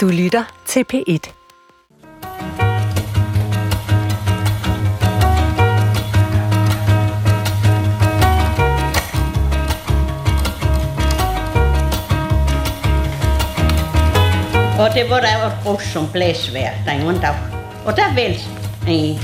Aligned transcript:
Du 0.00 0.08
lytter 0.08 0.44
til 0.66 0.84
P1. 0.92 1.32
Og 14.80 14.94
det 14.94 15.10
var 15.10 15.20
der 15.20 15.42
var 15.42 15.60
brugt 15.62 15.84
som 15.84 16.12
blæsvær 16.12 16.70
den 16.86 17.00
ene 17.00 17.20
dag. 17.20 17.34
Og 17.86 17.96
der 17.96 18.14
vælte 18.14 18.40
en, 18.88 19.18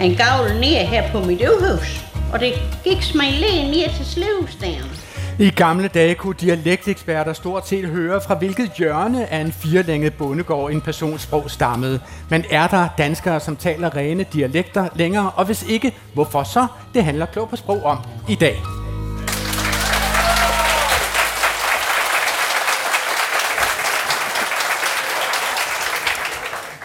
en 0.00 0.16
gavl 0.16 0.60
ned 0.60 0.86
her 0.86 1.12
på 1.12 1.20
mit 1.20 1.40
øvehus. 1.40 2.04
Og 2.32 2.40
det 2.40 2.52
gik 2.84 3.14
mig 3.14 3.32
lige 3.32 3.70
ned 3.70 3.96
til 3.96 4.06
sløvstæren. 4.06 5.11
I 5.38 5.50
gamle 5.50 5.88
dage 5.88 6.14
kunne 6.14 6.34
dialekteksperter 6.40 7.32
stort 7.32 7.68
set 7.68 7.88
høre, 7.88 8.20
fra 8.20 8.34
hvilket 8.34 8.72
hjørne 8.78 9.32
af 9.32 9.40
en 9.40 9.52
firelænget 9.52 10.14
bondegård 10.14 10.72
en 10.72 10.80
persons 10.80 11.22
sprog 11.22 11.50
stammede. 11.50 12.00
Men 12.30 12.44
er 12.50 12.66
der 12.66 12.88
danskere, 12.98 13.40
som 13.40 13.56
taler 13.56 13.96
rene 13.96 14.24
dialekter 14.32 14.88
længere? 14.94 15.30
Og 15.30 15.44
hvis 15.44 15.62
ikke, 15.68 15.94
hvorfor 16.14 16.42
så? 16.42 16.66
Det 16.94 17.04
handler 17.04 17.26
Klog 17.26 17.48
på 17.48 17.56
Sprog 17.56 17.82
om 17.84 17.98
i 18.28 18.34
dag. 18.34 18.81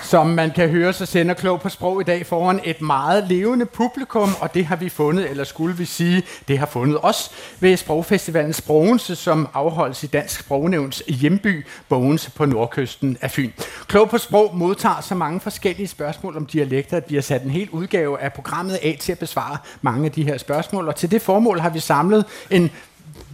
Som 0.09 0.27
man 0.27 0.51
kan 0.51 0.69
høre, 0.69 0.93
så 0.93 1.05
sender 1.05 1.33
Klog 1.33 1.61
på 1.61 1.69
Sprog 1.69 2.01
i 2.01 2.03
dag 2.03 2.25
foran 2.25 2.59
et 2.63 2.81
meget 2.81 3.27
levende 3.27 3.65
publikum, 3.65 4.29
og 4.39 4.53
det 4.53 4.65
har 4.65 4.75
vi 4.75 4.89
fundet, 4.89 5.29
eller 5.29 5.43
skulle 5.43 5.77
vi 5.77 5.85
sige, 5.85 6.23
det 6.47 6.59
har 6.59 6.65
fundet 6.65 6.99
os 7.01 7.31
ved 7.59 7.77
Sprogfestivalen 7.77 8.53
Sprogense, 8.53 9.15
som 9.15 9.47
afholdes 9.53 10.03
i 10.03 10.07
Dansk 10.07 10.39
Sprognævns 10.39 11.03
hjemby, 11.07 11.65
Bogense 11.89 12.31
på 12.31 12.45
nordkysten 12.45 13.17
af 13.21 13.31
Fyn. 13.31 13.51
Klog 13.87 14.09
på 14.09 14.17
Sprog 14.17 14.57
modtager 14.57 15.01
så 15.01 15.15
mange 15.15 15.39
forskellige 15.39 15.87
spørgsmål 15.87 16.37
om 16.37 16.45
dialekter, 16.45 16.97
at 16.97 17.09
vi 17.09 17.15
har 17.15 17.21
sat 17.21 17.43
en 17.43 17.51
hel 17.51 17.69
udgave 17.69 18.19
af 18.19 18.33
programmet 18.33 18.79
af 18.83 18.97
til 19.01 19.11
at 19.11 19.19
besvare 19.19 19.57
mange 19.81 20.05
af 20.05 20.11
de 20.11 20.23
her 20.23 20.37
spørgsmål, 20.37 20.87
og 20.87 20.95
til 20.95 21.11
det 21.11 21.21
formål 21.21 21.59
har 21.59 21.69
vi 21.69 21.79
samlet 21.79 22.25
en 22.49 22.71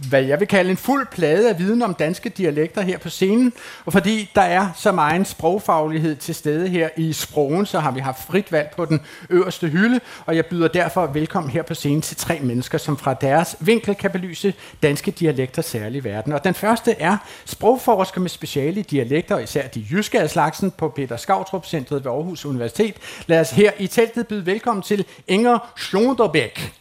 hvad 0.08 0.22
jeg 0.22 0.40
vil 0.40 0.48
kalde 0.48 0.70
en 0.70 0.76
fuld 0.76 1.06
plade 1.06 1.48
af 1.48 1.58
viden 1.58 1.82
om 1.82 1.94
danske 1.94 2.28
dialekter 2.28 2.82
her 2.82 2.98
på 2.98 3.08
scenen. 3.08 3.52
Og 3.84 3.92
fordi 3.92 4.30
der 4.34 4.42
er 4.42 4.68
så 4.76 4.92
meget 4.92 5.26
sprogfaglighed 5.26 6.16
til 6.16 6.34
stede 6.34 6.68
her 6.68 6.88
i 6.96 7.12
sprogen, 7.12 7.66
så 7.66 7.80
har 7.80 7.90
vi 7.90 8.00
haft 8.00 8.26
frit 8.26 8.52
valg 8.52 8.72
på 8.76 8.84
den 8.84 9.00
øverste 9.30 9.68
hylde, 9.68 10.00
og 10.26 10.36
jeg 10.36 10.46
byder 10.46 10.68
derfor 10.68 11.06
velkommen 11.06 11.50
her 11.50 11.62
på 11.62 11.74
scenen 11.74 12.02
til 12.02 12.16
tre 12.16 12.38
mennesker, 12.42 12.78
som 12.78 12.96
fra 12.96 13.14
deres 13.14 13.56
vinkel 13.60 13.94
kan 13.94 14.10
belyse 14.10 14.54
danske 14.82 15.10
dialekter 15.10 15.62
særlig 15.62 16.04
verden. 16.04 16.32
Og 16.32 16.44
den 16.44 16.54
første 16.54 16.92
er 16.98 17.16
sprogforsker 17.44 18.20
med 18.20 18.30
speciale 18.30 18.80
i 18.80 18.82
dialekter, 18.82 19.34
og 19.34 19.42
især 19.42 19.68
de 19.68 19.86
jyske 19.90 20.20
af 20.20 20.30
slagsen 20.30 20.70
på 20.70 20.88
Peter 20.88 21.16
Skavtrup 21.16 21.66
Centret 21.66 22.04
ved 22.04 22.12
Aarhus 22.12 22.44
Universitet. 22.44 22.94
Lad 23.26 23.40
os 23.40 23.50
her 23.50 23.70
i 23.78 23.86
teltet 23.86 24.26
byde 24.26 24.46
velkommen 24.46 24.82
til 24.82 25.04
Inger 25.28 25.72
Schlonderbæk. 25.76 26.72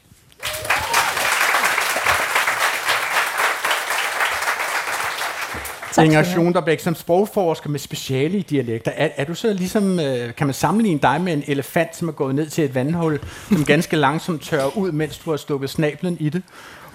Tak 5.93 6.05
Inger. 6.05 6.23
Schonderbæk, 6.23 6.79
som 6.79 6.95
sprogforsker 6.95 7.69
med 7.69 7.79
speciale 7.79 8.37
i 8.37 8.41
dialekter, 8.41 8.91
er, 8.95 9.09
er 9.17 9.25
du 9.25 9.35
så 9.35 9.53
ligesom, 9.53 9.99
øh, 9.99 10.35
kan 10.35 10.47
man 10.47 10.53
sammenligne 10.53 10.99
dig 10.99 11.21
med 11.21 11.33
en 11.33 11.43
elefant, 11.47 11.95
som 11.95 12.07
er 12.07 12.11
gået 12.11 12.35
ned 12.35 12.49
til 12.49 12.63
et 12.63 12.75
vandhul, 12.75 13.19
som 13.49 13.65
ganske 13.73 13.95
langsomt 13.95 14.41
tørrer 14.41 14.77
ud, 14.77 14.91
mens 14.91 15.17
du 15.17 15.29
har 15.29 15.37
stukket 15.37 15.69
snablen 15.69 16.17
i 16.19 16.29
det? 16.29 16.43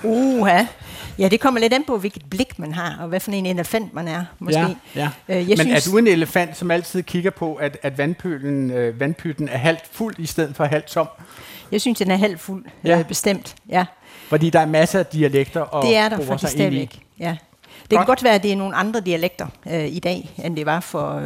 Uha. 0.05 0.65
Ja, 1.19 1.29
det 1.29 1.41
kommer 1.41 1.61
lidt 1.61 1.73
an 1.73 1.85
på, 1.87 1.99
hvilket 1.99 2.23
blik 2.31 2.59
man 2.59 2.73
har, 2.75 2.97
og 3.01 3.09
hvad 3.09 3.21
for 3.21 3.31
en 3.31 3.47
elefant 3.47 3.95
man 3.95 4.09
er, 4.09 4.25
måske. 4.39 4.61
Ja, 4.61 4.69
ja. 4.95 5.11
Øh, 5.29 5.37
jeg 5.37 5.47
Men 5.47 5.59
synes, 5.59 5.87
er 5.87 5.91
du 5.91 5.99
en 5.99 6.07
elefant, 6.07 6.57
som 6.57 6.71
altid 6.71 7.03
kigger 7.03 7.31
på, 7.31 7.55
at, 7.55 7.79
at 7.83 7.99
vandpølen, 7.99 8.71
øh, 8.71 9.01
vandpytten 9.01 9.49
er 9.49 9.59
halvt 9.59 9.85
fuld 9.93 10.15
i 10.19 10.27
stedet 10.27 10.57
for 10.57 10.65
halvt 10.65 10.87
tom? 10.87 11.09
jeg 11.73 11.81
synes, 11.81 11.99
den 11.99 12.11
er 12.11 12.17
halvt 12.17 12.41
fuld, 12.41 12.65
Ja. 12.85 12.99
øh, 12.99 13.05
bestemt. 13.09 13.55
Ja, 13.69 13.85
Fordi 14.29 14.51
der 14.51 14.61
er 14.61 14.67
masser 14.67 14.99
af 14.99 15.07
dialekter 15.07 15.61
og 15.61 15.87
det 15.87 15.97
er 15.97 16.09
der 16.09 16.27
faktisk 16.27 16.53
stadigvæk. 16.53 17.01
Ja. 17.21 17.37
Det 17.91 17.97
Godt. 17.97 18.07
kan 18.07 18.11
godt 18.11 18.25
være, 18.25 18.35
at 18.35 18.43
det 18.43 18.53
er 18.53 18.57
nogle 18.57 18.75
andre 18.77 19.01
dialekter 19.01 19.47
øh, 19.71 19.87
i 19.87 19.99
dag, 19.99 20.31
end 20.45 20.57
det 20.57 20.67
var 20.67 20.81
for 20.81 21.21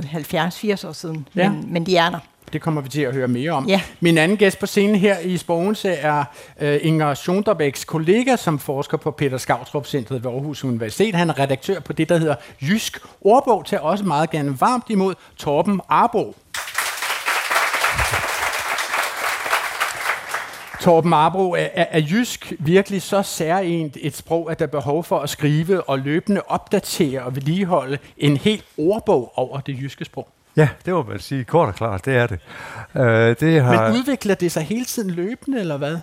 70-80 0.84 0.88
år 0.88 0.92
siden, 0.92 1.28
Ja. 1.36 1.50
men, 1.50 1.72
men 1.72 1.86
de 1.86 1.96
er 1.96 2.10
der. 2.10 2.18
Det 2.52 2.60
kommer 2.60 2.80
vi 2.80 2.88
til 2.88 3.00
at 3.02 3.14
høre 3.14 3.28
mere 3.28 3.50
om. 3.50 3.66
Ja. 3.68 3.80
Min 4.00 4.18
anden 4.18 4.36
gæst 4.36 4.58
på 4.58 4.66
scenen 4.66 4.96
her 4.96 5.18
i 5.18 5.36
Spogense 5.36 5.88
er 5.90 6.24
uh, 6.62 6.66
Inger 6.80 7.14
Schonderbæks 7.14 7.84
kollega, 7.84 8.36
som 8.36 8.58
forsker 8.58 8.96
på 8.96 9.10
Peter 9.10 9.38
Skautrup 9.38 9.86
Centret 9.86 10.24
ved 10.24 10.30
Aarhus 10.30 10.64
Universitet. 10.64 11.14
Han 11.14 11.30
er 11.30 11.38
redaktør 11.38 11.80
på 11.80 11.92
det, 11.92 12.08
der 12.08 12.18
hedder 12.18 12.34
Jysk 12.62 12.98
Ordbog, 13.20 13.66
til 13.66 13.80
også 13.80 14.04
meget 14.04 14.30
gerne 14.30 14.60
varmt 14.60 14.84
imod 14.88 15.14
Torben 15.36 15.80
Arbo. 15.88 16.34
Torben 20.82 21.12
Arbro, 21.12 21.52
er, 21.52 21.68
er, 21.74 22.00
jysk 22.10 22.52
virkelig 22.58 23.02
så 23.02 23.22
særligt 23.22 23.98
et 24.00 24.16
sprog, 24.16 24.50
at 24.50 24.58
der 24.58 24.64
er 24.64 24.70
behov 24.70 25.04
for 25.04 25.18
at 25.18 25.30
skrive 25.30 25.88
og 25.88 25.98
løbende 25.98 26.42
opdatere 26.46 27.22
og 27.22 27.36
vedligeholde 27.36 27.98
en 28.18 28.36
hel 28.36 28.62
ordbog 28.78 29.32
over 29.34 29.60
det 29.60 29.76
jyske 29.82 30.04
sprog? 30.04 30.28
Ja, 30.56 30.68
det 30.84 30.94
må 30.94 31.02
man 31.02 31.18
sige 31.18 31.44
kort 31.44 31.68
og 31.68 31.74
klart, 31.74 32.04
det 32.04 32.16
er 32.16 32.26
det. 32.26 32.38
Uh, 32.94 33.02
det 33.48 33.62
har, 33.62 33.88
Men 33.88 33.98
udvikler 33.98 34.34
det 34.34 34.52
sig 34.52 34.62
hele 34.62 34.84
tiden 34.84 35.10
løbende, 35.10 35.60
eller 35.60 35.76
hvad? 35.76 35.96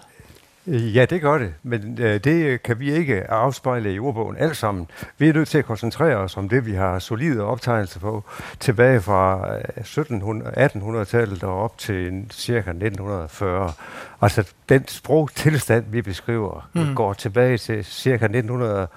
Ja, 0.68 1.06
det 1.06 1.22
gør 1.22 1.38
det, 1.38 1.54
men 1.64 1.98
uh, 2.00 2.06
det 2.06 2.64
kan 2.64 2.80
vi 2.80 2.92
ikke 2.92 3.32
afspejle 3.32 3.94
i 3.94 4.00
ordbogen 4.00 4.38
alt 4.38 4.58
sammen. 4.58 4.88
Vi 5.18 5.30
er 5.30 5.34
nødt 5.34 5.48
til 5.48 5.58
at 5.58 5.66
koncentrere 5.66 6.16
os 6.16 6.38
om 6.38 6.50
det, 6.50 6.66
vi 6.66 6.74
har 6.74 7.00
solide 7.00 7.44
optegnelser 7.44 8.00
på, 8.00 8.24
tilbage 8.60 9.02
fra 9.02 9.48
uh, 9.56 9.78
1700 9.78 10.52
1800-tallet 10.52 11.44
og 11.44 11.64
op 11.64 11.78
til 11.78 12.26
ca. 12.34 12.58
1940. 12.58 13.74
Altså, 14.22 14.54
den 14.70 14.88
sprogtilstand, 14.88 15.86
vi 15.88 16.02
beskriver, 16.02 16.70
mm. 16.74 16.96
går 16.96 17.14
tilbage 17.14 17.58
til 17.58 17.86
ca. 17.86 18.10
1900 18.14 18.88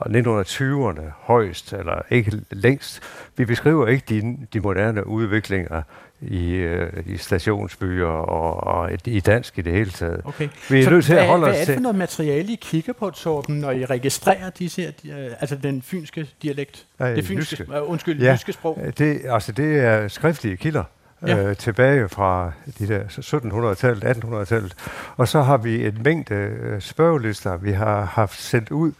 og 0.00 0.10
1920'erne 0.10 1.02
højst, 1.18 1.72
eller 1.72 2.02
ikke 2.10 2.40
længst. 2.50 3.02
Vi 3.36 3.44
beskriver 3.44 3.86
ikke 3.86 4.04
de, 4.08 4.36
de 4.52 4.60
moderne 4.60 5.06
udviklinger 5.06 5.82
i, 6.22 6.50
øh, 6.54 6.92
i 7.06 7.16
stationsbyer 7.16 8.06
og, 8.06 8.74
og 8.74 8.90
i 9.06 9.20
dansk 9.20 9.58
i 9.58 9.62
det 9.62 9.72
hele 9.72 9.90
taget. 9.90 10.20
Okay. 10.24 10.48
Vi 10.70 10.80
er 10.80 10.84
Så 10.84 10.90
nødt 10.90 11.04
til 11.04 11.14
at 11.14 11.26
holde 11.26 11.42
hvad 11.44 11.50
os 11.52 11.56
er 11.56 11.58
det 11.60 11.66
for 11.66 11.72
til... 11.72 11.82
noget 11.82 11.96
materiale, 11.98 12.52
I 12.52 12.58
kigger 12.62 12.92
på, 12.92 13.10
Torben, 13.10 13.58
når 13.60 13.70
I 13.70 13.84
registrerer 13.84 14.50
disse 14.50 14.82
her, 14.82 14.90
øh, 15.18 15.30
altså 15.40 15.56
den 15.56 15.82
fynske 15.82 16.26
dialekt? 16.42 16.86
Nej, 16.98 17.14
det 17.14 17.24
fynske, 17.24 17.56
jyske. 17.60 17.76
øh, 17.76 17.90
undskyld, 17.90 18.22
Ja. 18.22 18.32
jyske 18.32 18.52
sprog. 18.52 18.78
Det, 18.98 19.20
altså, 19.28 19.52
det 19.52 19.78
er 19.80 20.08
skriftlige 20.08 20.56
kilder. 20.56 20.84
Ja. 21.26 21.36
Øh, 21.48 21.56
tilbage 21.56 22.08
fra 22.08 22.52
de 22.78 22.88
der 22.88 23.00
1700-tallet, 23.04 24.04
1800-tallet. 24.04 24.74
Og 25.16 25.28
så 25.28 25.42
har 25.42 25.56
vi 25.56 25.86
en 25.86 25.98
mængde 26.04 26.34
øh, 26.34 26.80
spørgelister, 26.80 27.56
vi 27.56 27.72
har 27.72 28.04
haft 28.04 28.40
sendt 28.42 28.70
ud 28.70 28.92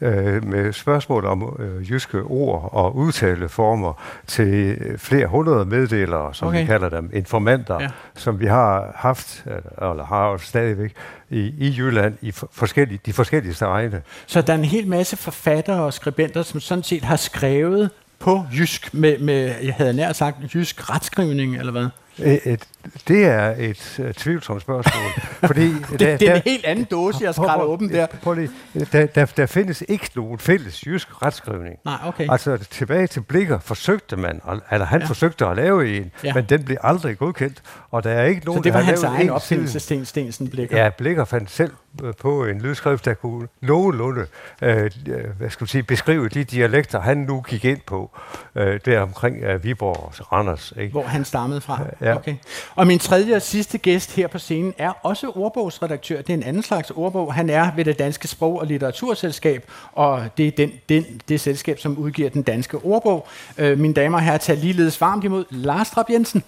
øh, 0.00 0.44
med 0.44 0.72
spørgsmål 0.72 1.24
om 1.26 1.56
øh, 1.58 1.90
jyske 1.90 2.22
ord 2.22 2.68
og 2.72 2.96
udtaleformer 2.96 4.02
til 4.26 4.78
flere 4.98 5.26
hundrede 5.26 5.64
meddelere, 5.64 6.34
som 6.34 6.48
Okay. 6.48 6.60
vi 6.60 6.66
kalder 6.66 6.88
dem, 6.88 7.10
informanter, 7.12 7.80
Ja. 7.80 7.88
som 8.14 8.40
vi 8.40 8.46
har 8.46 8.92
haft, 8.96 9.44
øh, 9.46 9.90
eller 9.90 10.04
har 10.04 10.36
stadigvæk, 10.36 10.92
i, 11.30 11.40
i 11.58 11.74
Jylland, 11.78 12.14
i 12.20 12.30
for, 12.30 12.48
forskellige, 12.52 13.00
de 13.06 13.12
forskelligste 13.12 13.64
egne. 13.64 14.02
Så 14.26 14.42
der 14.42 14.52
er 14.52 14.58
en 14.58 14.64
hel 14.64 14.86
masse 14.88 15.16
forfattere 15.16 15.80
og 15.82 15.92
skribenter, 15.92 16.42
som 16.42 16.60
sådan 16.60 16.84
set 16.84 17.02
har 17.04 17.16
skrevet 17.16 17.90
på 18.18 18.46
jysk, 18.52 18.94
med, 18.94 19.18
med 19.18 19.54
jeg 19.62 19.74
havde 19.74 19.92
nær 19.92 20.12
sagt, 20.12 20.54
jysk 20.54 20.90
retskrivning, 20.90 21.56
eller 21.56 21.72
hvad? 21.72 21.88
Et, 22.18 22.52
et, 22.52 22.68
det 23.08 23.24
er 23.24 23.54
et 23.58 23.96
uh, 23.98 24.10
tvivlsomt 24.12 24.62
spørgsmål, 24.62 25.10
fordi 25.46 25.68
Det, 25.98 26.00
det 26.20 26.22
er 26.22 26.34
en 26.34 26.42
helt 26.44 26.64
anden 26.64 26.84
dåse, 26.84 27.18
jeg 27.24 27.34
skræller 27.34 27.64
åben 27.64 27.88
der. 27.92 28.06
Prøv 28.22 28.34
lige. 28.34 28.50
Der, 28.92 29.06
der, 29.06 29.24
der 29.24 29.46
findes 29.46 29.84
ikke 29.88 30.10
nogen 30.16 30.38
fælles 30.38 30.86
jysk 30.86 31.22
retskrivning. 31.22 31.76
Nej, 31.84 31.94
okay. 32.06 32.26
Altså 32.30 32.56
tilbage 32.70 33.06
til 33.06 33.20
Blikker 33.20 33.58
forsøgte 33.58 34.16
man, 34.16 34.40
eller 34.72 34.86
han 34.86 35.00
Ja. 35.00 35.06
forsøgte 35.06 35.46
at 35.46 35.56
lave 35.56 35.96
en, 35.96 36.10
Ja. 36.24 36.34
men 36.34 36.44
den 36.44 36.64
blev 36.64 36.76
aldrig 36.82 37.18
godkendt, 37.18 37.62
og 37.90 38.04
der 38.04 38.10
er 38.10 38.24
ikke 38.24 38.40
Så 38.40 38.46
nogen, 38.46 38.64
det 38.64 38.72
var 38.74 38.78
der 38.78 38.86
hans 38.86 39.02
egen 39.02 39.22
en 39.22 39.30
opfindelse. 39.30 39.80
Sten 39.80 40.04
Stensen 40.04 40.48
Blikker. 40.50 40.82
Ja, 40.82 40.90
Blikker 40.98 41.24
fandt 41.24 41.50
selv 41.50 41.72
øh, 42.04 42.14
på 42.20 42.44
en 42.44 42.60
lydskrift, 42.60 43.04
der 43.04 43.14
kunne 43.14 43.48
nogenlunde 43.60 44.26
øh, 44.62 44.90
øh, 45.08 45.24
hvad 45.38 45.50
skal 45.50 45.62
man 45.62 45.68
sige, 45.68 45.82
beskrive 45.82 46.28
de 46.28 46.44
dialekter, 46.44 47.00
han 47.00 47.16
nu 47.16 47.40
gik 47.40 47.64
ind 47.64 47.80
på, 47.86 48.10
øh, 48.54 48.80
der 48.84 49.00
omkring 49.00 49.42
øh, 49.42 49.64
Viborg 49.64 49.96
og 50.18 50.32
Randers. 50.32 50.72
Ikke? 50.76 50.92
Hvor 50.92 51.02
han 51.02 51.24
stammede 51.24 51.60
fra. 51.60 51.80
Ja. 52.00 52.14
Okay. 52.16 52.34
Og 52.78 52.86
min 52.86 52.98
tredje 52.98 53.36
og 53.36 53.42
sidste 53.42 53.78
gæst 53.78 54.14
her 54.14 54.26
på 54.26 54.38
scenen 54.38 54.74
er 54.78 54.90
også 55.02 55.32
ordbogsredaktør. 55.34 56.22
Det 56.22 56.30
er 56.30 56.34
en 56.34 56.42
anden 56.42 56.62
slags 56.62 56.90
ordbog. 56.90 57.34
Han 57.34 57.50
er 57.50 57.70
ved 57.76 57.84
det 57.84 57.98
Danske 57.98 58.28
Sprog- 58.28 58.60
og 58.60 58.66
Litteraturselskab, 58.66 59.70
og 59.92 60.24
det 60.36 60.48
er 60.48 60.50
den, 60.50 60.72
den, 60.88 61.20
det 61.28 61.40
selskab, 61.40 61.78
som 61.78 61.98
udgiver 61.98 62.30
den 62.30 62.42
danske 62.42 62.78
ordbog. 62.78 63.28
Øh, 63.58 63.78
mine 63.78 63.94
damer 63.94 64.18
og 64.18 64.24
herrer, 64.24 64.38
tag 64.38 64.56
ligeledes 64.56 65.00
varmt 65.00 65.24
imod 65.24 65.44
Lars 65.50 65.90
Trap 65.90 66.10
Jensen. 66.10 66.42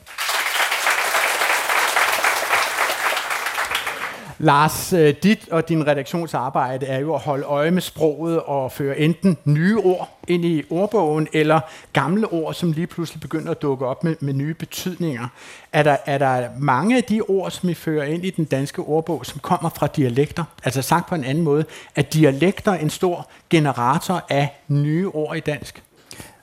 Lars, 4.43 4.93
øh, 4.93 5.15
dit 5.23 5.49
og 5.49 5.69
din 5.69 5.87
redaktionsarbejde 5.87 6.87
er 6.87 6.99
jo 6.99 7.15
at 7.15 7.21
holde 7.21 7.45
øje 7.45 7.71
med 7.71 7.83
sproget 7.83 8.41
og 8.41 8.73
føre 8.73 8.99
enten 8.99 9.39
nye 9.45 9.79
ord 9.79 10.19
ind 10.29 10.45
i 10.45 10.63
ordbogen, 10.71 11.29
eller 11.33 11.61
gamle 11.93 12.27
ord, 12.27 12.55
som 12.55 12.73
lige 12.73 12.87
pludselig 12.87 13.21
begynder 13.21 13.51
at 13.51 13.63
dukke 13.63 13.87
op 13.87 14.05
med, 14.05 14.17
med 14.21 14.35
nye 14.35 14.55
betydninger. 14.55 15.29
Er 15.73 15.83
der, 15.83 15.97
er 16.07 16.19
der 16.19 16.49
mange 16.59 16.97
af 16.97 17.05
de 17.05 17.21
ord, 17.21 17.51
som 17.51 17.69
I 17.69 17.75
fører 17.75 18.05
ind 18.05 18.25
i 18.25 18.31
den 18.31 18.45
danske 18.45 18.83
ordbog, 18.83 19.27
som 19.27 19.41
kommer 19.41 19.69
fra 19.69 19.87
dialekter? 19.87 20.45
Altså 20.65 20.83
sagt 20.83 21.09
på 21.09 21.15
en 21.15 21.25
anden 21.25 21.45
måde, 21.45 21.65
er 21.97 22.03
dialekter 22.03 22.73
en 22.73 22.91
stor 22.91 23.29
generator 23.51 24.25
af 24.29 24.61
nye 24.69 25.09
ord 25.09 25.37
i 25.37 25.41
dansk? 25.41 25.83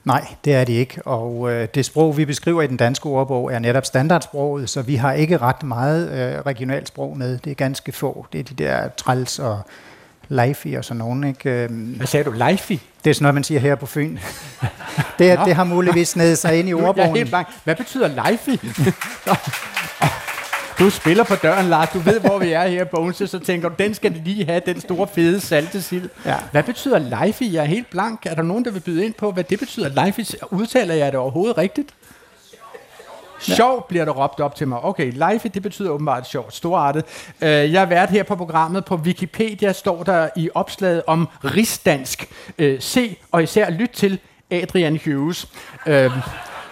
Nej, 0.08 0.28
det 0.46 0.56
er 0.56 0.64
de 0.64 0.74
ikke. 0.74 1.02
Og 1.06 1.52
øh, 1.52 1.68
det 1.76 1.86
sprog, 1.86 2.18
vi 2.18 2.26
beskriver 2.26 2.62
i 2.62 2.68
den 2.68 2.78
danske 2.78 3.06
ordbog, 3.06 3.54
er 3.54 3.60
netop 3.60 3.86
standardsproget, 3.86 4.70
så 4.70 4.82
vi 4.82 4.96
har 4.96 5.14
ikke 5.14 5.38
ret 5.38 5.64
meget 5.64 6.12
øh, 6.12 6.42
regionalt 6.42 6.88
sprog 6.88 7.18
med. 7.18 7.38
Det 7.38 7.52
er 7.52 7.56
ganske 7.56 7.92
få. 7.92 8.26
Det 8.34 8.40
er 8.40 8.44
de 8.44 8.54
der 8.64 8.88
træls 8.88 9.40
og 9.40 9.60
Leifi 10.30 10.74
og 10.74 10.86
sådan 10.86 10.98
nogen. 10.98 11.24
Ikke? 11.24 11.50
Øhm, 11.50 11.94
Hvad 11.98 12.08
sagde 12.08 12.24
du? 12.24 12.32
Leifi? 12.32 12.82
Det 13.04 13.10
er 13.10 13.14
sådan 13.14 13.24
noget, 13.24 13.34
man 13.34 13.44
siger 13.44 13.60
her 13.60 13.76
på 13.76 13.86
Fyn. 13.86 14.18
det, 15.20 15.40
det 15.46 15.56
har 15.56 15.64
muligvis 15.64 16.16
ned 16.16 16.36
sig 16.36 16.60
ind 16.60 16.70
i 16.70 16.74
ordbogen. 16.74 16.98
Jeg 16.98 17.10
er 17.10 17.16
helt 17.16 17.30
blank. 17.30 17.48
Hvad 17.64 17.76
betyder 17.76 18.08
Leifi? 18.08 18.60
Du 20.80 20.90
spiller 20.90 21.24
på 21.24 21.36
døren, 21.36 21.66
Lars. 21.66 21.90
Du 21.90 22.00
ved, 22.00 22.20
hvor 22.20 22.38
vi 22.38 22.52
er 22.52 22.68
her 22.68 22.82
i 22.82 22.86
Bogense, 22.86 23.28
så 23.28 23.40
tænker 23.40 23.70
du, 23.70 23.76
den 23.80 23.94
skal 23.94 24.12
lige 24.26 24.46
have, 24.46 24.62
den 24.66 24.82
store, 24.82 25.08
fede, 25.08 25.40
salte 25.40 25.82
sild. 25.82 26.10
Ja. 26.26 26.36
Hvad 26.52 26.64
betyder 26.64 27.00
Leifi? 27.00 27.54
Jeg 27.54 27.62
er 27.62 27.68
helt 27.68 27.90
blank. 27.90 28.26
Er 28.26 28.36
der 28.36 28.42
nogen, 28.42 28.66
der 28.66 28.72
vil 28.72 28.80
byde 28.80 29.06
ind 29.06 29.14
på, 29.14 29.32
hvad 29.32 29.44
det 29.44 29.60
betyder? 29.60 29.90
Leifi, 29.90 30.38
udtaler 30.52 30.94
jeg 30.94 31.12
det 31.12 31.20
overhovedet 31.20 31.58
rigtigt? 31.58 31.90
Sjov 33.40 33.86
bliver 33.90 34.06
der 34.06 34.12
råbt 34.12 34.40
op 34.40 34.56
til 34.56 34.68
mig. 34.68 34.84
Okay, 34.84 35.12
life, 35.12 35.50
det 35.50 35.62
betyder 35.62 35.90
åbenbart 35.90 36.28
sjovt, 36.28 36.56
storartet. 36.56 37.04
Uh, 37.42 37.48
jeg 37.48 37.82
har 37.82 37.86
været 37.86 38.10
her 38.10 38.24
på 38.24 38.36
programmet. 38.36 38.86
På 38.86 38.96
Wikipedia 38.96 39.72
står 39.72 40.04
der 40.04 40.30
i 40.36 40.50
opslaget 40.54 41.04
om 41.08 41.28
rigsdansk. 41.46 42.32
Uh, 42.62 42.66
se 42.80 43.18
og 43.32 43.44
især 43.44 43.70
lyt 43.70 43.90
til 43.90 44.20
Adrian 44.52 45.00
Hughes. 45.06 45.48
Uh, 45.86 45.94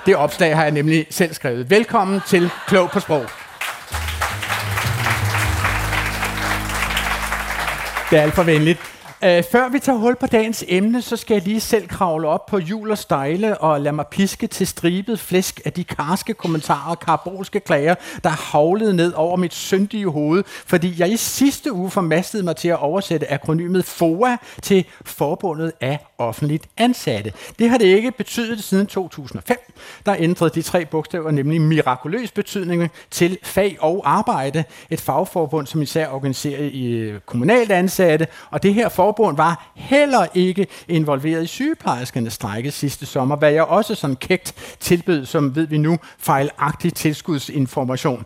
det 0.06 0.16
opslag 0.16 0.56
har 0.56 0.64
jeg 0.64 0.72
nemlig 0.72 1.08
selv 1.10 1.34
skrevet. 1.34 1.70
Velkommen 1.70 2.22
til 2.28 2.50
Klog 2.68 2.90
på 2.90 3.00
Sprog. 3.00 3.26
Det 8.10 8.18
er 8.18 8.22
alt 8.22 8.34
for 8.34 8.44
venligt. 8.44 8.95
Uh, 9.26 9.44
før 9.52 9.70
vi 9.70 9.80
tager 9.80 9.98
hul 9.98 10.16
på 10.16 10.28
dagens 10.28 10.64
emne, 10.68 11.02
så 11.02 11.18
skal 11.18 11.36
jeg 11.36 11.44
lige 11.44 11.60
selv 11.60 11.88
kravle 11.88 12.28
op 12.28 12.46
på 12.46 12.58
jul 12.58 12.92
og 12.92 12.98
stejle 12.98 13.58
og 13.58 13.82
lade 13.82 13.96
mig 13.96 14.08
piske 14.08 14.48
til 14.48 14.68
stribet 14.68 15.20
flæsk 15.20 15.62
af 15.66 15.74
de 15.74 15.84
karske 15.84 16.34
kommentarer 16.34 16.90
og 16.90 17.00
karbolske 17.00 17.60
klager, 17.60 17.96
der 18.24 18.30
havlede 18.30 18.96
ned 18.96 19.14
over 19.14 19.38
mit 19.38 19.54
syndige 19.54 20.10
hoved, 20.10 20.44
fordi 20.66 20.96
jeg 20.98 21.12
i 21.12 21.18
sidste 21.18 21.74
uge 21.74 21.92
formastede 21.92 22.44
mig 22.44 22.56
til 22.56 22.68
at 22.68 22.80
oversætte 22.80 23.32
akronymet 23.32 23.86
FOA 23.86 24.38
til 24.62 24.86
Forbundet 25.06 25.72
af 25.82 26.00
Offentligt 26.18 26.68
Ansatte. 26.78 27.34
Det 27.60 27.70
har 27.70 27.78
det 27.78 27.86
ikke 27.86 28.12
betydet 28.12 28.64
siden 28.64 28.88
2005. 28.88 29.58
Der 30.06 30.16
ændrede 30.20 30.52
de 30.56 30.62
tre 30.62 30.86
bogstaver 30.86 31.32
nemlig 31.32 31.62
mirakuløs 31.62 32.32
betydning 32.32 32.92
til 33.12 33.38
fag 33.44 33.78
og 33.80 34.02
arbejde, 34.06 34.64
et 34.90 35.02
fagforbund, 35.02 35.68
som 35.68 35.82
især 35.82 36.10
organiserer 36.10 36.70
i 36.72 36.86
øh, 36.86 37.20
kommunalt 37.26 37.72
ansatte, 37.72 38.28
og 38.52 38.64
det 38.64 38.74
her 38.74 38.90
forbund 38.90 39.15
var 39.18 39.72
heller 39.76 40.28
ikke 40.34 40.68
involveret 40.88 41.44
i 41.44 41.48
sygeplejerskernes 41.48 42.34
strække 42.34 42.72
sidste 42.72 43.06
sommer, 43.06 43.36
hvad 43.36 43.52
jeg 43.52 43.64
også 43.64 43.96
sådan 43.96 44.16
kægt 44.16 44.78
tilbød, 44.80 45.26
som 45.26 45.56
ved 45.56 45.68
vi 45.68 45.78
nu, 45.78 45.98
fejlagtig 46.20 46.94
tilskudsinformation. 46.94 48.26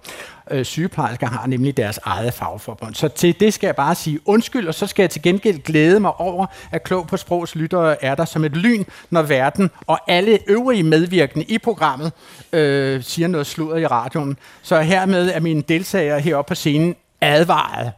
Øh, 0.52 0.66
sygeplejersker 0.66 1.28
har 1.28 1.48
nemlig 1.48 1.78
deres 1.78 2.00
eget 2.04 2.34
fagforbund. 2.34 2.96
Så 2.96 3.08
til 3.08 3.40
det 3.40 3.54
skal 3.54 3.68
jeg 3.68 3.76
bare 3.76 3.96
sige 3.96 4.20
undskyld, 4.26 4.68
og 4.68 4.74
så 4.74 4.88
skal 4.88 5.04
jeg 5.04 5.10
til 5.10 5.22
gengæld 5.22 5.60
glæde 5.60 6.00
mig 6.00 6.20
over, 6.20 6.46
at 6.72 6.84
Klog 6.84 7.08
på 7.08 7.18
Sprogs 7.18 7.56
lyttere 7.56 8.04
er 8.04 8.16
der 8.16 8.26
som 8.26 8.46
et 8.46 8.58
lyn, 8.58 8.84
når 9.10 9.22
verden 9.22 9.70
og 9.88 10.00
alle 10.08 10.40
øvrige 10.48 10.84
medvirkende 10.84 11.46
i 11.46 11.58
programmet 11.58 12.12
øh, 12.54 13.04
siger 13.04 13.28
noget 13.28 13.48
sludder 13.48 13.78
i 13.78 13.86
radioen. 13.86 14.38
Så 14.62 14.82
hermed 14.82 15.32
er 15.34 15.40
mine 15.40 15.62
deltagere 15.62 16.20
heroppe 16.20 16.50
på 16.50 16.56
scenen 16.56 16.96
advaret. 17.22 17.92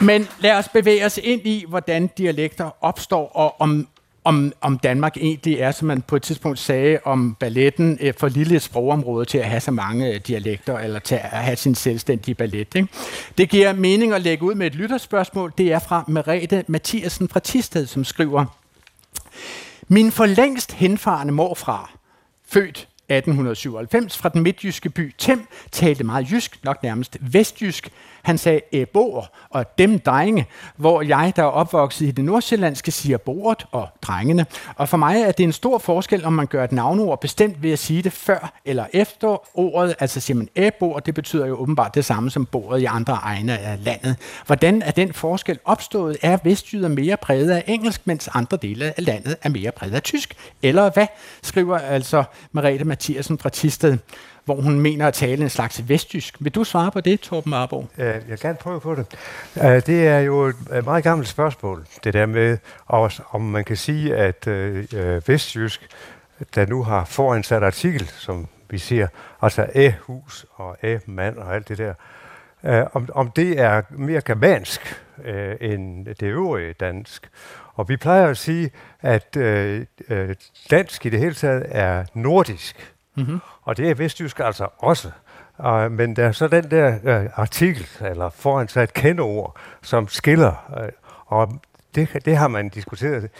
Men 0.00 0.28
lad 0.40 0.52
os 0.52 0.68
bevæge 0.68 1.06
os 1.06 1.18
ind 1.22 1.46
i, 1.46 1.64
hvordan 1.68 2.06
dialekter 2.06 2.70
opstår, 2.80 3.28
og 3.28 3.60
om, 3.60 3.88
om, 4.24 4.52
om 4.60 4.78
Danmark 4.78 5.16
egentlig 5.16 5.54
er, 5.54 5.70
som 5.70 5.88
man 5.88 6.02
på 6.02 6.16
et 6.16 6.22
tidspunkt 6.22 6.58
sagde 6.58 6.98
om 7.04 7.34
balletten, 7.34 7.98
for 8.18 8.28
lille 8.28 8.56
et 8.56 8.62
sprogområde 8.62 9.24
til 9.24 9.38
at 9.38 9.44
have 9.44 9.60
så 9.60 9.70
mange 9.70 10.14
øh, 10.14 10.20
dialekter, 10.26 10.78
eller 10.78 10.98
til 10.98 11.14
at 11.14 11.20
have 11.20 11.56
sin 11.56 11.74
selvstændige 11.74 12.34
ballet. 12.34 12.74
Ikke? 12.74 12.88
Det 13.38 13.48
giver 13.48 13.72
mening 13.72 14.12
at 14.12 14.22
lægge 14.22 14.44
ud 14.44 14.54
med 14.54 14.66
et 14.66 14.74
lytterspørgsmål. 14.74 15.52
Det 15.58 15.72
er 15.72 15.78
fra 15.78 16.04
Merete 16.08 16.64
Mathiasen 16.66 17.28
fra 17.28 17.40
Tisted, 17.40 17.86
som 17.86 18.04
skriver, 18.04 18.44
Min 19.88 20.12
for 20.12 20.26
længst 20.26 20.72
henfarende 20.72 21.32
morfra, 21.32 21.90
født 22.48 22.88
1897 23.14 24.18
fra 24.18 24.28
den 24.28 24.42
midtjyske 24.42 24.90
by 24.90 25.14
Tem, 25.18 25.46
talte 25.72 26.04
meget 26.04 26.30
jysk, 26.30 26.58
nok 26.64 26.82
nærmest 26.82 27.16
vestjysk. 27.20 27.90
Han 28.22 28.38
sagde 28.38 28.60
æboer 28.72 29.26
og 29.50 29.78
dem 29.78 29.98
drenge, 29.98 30.46
hvor 30.76 31.02
jeg, 31.02 31.32
der 31.36 31.42
er 31.42 31.46
opvokset 31.46 32.06
i 32.06 32.10
det 32.10 32.24
nordsjællandske, 32.24 32.90
siger 32.90 33.18
bordet 33.18 33.66
og 33.72 33.88
drengene. 34.02 34.46
Og 34.76 34.88
for 34.88 34.96
mig 34.96 35.20
er 35.20 35.32
det 35.32 35.44
en 35.44 35.52
stor 35.52 35.78
forskel, 35.78 36.24
om 36.24 36.32
man 36.32 36.46
gør 36.46 36.64
et 36.64 36.72
navnord 36.72 37.20
bestemt 37.20 37.62
ved 37.62 37.72
at 37.72 37.78
sige 37.78 38.02
det 38.02 38.12
før 38.12 38.52
eller 38.64 38.84
efter 38.92 39.58
ordet. 39.58 39.94
Altså 40.00 40.20
siger 40.20 40.36
man 40.36 40.48
æboer, 40.56 41.00
det 41.00 41.14
betyder 41.14 41.46
jo 41.46 41.54
åbenbart 41.54 41.94
det 41.94 42.04
samme 42.04 42.30
som 42.30 42.46
bordet 42.46 42.80
i 42.80 42.84
andre 42.84 43.14
egne 43.14 43.58
af 43.58 43.84
landet. 43.84 44.16
Hvordan 44.46 44.82
er 44.82 44.90
den 44.90 45.12
forskel 45.12 45.58
opstået? 45.64 46.16
Er 46.22 46.38
vestjyder 46.44 46.88
mere 46.88 47.16
præget 47.16 47.50
af 47.50 47.64
engelsk, 47.66 48.06
mens 48.06 48.28
andre 48.34 48.56
dele 48.56 48.84
af 48.84 49.04
landet 49.06 49.36
er 49.42 49.48
mere 49.48 49.72
præget 49.72 49.94
af 49.94 50.02
tysk? 50.02 50.34
Eller 50.62 50.90
hvad? 50.90 51.06
Skriver 51.42 51.78
altså 51.78 52.24
Merete 52.52 52.84
Mathiasen 53.00 53.38
fra 53.38 53.48
Tisted 53.48 53.98
hvor 54.44 54.60
hun 54.60 54.80
mener 54.80 55.06
at 55.06 55.14
tale 55.14 55.42
en 55.42 55.50
slags 55.50 55.88
vestjysk. 55.88 56.36
Vil 56.40 56.54
du 56.54 56.64
svare 56.64 56.90
på 56.90 57.00
det, 57.00 57.20
Torben 57.20 57.52
Arbo? 57.52 57.86
Jeg 57.96 58.22
kan 58.28 58.38
gerne 58.40 58.58
prøve 58.60 58.80
på 58.80 58.94
det. 58.94 59.06
Det 59.86 60.06
er 60.06 60.18
jo 60.18 60.46
et 60.46 60.84
meget 60.84 61.04
gammelt 61.04 61.28
spørgsmål, 61.28 61.86
det 62.04 62.14
der 62.14 62.26
med, 62.26 62.58
om 63.30 63.40
man 63.40 63.64
kan 63.64 63.76
sige, 63.76 64.16
at 64.16 64.46
øh, 64.46 64.86
øh, 64.94 65.28
vestjysk, 65.28 65.88
der 66.54 66.66
nu 66.66 66.82
har 66.82 67.04
foransat 67.04 67.62
artikel, 67.62 68.10
som 68.18 68.46
vi 68.70 68.78
siger, 68.78 69.06
altså 69.42 69.66
æ-hus 69.74 70.46
og 70.54 70.76
æ-mand 70.82 71.36
og 71.36 71.54
alt 71.54 71.68
det 71.68 71.78
der, 71.78 71.94
øh, 72.64 72.86
om, 72.92 73.08
om 73.14 73.30
det 73.30 73.60
er 73.60 73.82
mere 73.90 74.20
germansk 74.20 75.02
end 75.60 76.06
det 76.06 76.22
øvrige 76.22 76.72
dansk. 76.72 77.28
Og 77.80 77.88
vi 77.88 77.96
plejer 77.96 78.26
at 78.26 78.36
sige, 78.36 78.70
at 79.00 79.34
dansk 80.70 81.06
i 81.06 81.08
det 81.08 81.18
hele 81.18 81.34
taget 81.34 81.66
er 81.68 82.04
nordisk. 82.14 82.94
Mm-hmm. 83.14 83.40
Og 83.62 83.76
det 83.76 83.90
er 83.90 83.94
Vestjysk 83.94 84.40
altså 84.40 84.68
også. 84.78 85.10
Uh, 85.58 85.92
men 85.92 86.16
der 86.16 86.26
er 86.26 86.32
så 86.32 86.48
den 86.48 86.70
der 86.70 86.94
uh, 86.94 87.38
artikel, 87.38 87.88
eller 88.00 88.30
foran 88.30 88.68
sig 88.68 88.82
et 88.82 88.92
kendeord, 88.92 89.56
som 89.82 90.08
skiller. 90.08 90.70
Uh, 90.76 90.88
og 91.26 91.60
det, 91.94 92.08
det 92.24 92.36
har 92.36 92.48
man 92.48 92.68
diskuteret 92.68 93.30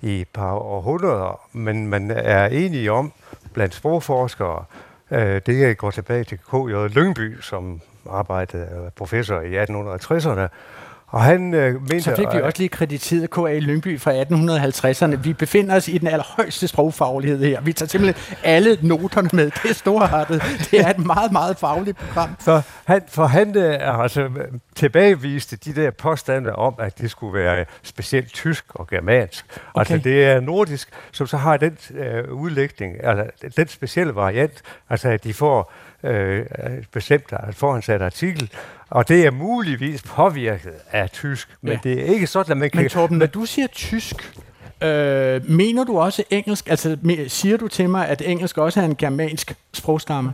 i 0.00 0.20
et 0.20 0.28
par 0.28 0.52
århundreder, 0.52 1.40
men 1.52 1.86
man 1.86 2.10
er 2.10 2.46
enige 2.46 2.92
om 2.92 3.12
blandt 3.52 3.74
sprogforskere, 3.74 4.64
uh, 5.10 5.18
det 5.18 5.78
går 5.78 5.90
tilbage 5.90 6.24
til 6.24 6.38
K.J. 6.38 6.94
Lyngby, 6.94 7.40
som 7.40 7.80
arbejdede 8.10 8.90
professor 8.96 9.40
i 9.40 9.64
1860'erne, 9.64 10.48
og 11.10 11.22
han 11.22 11.54
øh, 11.54 11.74
mente, 11.74 12.02
Så 12.02 12.16
fik 12.16 12.26
vi 12.32 12.40
også 12.40 12.58
lige 12.58 12.68
krediteret 12.68 13.30
K.A. 13.30 13.58
Lyngby 13.58 14.00
fra 14.00 14.12
1850'erne. 14.12 15.16
Vi 15.16 15.32
befinder 15.32 15.76
os 15.76 15.88
i 15.88 15.98
den 15.98 16.08
allerhøjeste 16.08 16.68
sprogfaglighed 16.68 17.44
her. 17.44 17.60
Vi 17.60 17.72
tager 17.72 17.88
simpelthen 17.88 18.36
alle 18.44 18.78
noterne 18.82 19.30
med. 19.32 19.44
Det 19.44 19.70
er 19.70 19.74
storartet. 19.74 20.42
Det 20.70 20.80
er 20.80 20.88
et 20.90 20.98
meget, 20.98 21.32
meget 21.32 21.58
fagligt 21.58 21.98
program. 21.98 22.36
Så 22.38 22.62
han, 22.84 23.02
for 23.08 23.26
han 23.26 23.56
øh, 23.56 24.02
altså, 24.02 24.28
tilbageviste 24.74 25.56
de 25.56 25.74
der 25.74 25.90
påstande 25.90 26.52
om, 26.52 26.74
at 26.78 26.98
det 26.98 27.10
skulle 27.10 27.34
være 27.34 27.64
specielt 27.82 28.32
tysk 28.32 28.64
og 28.68 28.86
germansk. 28.86 29.44
Okay. 29.74 29.80
Altså 29.80 30.08
det 30.08 30.24
er 30.24 30.40
nordisk, 30.40 30.88
som 31.12 31.26
så 31.26 31.36
har 31.36 31.56
den 31.56 31.78
øh, 31.94 32.32
udlægning, 32.32 33.04
altså 33.04 33.24
den 33.56 33.68
specielle 33.68 34.14
variant, 34.14 34.62
altså 34.90 35.08
at 35.08 35.24
de 35.24 35.34
får 35.34 35.72
øh, 36.04 36.46
bestemt 36.92 37.32
foransat 37.52 38.02
artikel, 38.02 38.50
og 38.90 39.08
det 39.08 39.26
er 39.26 39.30
muligvis 39.30 40.02
påvirket 40.02 40.72
af 40.92 41.10
tysk, 41.10 41.48
men 41.60 41.72
ja. 41.72 41.78
det 41.82 42.00
er 42.00 42.04
ikke 42.04 42.26
sådan, 42.26 42.52
at 42.52 42.58
man 42.58 42.70
kan... 42.70 42.80
Men 42.80 42.90
Torben, 42.90 43.18
når 43.18 43.26
du 43.26 43.44
siger 43.44 43.66
tysk, 43.66 44.38
øh, 44.82 45.50
mener 45.50 45.84
du 45.84 45.98
også 45.98 46.24
engelsk? 46.30 46.70
Altså 46.70 46.96
siger 47.28 47.56
du 47.56 47.68
til 47.68 47.90
mig, 47.90 48.08
at 48.08 48.22
engelsk 48.22 48.58
også 48.58 48.80
er 48.80 48.84
en 48.84 48.96
germansk 48.96 49.54
sprogstamme? 49.72 50.32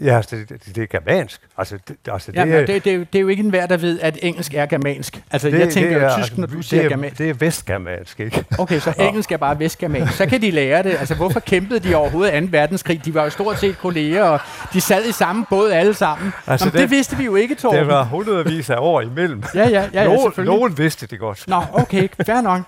Ja, 0.00 0.16
altså, 0.16 0.36
det, 0.36 0.48
det, 0.48 0.76
det 0.76 0.82
er 0.82 0.86
germansk. 0.86 1.40
Altså, 1.58 1.78
det, 1.88 1.96
altså, 2.12 2.32
det, 2.32 2.46
det, 2.46 2.54
er, 2.54 2.66
det, 2.66 2.84
det, 2.84 2.92
er 2.92 2.96
jo- 2.96 3.00
det 3.12 3.18
er 3.18 3.20
jo 3.20 3.28
ikke 3.28 3.42
enhver, 3.42 3.66
der 3.66 3.76
ved, 3.76 4.00
at 4.00 4.18
engelsk 4.22 4.54
er 4.54 4.66
germansk. 4.66 5.22
Altså, 5.30 5.50
det, 5.50 5.58
jeg 5.58 5.68
tænker 5.68 5.90
det 5.90 6.00
jo 6.00 6.06
er, 6.06 6.16
tysk, 6.22 6.38
når 6.38 6.46
du 6.46 6.56
det 6.56 6.64
siger 6.64 6.82
er, 6.82 6.88
germansk. 6.88 7.18
Det 7.18 7.30
er 7.30 7.34
vestgermansk, 7.34 8.20
ikke? 8.20 8.44
Okay, 8.58 8.78
så 8.80 8.92
engelsk 9.08 9.32
er 9.32 9.36
bare 9.36 9.58
vestgermansk. 9.58 10.12
Så 10.12 10.26
kan 10.26 10.42
de 10.42 10.50
lære 10.50 10.82
det. 10.82 10.90
Altså, 11.00 11.14
hvorfor 11.14 11.40
kæmpede 11.40 11.80
de 11.80 11.94
overhovedet 11.94 12.42
2. 12.42 12.48
verdenskrig? 12.50 13.04
De 13.04 13.14
var 13.14 13.24
jo 13.24 13.30
stort 13.30 13.58
set 13.58 13.78
kolleger, 13.78 14.24
og 14.24 14.40
de 14.72 14.80
sad 14.80 15.04
i 15.08 15.12
samme 15.12 15.44
båd 15.50 15.70
alle 15.70 15.94
sammen. 15.94 16.32
Altså, 16.46 16.66
Jamen, 16.66 16.72
det, 16.72 16.80
det- 16.80 16.80
det 16.80 16.90
vidste 16.96 17.16
vi 17.16 17.24
jo 17.24 17.34
ikke, 17.36 17.54
Torben. 17.54 17.86
var 17.86 18.04
hundredvis 18.04 18.70
af 18.70 18.76
år 18.78 19.00
imellem. 19.00 19.42
Ja, 19.54 19.68
ja, 19.68 19.68
ja, 19.68 20.02
ja 20.02 20.04
nogen, 20.04 20.32
nogen 20.36 20.78
vidste 20.78 21.06
det 21.06 21.18
godt. 21.18 21.44
Nå, 21.48 21.62
okay, 21.72 22.08
fair 22.26 22.40
nok. 22.40 22.60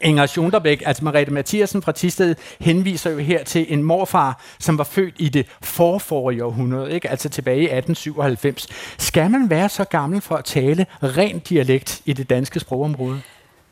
Inger 0.00 0.26
Schunderbæk, 0.26 0.82
altså 0.86 1.04
Mariette 1.04 1.32
Mathiasen 1.32 1.82
fra 1.82 1.92
Tisted, 1.92 2.34
henviser 2.60 3.10
jo 3.10 3.18
her 3.18 3.44
til 3.44 3.66
en 3.68 3.82
morfar, 3.82 4.40
som 4.58 4.78
var 4.78 4.84
født 4.84 5.14
i 5.18 5.28
det 5.28 5.46
forforrige 5.62 6.44
århundrede, 6.44 6.92
ikke? 6.92 7.10
altså 7.10 7.28
tilbage 7.28 7.58
i 7.58 7.64
1897. 7.64 8.68
Skal 8.98 9.30
man 9.30 9.50
være 9.50 9.68
så 9.68 9.84
gammel 9.84 10.20
for 10.20 10.36
at 10.36 10.44
tale 10.44 10.86
ren 11.02 11.38
dialekt 11.38 12.02
i 12.04 12.12
det 12.12 12.30
danske 12.30 12.60
sprogområde? 12.60 13.20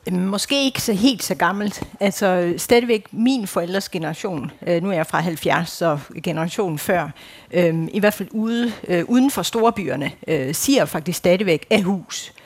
Øhm, 0.08 0.18
måske 0.18 0.64
ikke 0.64 0.82
så 0.82 0.92
helt 0.92 1.22
så 1.22 1.34
gammelt. 1.34 1.82
Altså 2.00 2.54
stadigvæk 2.56 3.06
min 3.12 3.46
forældres 3.46 3.88
generation, 3.88 4.50
øh, 4.66 4.82
nu 4.82 4.90
er 4.90 4.94
jeg 4.94 5.06
fra 5.06 5.20
70, 5.20 5.70
så 5.70 5.98
generationen 6.22 6.78
før, 6.78 7.10
øh, 7.50 7.88
i 7.92 8.00
hvert 8.00 8.14
fald 8.14 8.28
ude, 8.32 8.72
øh, 8.88 9.04
uden 9.08 9.30
for 9.30 9.42
storbyerne, 9.42 10.12
øh, 10.26 10.54
siger 10.54 10.84
faktisk 10.84 11.18
stadigvæk 11.18 11.66
af 11.70 11.82
hus. 11.82 12.32
Øh, 12.36 12.43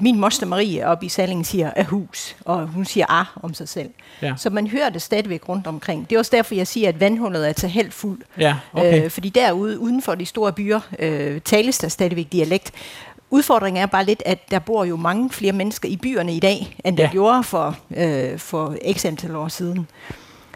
min 0.00 0.18
moster 0.20 0.46
Marie 0.46 0.86
oppe 0.86 1.06
i 1.06 1.08
Salling 1.08 1.46
siger 1.46 1.70
af 1.76 1.84
hus, 1.84 2.36
og 2.44 2.66
hun 2.66 2.84
siger 2.84 3.06
ah 3.08 3.26
om 3.42 3.54
sig 3.54 3.68
selv. 3.68 3.90
Ja. 4.22 4.34
Så 4.36 4.50
man 4.50 4.66
hører 4.66 4.88
det 4.90 5.02
stadigvæk 5.02 5.48
rundt 5.48 5.66
omkring. 5.66 6.10
Det 6.10 6.14
er 6.16 6.18
også 6.18 6.36
derfor, 6.36 6.54
jeg 6.54 6.66
siger, 6.66 6.88
at 6.88 7.00
vandhullet 7.00 7.48
er 7.48 7.52
til 7.52 7.68
helt 7.68 7.94
fuld. 7.94 8.18
Ja, 8.38 8.56
okay. 8.72 9.04
Øh, 9.04 9.10
fordi 9.10 9.28
derude, 9.28 9.78
uden 9.78 10.02
for 10.02 10.14
de 10.14 10.26
store 10.26 10.52
byer, 10.52 10.80
øh, 10.98 11.40
tales 11.40 11.78
der 11.78 11.88
stadigvæk 11.88 12.26
dialekt. 12.32 12.72
Udfordringen 13.30 13.82
er 13.82 13.86
bare 13.86 14.04
lidt, 14.04 14.22
at 14.26 14.50
der 14.50 14.58
bor 14.58 14.84
jo 14.84 14.96
mange 14.96 15.30
flere 15.30 15.52
mennesker 15.52 15.88
i 15.88 15.96
byerne 15.96 16.34
i 16.34 16.40
dag, 16.40 16.76
end 16.84 16.96
der 16.96 17.02
Ja. 17.02 17.10
gjorde 17.10 17.42
for, 17.44 17.76
øh, 17.96 18.38
for 18.38 18.76
x 18.92 19.04
antal 19.04 19.36
år 19.36 19.48
siden. 19.48 19.86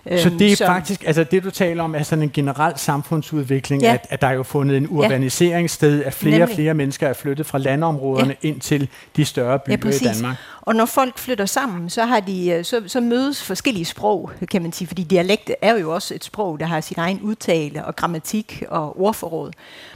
Så 0.06 0.28
Øhm, 0.28 0.38
det 0.38 0.60
er 0.60 0.66
faktisk, 0.66 1.04
altså 1.06 1.24
det 1.24 1.44
du 1.44 1.50
taler 1.50 1.82
om, 1.82 1.94
er 1.94 2.02
sådan 2.02 2.22
en 2.22 2.30
generel 2.30 2.78
samfundsudvikling, 2.78 3.82
ja. 3.82 3.92
At, 3.92 4.06
at 4.10 4.20
der 4.20 4.26
er 4.26 4.32
jo 4.32 4.42
fundet 4.42 4.76
en 4.76 4.86
urbanisering 4.90 5.70
sted, 5.70 6.04
at 6.04 6.14
flere 6.14 6.42
og 6.42 6.48
flere 6.54 6.74
mennesker 6.74 7.08
er 7.08 7.12
flyttet 7.12 7.46
fra 7.46 7.58
landområderne 7.58 8.36
ja. 8.42 8.48
ind 8.48 8.60
til 8.60 8.88
de 9.16 9.24
større 9.24 9.58
byer 9.58 9.72
Ja, 9.72 9.76
i 9.76 9.80
præcis. 9.80 10.08
Danmark. 10.08 10.36
Og 10.60 10.74
når 10.74 10.86
folk 10.86 11.18
flytter 11.18 11.46
sammen, 11.46 11.90
så, 11.90 12.04
har 12.04 12.20
de, 12.20 12.50
øh, 12.50 12.64
så, 12.64 12.82
så 12.86 13.00
mødes 13.00 13.42
forskellige 13.42 13.84
sprog, 13.84 14.30
kan 14.50 14.62
man 14.62 14.72
sige, 14.72 14.88
fordi 14.88 15.02
dialekt 15.02 15.50
er 15.62 15.78
jo 15.78 15.94
også 15.94 16.14
et 16.14 16.24
sprog, 16.24 16.60
der 16.60 16.66
har 16.66 16.80
sin 16.80 16.98
egen 16.98 17.20
udtale 17.20 17.84
og 17.84 17.96
grammatik 17.96 18.62
og 18.68 19.00
ordforråd. 19.00 19.52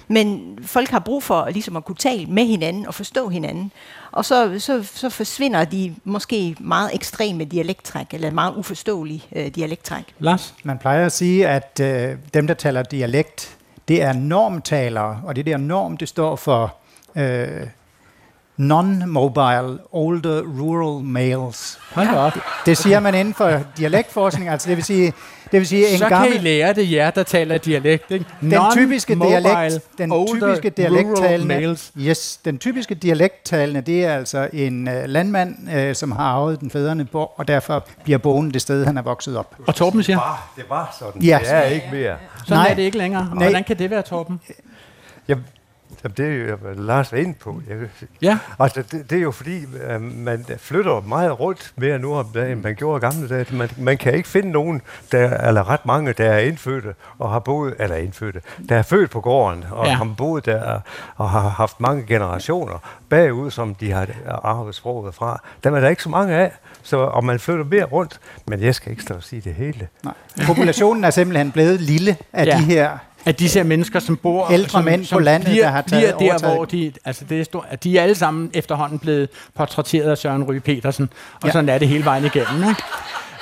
Men 0.09 0.59
folk 0.63 0.89
har 0.89 0.99
brug 0.99 1.23
for 1.23 1.49
ligesom 1.51 1.77
at 1.77 1.85
kunne 1.85 1.97
tale 1.97 2.27
med 2.27 2.47
hinanden 2.47 2.87
og 2.87 2.95
forstå 2.95 3.29
hinanden. 3.29 3.73
Og 4.13 4.25
så, 4.25 4.59
så, 4.59 4.83
så 4.95 5.09
forsvinder 5.09 5.65
de 5.65 5.95
måske 6.05 6.57
meget 6.61 6.91
ekstreme 6.95 7.45
dialekttræk, 7.45 8.07
eller 8.13 8.31
meget 8.31 8.55
uforståelige 8.57 9.23
øh, 9.37 9.47
dialekttræk. 9.47 9.98
Lars? 10.19 10.55
Man 10.63 10.79
plejer 10.79 11.07
at 11.07 11.13
sige, 11.13 11.49
at 11.49 11.81
øh, 11.83 12.17
dem, 12.35 12.47
der 12.47 12.55
taler 12.55 12.83
dialekt, 12.83 13.57
det 13.89 14.03
er 14.03 14.13
normtalere, 14.13 15.21
og 15.25 15.37
det 15.37 15.47
der 15.47 15.57
norm, 15.57 15.97
det 15.97 16.09
står 16.09 16.37
for 16.37 16.77
øh, 17.17 17.67
non-mobile, 18.59 19.79
older 19.93 20.43
rural 20.43 21.05
males. 21.05 21.79
Hold 21.93 22.09
op. 22.09 22.33
Det 22.67 22.77
siger 22.77 23.01
man 23.01 23.15
inden 23.15 23.35
for 23.35 23.61
dialektforskning, 23.79 24.49
altså 24.49 24.69
det 24.69 24.77
vil 24.77 24.85
sige, 24.85 25.13
det 25.53 25.61
vil 25.61 25.67
sige 25.67 25.89
en 25.89 25.99
Så 25.99 26.09
gammel... 26.09 26.33
kan 26.33 26.41
I 26.41 26.45
lære 26.45 26.73
det, 26.75 26.93
jer 26.93 27.11
der 27.11 27.23
taler 27.23 27.59
dialekt. 27.59 28.11
Ikke? 28.11 28.25
den 28.41 28.61
typiske 28.73 29.15
dialekt, 29.15 29.99
den 29.99 30.13
older, 30.13 30.35
typiske 30.35 30.71
dialekttalende, 30.71 31.47
males. 31.47 31.93
yes, 31.99 32.37
den 32.45 32.59
typiske 32.59 32.95
dialekttalende, 32.95 33.81
det 33.81 34.05
er 34.05 34.15
altså 34.15 34.49
en 34.53 34.89
uh, 34.89 34.95
landmand, 35.07 35.57
uh, 35.89 35.95
som 35.95 36.13
har 36.13 36.25
arvet 36.25 36.61
den 36.61 36.71
fædrene 36.71 37.05
borg, 37.05 37.33
og 37.37 37.49
derfor 37.49 37.87
bliver 38.05 38.19
boende 38.19 38.53
det 38.53 38.63
sted, 38.63 38.85
han 38.87 38.99
er 38.99 39.03
vokset 39.03 39.37
op. 39.37 39.55
Og 39.67 39.75
Torben 39.75 40.03
siger, 40.03 40.17
Var, 40.17 40.53
det 40.57 40.65
var 40.69 40.97
sådan. 40.99 41.23
Ja. 41.23 41.39
Det 41.43 41.51
er 41.53 41.63
ikke 41.63 41.89
mere. 41.93 42.17
sådan 42.45 42.57
Nej. 42.57 42.71
er 42.71 42.75
det 42.75 42.83
ikke 42.83 42.99
længere. 42.99 43.23
Og 43.31 43.37
Nej. 43.37 43.45
Hvordan 43.45 43.65
kan 43.65 43.79
det 43.79 43.91
være, 43.91 44.03
Torben? 44.03 44.41
Jamen, 45.29 45.45
jamen, 46.05 46.15
det 46.17 46.27
er 46.27 46.49
jo 46.51 46.57
Lars 46.75 47.13
var 47.13 47.19
inde 47.19 47.35
på. 47.35 47.61
Jeg, 47.69 47.77
Ja. 48.23 48.39
Altså, 48.59 48.83
det, 48.83 49.11
det 49.11 49.19
er 49.19 49.23
jo 49.23 49.31
fordi, 49.31 49.65
øh, 49.89 50.01
man 50.03 50.45
flytter 50.59 51.01
meget 51.01 51.41
rundt 51.41 51.73
mere 51.77 51.99
nu 51.99 52.15
om 52.15 52.27
dagen, 52.35 52.53
end 52.53 52.63
man 52.63 52.75
gjorde 52.75 52.97
i 52.97 53.01
gamle 53.11 53.29
dage. 53.29 53.57
Man, 53.57 53.69
man 53.79 53.99
kan 53.99 54.15
ikke 54.15 54.29
finde 54.29 54.51
nogen, 54.51 54.83
der, 55.13 55.49
eller 55.49 55.69
ret 55.71 55.87
mange, 55.87 56.13
der 56.13 56.31
er 56.31 56.39
indfødte 56.39 56.95
og 57.19 57.31
har 57.31 57.39
boet, 57.39 57.75
eller 57.79 57.97
indfødte, 57.97 58.41
der 58.69 58.77
er 58.77 58.83
født 58.83 59.11
på 59.11 59.21
gården 59.21 59.65
og 59.71 59.87
ja. 59.87 59.93
har 59.95 60.15
boet 60.19 60.47
der 60.47 60.81
og 61.17 61.31
har 61.31 61.49
haft 61.49 61.81
mange 61.81 62.05
generationer 62.07 62.79
bagud, 63.09 63.51
som 63.51 63.75
de 63.75 63.93
har 63.93 64.07
arvet 64.43 64.75
sproget 64.75 65.15
fra. 65.15 65.43
Dem 65.65 65.75
er 65.75 65.81
der 65.81 65.89
ikke 65.89 66.03
så 66.03 66.09
mange 66.09 66.35
af, 66.35 66.53
så, 66.83 66.97
og 66.97 67.25
man 67.25 67.39
flytter 67.41 67.65
mere 67.65 67.85
rundt. 67.85 68.21
Men 68.47 68.61
jeg 68.63 68.75
skal 68.75 68.91
ikke 68.91 69.03
stå 69.03 69.15
og 69.15 69.23
sige 69.23 69.41
det 69.41 69.55
hele. 69.55 69.89
Nej. 70.05 70.15
Populationen 70.47 71.05
er 71.05 71.11
simpelthen 71.11 71.53
blevet 71.53 71.81
lille 71.81 72.17
af 72.33 72.47
Ja. 72.47 72.57
de 72.59 72.63
her 72.63 72.99
At 73.25 73.39
disse 73.39 73.65
mennesker, 73.65 73.99
som 73.99 74.17
bor... 74.17 74.51
Ældre 74.51 74.69
som, 74.69 74.85
mænd 74.85 75.01
på 75.03 75.07
som 75.07 75.23
landet, 75.23 75.49
bliver, 75.49 75.65
der 75.65 75.71
har 75.71 75.83
taget- 75.83 76.15
bliver 76.17 76.37
der, 76.39 76.47
overtaget- 76.47 76.55
hvor 76.57 76.65
de... 76.65 76.93
Altså, 77.05 77.25
det 77.29 77.41
er 77.41 77.45
stor, 77.45 77.67
at 77.71 77.85
de 77.85 77.99
er 77.99 78.03
alle 78.03 78.15
sammen 78.15 78.51
efterhånden 78.55 78.99
blevet 78.99 79.29
portrætteret 79.57 80.11
af 80.11 80.19
Søren 80.19 80.45
Ryge 80.45 80.61
Petersen. 80.61 81.09
Og 81.41 81.47
ja. 81.49 81.53
Sådan 81.53 81.69
er 81.69 81.79
det 81.79 81.89
hele 81.89 82.05
vejen 82.05 82.25
igennem, 82.25 82.69
ikke? 82.69 82.83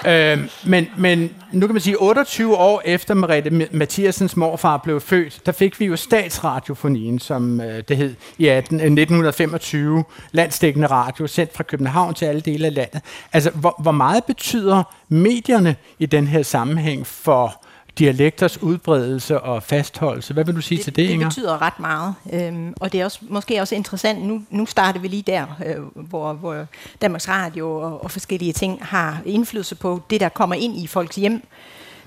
Øhm, 0.06 0.48
men, 0.66 0.86
men 0.98 1.30
nu 1.52 1.66
kan 1.66 1.74
man 1.74 1.80
sige, 1.82 1.96
28 2.02 2.56
år 2.56 2.82
efter 2.84 3.14
Merete 3.14 3.50
Ma- 3.50 3.76
Mathiasens 3.76 4.36
morfar 4.36 4.76
blev 4.76 5.00
født, 5.00 5.40
der 5.46 5.52
fik 5.52 5.80
vi 5.80 5.84
jo 5.84 5.96
statsradiofonien, 5.96 7.18
som 7.18 7.60
øh, 7.60 7.82
det 7.88 7.96
hed 7.96 8.14
i 8.38 8.46
18, 8.48 8.76
øh, 8.80 8.84
1925, 8.86 10.04
landsdækkende 10.32 10.86
radio, 10.86 11.26
sendt 11.26 11.54
fra 11.56 11.62
København 11.62 12.14
til 12.14 12.24
alle 12.26 12.40
dele 12.40 12.66
af 12.66 12.74
landet. 12.74 13.00
Altså, 13.32 13.50
hvor, 13.50 13.74
hvor 13.82 13.92
meget 13.92 14.24
betyder 14.24 14.82
medierne 15.08 15.76
i 15.98 16.06
den 16.06 16.26
her 16.26 16.42
sammenhæng 16.42 17.06
for 17.06 17.64
dialekters 17.98 18.62
udbredelse 18.62 19.40
og 19.40 19.62
fastholdelse? 19.62 20.34
Hvad 20.34 20.44
vil 20.44 20.56
du 20.56 20.60
sige 20.60 20.82
til 20.82 20.96
det, 20.96 21.08
det 21.08 21.12
Inger? 21.12 21.28
betyder 21.28 21.62
ret 21.62 21.80
meget, 21.80 22.14
øhm, 22.32 22.74
og 22.80 22.92
det 22.92 23.00
er 23.00 23.04
også, 23.04 23.18
måske 23.22 23.60
også 23.60 23.74
interessant, 23.74 24.24
nu, 24.24 24.42
nu 24.50 24.66
starter 24.66 25.00
vi 25.00 25.08
lige 25.08 25.22
der, 25.22 25.46
øh, 25.66 25.76
hvor, 25.94 26.32
hvor 26.32 26.66
Danmarks 27.02 27.28
Radio 27.28 27.70
og, 27.76 28.04
og 28.04 28.10
forskellige 28.10 28.52
ting 28.52 28.78
har 28.82 29.20
indflydelse 29.24 29.74
på 29.74 30.02
det, 30.10 30.20
der 30.20 30.28
kommer 30.28 30.56
ind 30.56 30.76
i 30.76 30.86
folks 30.86 31.16
hjem. 31.16 31.42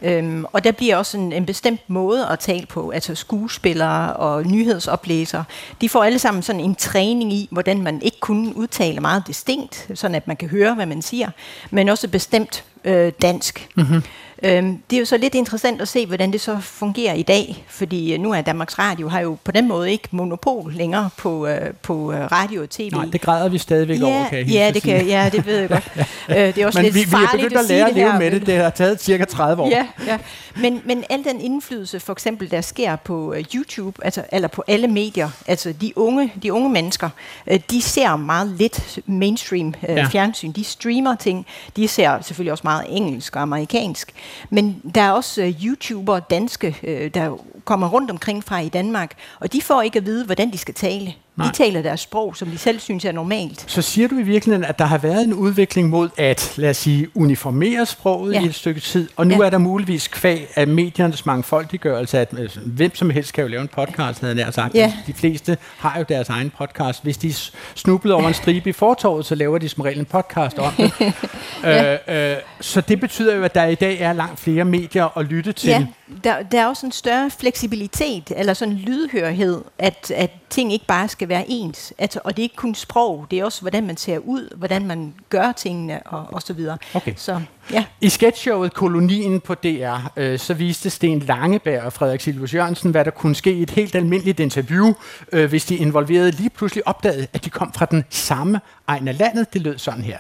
Øhm, 0.02 0.46
og 0.54 0.64
der 0.64 0.72
bliver 0.72 0.98
også 0.98 1.18
en, 1.18 1.34
en 1.34 1.46
bestemt 1.46 1.90
måde 1.90 2.28
at 2.28 2.40
tale 2.40 2.66
på, 2.66 2.90
altså 2.90 3.16
skuespillere 3.16 4.14
og 4.14 4.46
nyhedsoplæsere. 4.46 5.44
De 5.82 5.90
får 5.90 6.04
alle 6.04 6.20
sammen 6.20 6.44
sådan 6.44 6.62
en 6.62 6.76
træning 6.76 7.34
i, 7.34 7.48
hvordan 7.52 7.82
man 7.82 8.02
ikke 8.02 8.20
kun 8.20 8.54
udtaler 8.54 9.02
meget 9.02 9.24
distinkt, 9.28 9.90
sådan 9.94 10.16
at 10.16 10.28
man 10.28 10.38
kan 10.38 10.50
høre, 10.50 10.76
hvad 10.76 10.86
man 10.86 11.02
siger, 11.02 11.30
men 11.72 11.90
også 11.90 12.08
bestemt 12.08 12.64
øh, 12.86 13.12
dansk. 13.22 13.70
Mm-hmm. 13.76 14.04
Øhm, 14.44 14.78
det 14.90 14.96
er 14.96 15.00
jo 15.00 15.06
så 15.06 15.18
lidt 15.18 15.36
interessant 15.36 15.82
at 15.82 15.88
se, 15.88 16.06
hvordan 16.06 16.32
det 16.32 16.42
så 16.42 16.58
fungerer 16.60 17.14
i 17.14 17.22
dag, 17.22 17.66
fordi 17.68 18.14
øh, 18.14 18.20
nu 18.20 18.34
er 18.34 18.42
Danmarks 18.42 18.80
Radio 18.80 19.08
har 19.08 19.20
jo 19.20 19.38
på 19.44 19.52
den 19.52 19.68
måde 19.68 19.92
ikke 19.92 20.08
monopol 20.12 20.74
længere 20.74 21.10
på, 21.18 21.48
øh, 21.48 21.74
på 21.82 22.12
øh, 22.12 22.32
radio 22.32 22.62
og 22.62 22.70
tv. 22.70 22.92
Nej, 22.92 23.06
det 23.06 23.22
græder 23.22 23.50
vi 23.50 23.58
stadigvæk 23.58 24.00
ja, 24.00 24.06
over, 24.06 24.28
kan 24.30 24.38
jeg 24.38 24.48
ja, 24.48 24.68
at 24.68 24.74
det 24.74 24.84
kan, 24.84 25.08
ja, 25.08 25.30
det 25.32 25.46
ved 25.46 25.58
jeg 25.58 25.70
godt. 25.70 25.92
øh, 26.30 26.36
det 26.36 26.58
er 26.58 26.66
også 26.66 26.80
Men 26.80 26.84
lidt 26.84 26.96
vi, 26.96 27.00
vi 27.00 27.24
er 27.24 27.32
begyndt 27.32 27.58
at 27.58 27.66
sige 27.66 27.78
lære 27.78 27.90
at 27.90 27.96
leve 27.96 28.12
her, 28.12 28.20
med 28.20 28.32
det. 28.32 28.46
Det 28.46 28.58
har 28.58 28.70
taget 28.70 29.02
cirka 29.02 29.26
30 29.26 29.64
år. 29.64 29.70
Ja, 29.70 29.88
ja. 30.08 30.18
Men, 30.56 30.82
men 30.86 31.04
al 31.10 31.24
den 31.24 31.42
indflydelse, 31.42 32.00
for 32.00 32.14
eksempel, 32.14 32.52
der 32.52 32.62
sker 32.62 32.96
på 32.96 33.34
uh, 33.34 33.56
YouTube, 33.56 34.06
altså, 34.06 34.24
eller 34.32 34.48
på 34.48 34.64
alle 34.68 34.88
medier, 34.88 35.30
altså 35.48 35.74
de 35.82 35.98
unge, 35.98 36.34
de 36.44 36.54
unge 36.54 36.70
mennesker, 36.70 37.10
uh, 37.52 37.58
de 37.72 37.82
ser 37.82 38.16
meget 38.16 38.56
lidt 38.58 39.00
mainstream 39.06 39.74
Ja. 39.84 39.94
ja. 39.94 40.08
fjernsyn. 40.12 40.52
De 40.52 40.64
streamer 40.64 41.16
ting. 41.16 41.46
De 41.76 41.88
ser 41.88 42.22
selvfølgelig 42.22 42.52
også 42.52 42.62
meget 42.70 42.86
engelsk 42.98 43.36
og 43.36 43.42
amerikansk. 43.42 44.14
Men 44.50 44.82
der 44.96 45.02
er 45.02 45.12
også 45.12 45.42
øh, 45.42 45.66
YouTubere, 45.66 46.22
danske, 46.30 46.78
øh, 46.84 47.14
der 47.14 47.38
kommer 47.66 47.90
rundt 47.90 48.12
omkring 48.12 48.44
fra 48.44 48.60
i 48.60 48.70
Danmark, 48.70 49.12
og 49.40 49.54
de 49.54 49.62
får 49.62 49.82
ikke 49.82 50.00
at 50.00 50.06
vide, 50.06 50.26
hvordan 50.26 50.52
de 50.52 50.58
skal 50.58 50.74
tale. 50.74 51.14
Nej. 51.40 51.48
De 51.48 51.58
taler 51.58 51.82
deres 51.82 52.00
sprog, 52.00 52.36
som 52.36 52.48
de 52.48 52.58
selv 52.58 52.80
synes 52.80 53.06
er 53.06 53.12
normalt. 53.12 53.64
Så 53.68 53.82
siger 53.82 54.08
du 54.08 54.18
i 54.18 54.22
virkeligheden, 54.24 54.66
at 54.66 54.80
der 54.80 54.86
har 54.86 54.98
været 54.98 55.24
en 55.24 55.34
udvikling 55.34 55.90
mod 55.90 56.10
at, 56.18 56.54
lad 56.58 56.70
os 56.70 56.78
sige, 56.78 57.08
uniformere 57.16 57.86
sproget 57.86 58.34
ja. 58.34 58.42
I 58.42 58.46
et 58.46 58.56
stykke 58.56 58.82
tid, 58.82 59.10
og 59.16 59.28
nu 59.28 59.36
ja. 59.42 59.46
Er 59.46 59.50
der 59.50 59.58
muligvis 59.58 60.08
kvæg 60.08 60.48
af 60.56 60.68
mediernes 60.68 61.26
mangfoldiggørelse, 61.26 62.20
at 62.20 62.30
øh, 62.38 62.50
hvem 62.66 62.96
som 62.96 63.10
helst 63.10 63.34
kan 63.34 63.42
jo 63.42 63.48
lave 63.48 63.62
en 63.62 63.68
podcast, 63.68 64.22
havde 64.22 64.38
jeg 64.46 64.54
sagt. 64.54 64.76
Ja. 64.76 64.94
De 65.08 65.14
fleste 65.14 65.58
har 65.78 65.98
jo 66.00 66.06
deres 66.10 66.30
egen 66.30 66.52
podcast. 66.58 67.04
Hvis 67.04 67.18
de 67.18 67.34
s- 67.34 67.54
snubler 67.76 68.16
over 68.16 68.28
en 68.28 68.34
stribe 68.34 68.70
i 68.70 68.74
fortorvet, 68.74 69.26
så 69.26 69.36
laver 69.36 69.58
de 69.58 69.70
som 69.70 69.82
regel 69.82 70.00
en 70.00 70.06
podcast 70.06 70.60
om 70.60 70.74
det. 70.78 70.92
Ja. 71.64 71.94
øh, 71.94 72.32
øh, 72.32 72.38
så 72.62 72.82
det 72.82 73.00
betyder 73.00 73.36
jo, 73.36 73.44
at 73.44 73.56
der 73.56 73.66
i 73.66 73.76
dag 73.76 73.98
er 74.00 74.14
langt 74.14 74.40
flere 74.40 74.66
medier 74.66 75.18
at 75.18 75.26
lytte 75.26 75.52
til. 75.52 75.70
Ja, 75.70 75.86
der, 76.24 76.44
der 76.52 76.62
er 76.62 76.66
også 76.68 76.86
en 76.86 76.92
større 76.92 77.30
fleksibilitet, 77.40 78.32
eller 78.36 78.54
sådan 78.54 78.74
en 78.74 78.80
lydhørhed, 78.80 79.62
at, 79.80 80.12
at 80.16 80.32
ting 80.50 80.74
ikke 80.74 80.86
bare 80.86 81.08
skal 81.08 81.29
skal 81.30 81.38
være 81.38 81.46
ens. 81.48 81.94
Altså, 81.98 82.20
og 82.24 82.32
det 82.36 82.40
er 82.40 82.44
ikke 82.44 82.56
kun 82.56 82.76
sprog, 82.76 83.26
det 83.32 83.40
er 83.40 83.46
også, 83.46 83.62
hvordan 83.62 83.88
man 83.88 83.98
ser 83.98 84.18
ud, 84.18 84.56
hvordan 84.56 84.88
man 84.88 85.14
gør 85.30 85.52
tingene 85.52 86.02
og, 86.06 86.26
og 86.32 86.42
så 86.42 86.54
videre. 86.54 86.78
Okay. 86.94 87.14
Så, 87.18 87.42
ja. 87.72 87.86
I 88.02 88.10
sketchshowet 88.10 88.74
Kolonien 88.74 89.40
på 89.40 89.56
DR, 89.56 90.12
øh, 90.18 90.40
så 90.40 90.54
viste 90.54 90.90
Sten 90.90 91.20
Langeberg 91.20 91.84
og 91.84 91.94
Frederik 91.94 92.22
Silvus 92.22 92.54
Jørgensen, 92.54 92.92
hvad 92.92 93.06
der 93.06 93.12
kunne 93.12 93.36
ske 93.36 93.52
i 93.52 93.62
et 93.62 93.70
helt 93.70 93.96
almindeligt 93.96 94.40
interview, 94.40 94.94
øh, 95.32 95.50
hvis 95.50 95.66
de 95.66 95.76
involverede 95.76 96.32
lige 96.32 96.50
pludselig 96.50 96.88
opdagede, 96.88 97.28
at 97.34 97.46
de 97.46 97.50
kom 97.50 97.74
fra 97.74 97.86
den 97.86 98.06
samme 98.10 98.62
egen 98.88 99.08
af 99.08 99.18
landet. 99.18 99.54
Det 99.54 99.62
lød 99.62 99.78
sådan 99.78 100.02
her. 100.02 100.18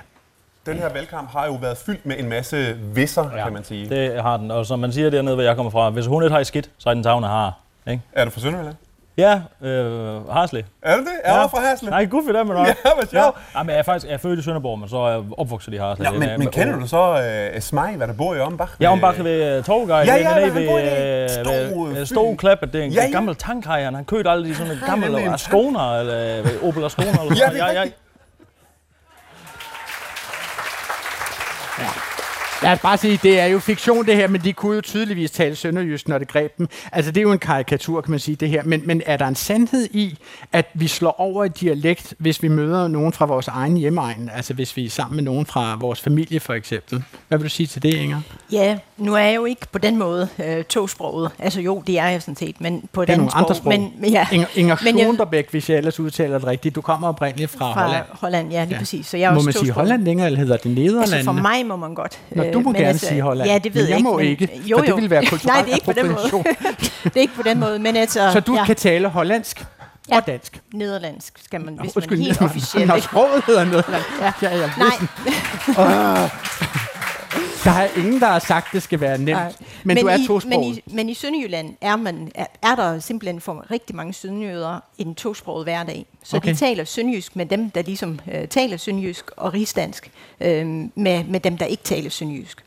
Den 0.65 0.77
her 0.77 0.93
valgkamp 0.93 1.31
har 1.31 1.45
jo 1.45 1.53
været 1.53 1.77
fyldt 1.77 2.05
med 2.05 2.19
en 2.19 2.29
masse 2.29 2.77
visser, 2.93 3.29
ja, 3.35 3.43
kan 3.43 3.53
man 3.53 3.63
sige. 3.63 3.89
Det 3.89 4.21
har 4.21 4.37
den, 4.37 4.51
og 4.51 4.65
som 4.65 4.79
man 4.79 4.91
siger 4.91 5.09
dernede, 5.09 5.35
hvor 5.35 5.43
jeg 5.43 5.55
kommer 5.55 5.71
fra, 5.71 5.89
hvis 5.89 6.05
hun 6.05 6.23
ikke 6.23 6.35
har 6.35 6.43
skidt, 6.43 6.69
så 6.77 6.89
er 6.89 6.93
den 6.93 7.03
tavne 7.03 7.27
har. 7.27 7.59
Ikke? 7.87 8.01
Er 8.13 8.25
du 8.25 8.31
fra 8.31 8.41
Sønderjylland? 8.41 8.75
Ja, 9.19 9.41
øh, 9.67 10.29
Harsle. 10.29 10.65
Er 10.81 10.95
du 10.95 11.01
det? 11.01 11.07
Er 11.23 11.35
Ja. 11.37 11.43
du 11.43 11.47
fra 11.47 11.59
Hasle? 11.61 11.89
Nej, 11.89 12.05
gud 12.05 12.23
for 12.25 12.33
det, 12.33 12.47
men. 12.47 12.57
Ja, 12.65 12.73
hvor 12.83 13.05
sjovt. 13.11 13.37
Ja, 13.55 13.63
men 13.63 13.69
jeg 13.69 13.77
er 13.79 13.83
faktisk 13.83 14.05
jeg 14.07 14.13
er 14.13 14.17
født 14.17 14.39
i 14.39 14.41
Sønderborg, 14.41 14.79
men 14.79 14.89
så 14.89 14.97
er 14.97 15.11
jeg 15.11 15.21
opvokset 15.37 15.73
i 15.73 15.77
Harsle. 15.77 16.05
Ja, 16.05 16.11
Det 16.11 16.19
men, 16.19 16.39
men 16.39 16.47
kender 16.47 16.79
du 16.79 16.87
så 16.87 17.51
uh, 17.55 17.61
Smej, 17.61 17.91
hvad 17.95 18.07
der 18.07 18.13
bor 18.13 18.35
i 18.35 18.39
Ombach? 18.39 18.71
Ja, 18.79 18.91
om 18.91 18.99
bakke 19.01 19.23
ved 19.23 19.57
uh, 19.59 19.65
Torgej, 19.65 19.97
Ja, 19.97 20.03
ja, 20.05 20.15
ja, 20.15 20.37
ja, 20.39 20.45
han 20.45 20.55
ved, 20.55 20.67
bor 20.67 20.77
i 20.77 20.81
øh, 20.83 20.89
det 20.89 21.45
ved, 21.47 21.87
ved 21.87 21.95
fyn. 21.95 22.05
Stolklap, 22.05 22.61
det 22.61 22.75
er 22.75 22.81
en 22.83 22.91
Ja, 22.91 23.01
ja, 23.01 23.05
ja. 23.07 23.11
gammel 23.11 23.35
tankhaj, 23.35 23.83
han 23.83 23.95
har 23.95 24.03
købt 24.03 24.27
alle 24.27 24.49
de 24.49 24.55
sådan 24.55 24.77
gamle 24.85 25.33
Ascona, 25.33 25.99
eller 25.99 26.43
Opel 26.63 26.85
Ascona, 26.85 27.07
eller 27.09 27.23
Ja, 27.29 27.35
sådan 27.35 27.53
det 27.53 27.61
er 27.61 27.81
rigtigt. 27.81 27.95
Lad 32.63 32.71
os 32.73 32.79
bare 32.79 32.97
sige, 32.97 33.19
det 33.23 33.39
er 33.39 33.45
jo 33.45 33.59
fiktion 33.59 34.05
det 34.05 34.15
her, 34.15 34.27
men 34.27 34.41
de 34.41 34.53
kunne 34.53 34.75
jo 34.75 34.81
tydeligvis 34.81 35.31
tale 35.31 35.55
sønderjysk, 35.55 36.07
når 36.07 36.17
det 36.17 36.27
greb 36.27 36.57
dem. 36.57 36.67
Altså 36.91 37.11
det 37.11 37.17
er 37.17 37.21
jo 37.21 37.31
en 37.31 37.39
karikatur, 37.39 38.01
kan 38.01 38.11
man 38.11 38.19
sige, 38.19 38.35
det 38.35 38.49
her. 38.49 38.63
Men, 38.63 38.81
men 38.85 39.01
er 39.05 39.17
der 39.17 39.27
en 39.27 39.35
sandhed 39.35 39.87
i, 39.91 40.17
at 40.53 40.65
vi 40.73 40.87
slår 40.87 41.19
over 41.19 41.43
i 41.43 41.47
dialekt, 41.49 42.13
hvis 42.17 42.43
vi 42.43 42.47
møder 42.47 42.87
nogen 42.87 43.13
fra 43.13 43.25
vores 43.25 43.47
egen 43.47 43.77
hjemmeegn? 43.77 44.29
Altså 44.35 44.53
hvis 44.53 44.77
vi 44.77 44.85
er 44.85 44.89
sammen 44.89 45.15
med 45.15 45.23
nogen 45.23 45.45
fra 45.45 45.75
vores 45.79 46.01
familie 46.01 46.39
for 46.39 46.53
eksempel. 46.53 47.03
Hvad 47.27 47.37
vil 47.37 47.45
du 47.45 47.49
sige 47.49 47.67
til 47.67 47.83
det, 47.83 47.93
Inger? 47.93 48.21
ja, 48.51 48.77
nu 48.97 49.13
er 49.15 49.19
jeg 49.19 49.35
jo 49.35 49.45
ikke 49.45 49.61
på 49.71 49.79
den 49.79 49.97
måde 49.97 50.27
øh, 50.45 50.63
tosproget. 50.63 51.31
Altså 51.39 51.61
jo, 51.61 51.83
det 51.87 51.99
er 51.99 52.07
jeg 52.07 52.21
sådan 52.21 52.35
set, 52.35 52.61
men 52.61 52.83
på 52.93 53.01
et 53.03 53.09
er 53.09 53.13
andet 53.13 53.29
andre 53.33 53.55
sprog. 53.55 53.73
Men, 53.73 53.93
ja, 54.11 54.27
Inger, 54.31 54.47
Inger 54.55 54.77
Men 54.83 54.99
jeg- 54.99 55.45
hvis 55.51 55.69
jeg 55.69 55.77
ellers 55.77 55.99
udtaler 55.99 56.37
det 56.37 56.47
rigtigt. 56.47 56.75
Du 56.75 56.81
kommer 56.81 57.07
oprindeligt 57.07 57.51
fra, 57.51 57.73
fra 57.73 57.81
Holland. 57.83 58.05
Holland, 58.09 58.51
ja, 58.51 58.63
lige 58.63 58.73
Ja. 58.73 58.79
præcis. 58.79 59.07
Så 59.07 59.17
jeg 59.17 59.29
er 59.31 59.35
Må 59.35 59.41
man 59.41 59.53
sige. 59.53 59.71
Holland 59.71 60.03
længere, 60.03 60.27
eller 60.27 60.39
hedder 60.39 60.57
det 60.57 60.71
Nederlandene? 60.71 61.01
Altså 61.17 61.23
for 61.23 61.31
mig 61.31 61.65
må 61.65 61.75
man 61.75 61.93
godt. 61.93 62.19
Nå, 62.31 62.43
Øh, 62.49 62.53
du 62.53 62.59
må 62.59 62.73
gerne 62.73 62.99
sige 62.99 63.21
Holland, 63.21 63.49
Ja, 63.49 63.57
det 63.57 63.75
ved 63.75 63.81
jeg 63.87 63.95
jeg, 63.95 64.03
må 64.03 64.19
ikke. 64.19 64.43
ikke, 64.53 64.73
for 64.75 64.81
det 64.81 64.95
ville 64.95 65.09
være 65.09 65.25
kulturel 65.25 65.53
Nej, 65.55 65.61
det 65.61 65.71
er 65.71 65.75
ikke 65.75 65.85
på 65.85 65.91
den 65.93 66.07
måde. 66.07 66.43
det 67.03 67.15
er 67.17 67.21
ikke 67.21 67.35
på 67.35 67.43
den 67.43 67.59
måde, 67.59 67.79
men 67.79 67.95
altså... 67.95 68.29
Så 68.33 68.39
du 68.39 68.55
ja, 68.55 68.65
kan 68.65 68.75
tale 68.75 69.07
hollandsk 69.07 69.65
Ja. 70.11 70.17
og 70.17 70.27
dansk? 70.27 70.61
Nederlandsk 70.73 71.33
skal 71.45 71.61
man, 71.61 71.77
hvis 71.81 71.95
Undskyld, 71.95 72.17
man 72.17 72.27
er 72.27 72.29
helt 72.29 72.41
officielt. 72.41 72.87
Når 72.87 72.95
ikke? 72.95 73.07
sproget 73.07 73.43
hedder 73.45 73.65
Nederland. 73.65 74.03
Ja. 74.21 74.31
Ja, 74.41 74.57
ja, 74.57 74.69
Nej, 74.77 74.95
Der 77.63 77.71
er 77.71 77.87
ingen, 77.97 78.19
der 78.21 78.27
har 78.27 78.39
sagt, 78.39 78.65
at 78.67 78.73
det 78.73 78.83
skal 78.83 78.99
være 79.01 79.17
nemt. 79.17 79.29
Nej. 79.29 79.53
Men, 79.83 79.97
du 79.97 80.07
er 80.07 80.15
i, 80.15 80.17
men, 80.17 80.27
tosproget. 80.27 80.77
i, 80.77 80.83
men 80.85 81.09
i 81.09 81.13
Sønderjylland 81.13 81.75
er, 81.81 81.95
man, 81.95 82.31
er, 82.35 82.45
er 82.61 82.75
der 82.75 82.99
simpelthen 82.99 83.41
for 83.41 83.65
rigtig 83.71 83.95
mange 83.95 84.13
sønderjyder 84.13 84.79
en 84.97 85.15
tosproget 85.15 85.65
hverdag. 85.65 86.05
Så 86.23 86.37
Okay. 86.37 86.47
okay. 86.47 86.53
de 86.53 86.59
taler 86.59 86.83
sønderjysk 86.83 87.35
med 87.35 87.45
dem, 87.45 87.69
der 87.69 87.81
ligesom 87.81 88.19
øh, 88.33 88.47
taler 88.47 88.77
sønderjysk, 88.77 89.25
og 89.37 89.53
rigsdansk 89.53 90.11
øh, 90.41 90.65
med, 90.95 91.23
med 91.23 91.39
dem, 91.39 91.57
der 91.57 91.65
ikke 91.65 91.83
taler 91.83 92.09
sønderjysk. 92.09 92.63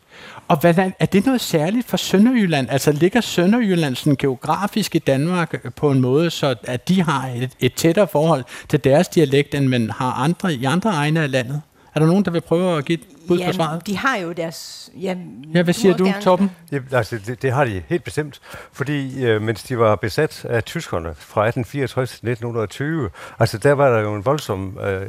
Og 0.49 0.56
hvad, 0.61 0.78
er- 0.78 0.90
er 0.99 1.06
det 1.06 1.26
noget 1.26 1.40
særligt 1.40 1.87
for 1.88 1.96
Sønderjylland? 1.96 2.70
Altså 2.70 2.92
ligger 2.92 3.20
Sønderjylland 3.20 3.96
sådan 3.96 4.16
geografisk 4.16 4.94
i 4.94 4.99
Danmark 4.99 5.54
øh, 5.64 5.72
på 5.76 5.90
en 5.90 6.00
måde, 6.00 6.30
så 6.30 6.54
at 6.64 6.88
de 6.88 7.02
har 7.02 7.28
et, 7.37 7.50
et 7.61 7.75
tættere 7.75 8.08
forhold 8.08 8.44
til 8.68 8.84
deres 8.84 9.08
dialekt, 9.08 9.54
end 9.54 9.66
man 9.68 9.90
har 9.90 10.12
andre 10.12 10.54
i 10.54 10.64
andre 10.64 10.90
egne 10.90 11.20
af 11.22 11.30
landet? 11.30 11.62
Er 11.94 12.00
der 12.00 12.06
nogen, 12.06 12.25
der 12.25 12.30
vil 12.30 12.40
prøve 12.40 12.78
at 12.78 12.84
give 12.84 12.99
et 12.99 13.06
bud 13.28 13.40
på 13.46 13.52
svaret? 13.52 13.87
de 13.87 13.96
har 13.96 14.16
jo 14.16 14.32
deres... 14.32 14.90
Ja, 15.00 15.16
Ja, 15.54 15.62
hvad 15.62 15.75
siger 15.75 15.96
du, 15.96 16.04
gerne- 16.04 16.22
Torben? 16.22 16.50
Ja, 16.72 16.78
altså, 16.92 17.18
det, 17.26 17.42
det 17.42 17.52
har 17.52 17.64
de 17.64 17.82
helt 17.88 18.04
bestemt, 18.04 18.40
fordi 18.72 19.25
øh, 19.25 19.42
mens 19.42 19.62
de 19.62 19.78
var 19.78 19.96
besat 19.96 20.44
af 20.44 20.64
tyskerne 20.64 21.08
fra 21.18 21.40
1864 21.46 22.11
til 22.11 22.14
1920, 22.16 23.11
altså 23.38 23.58
der 23.58 23.72
var 23.72 23.90
der 23.90 24.00
jo 24.00 24.14
en 24.14 24.25
voldsom, 24.25 24.78
øh, 24.82 25.00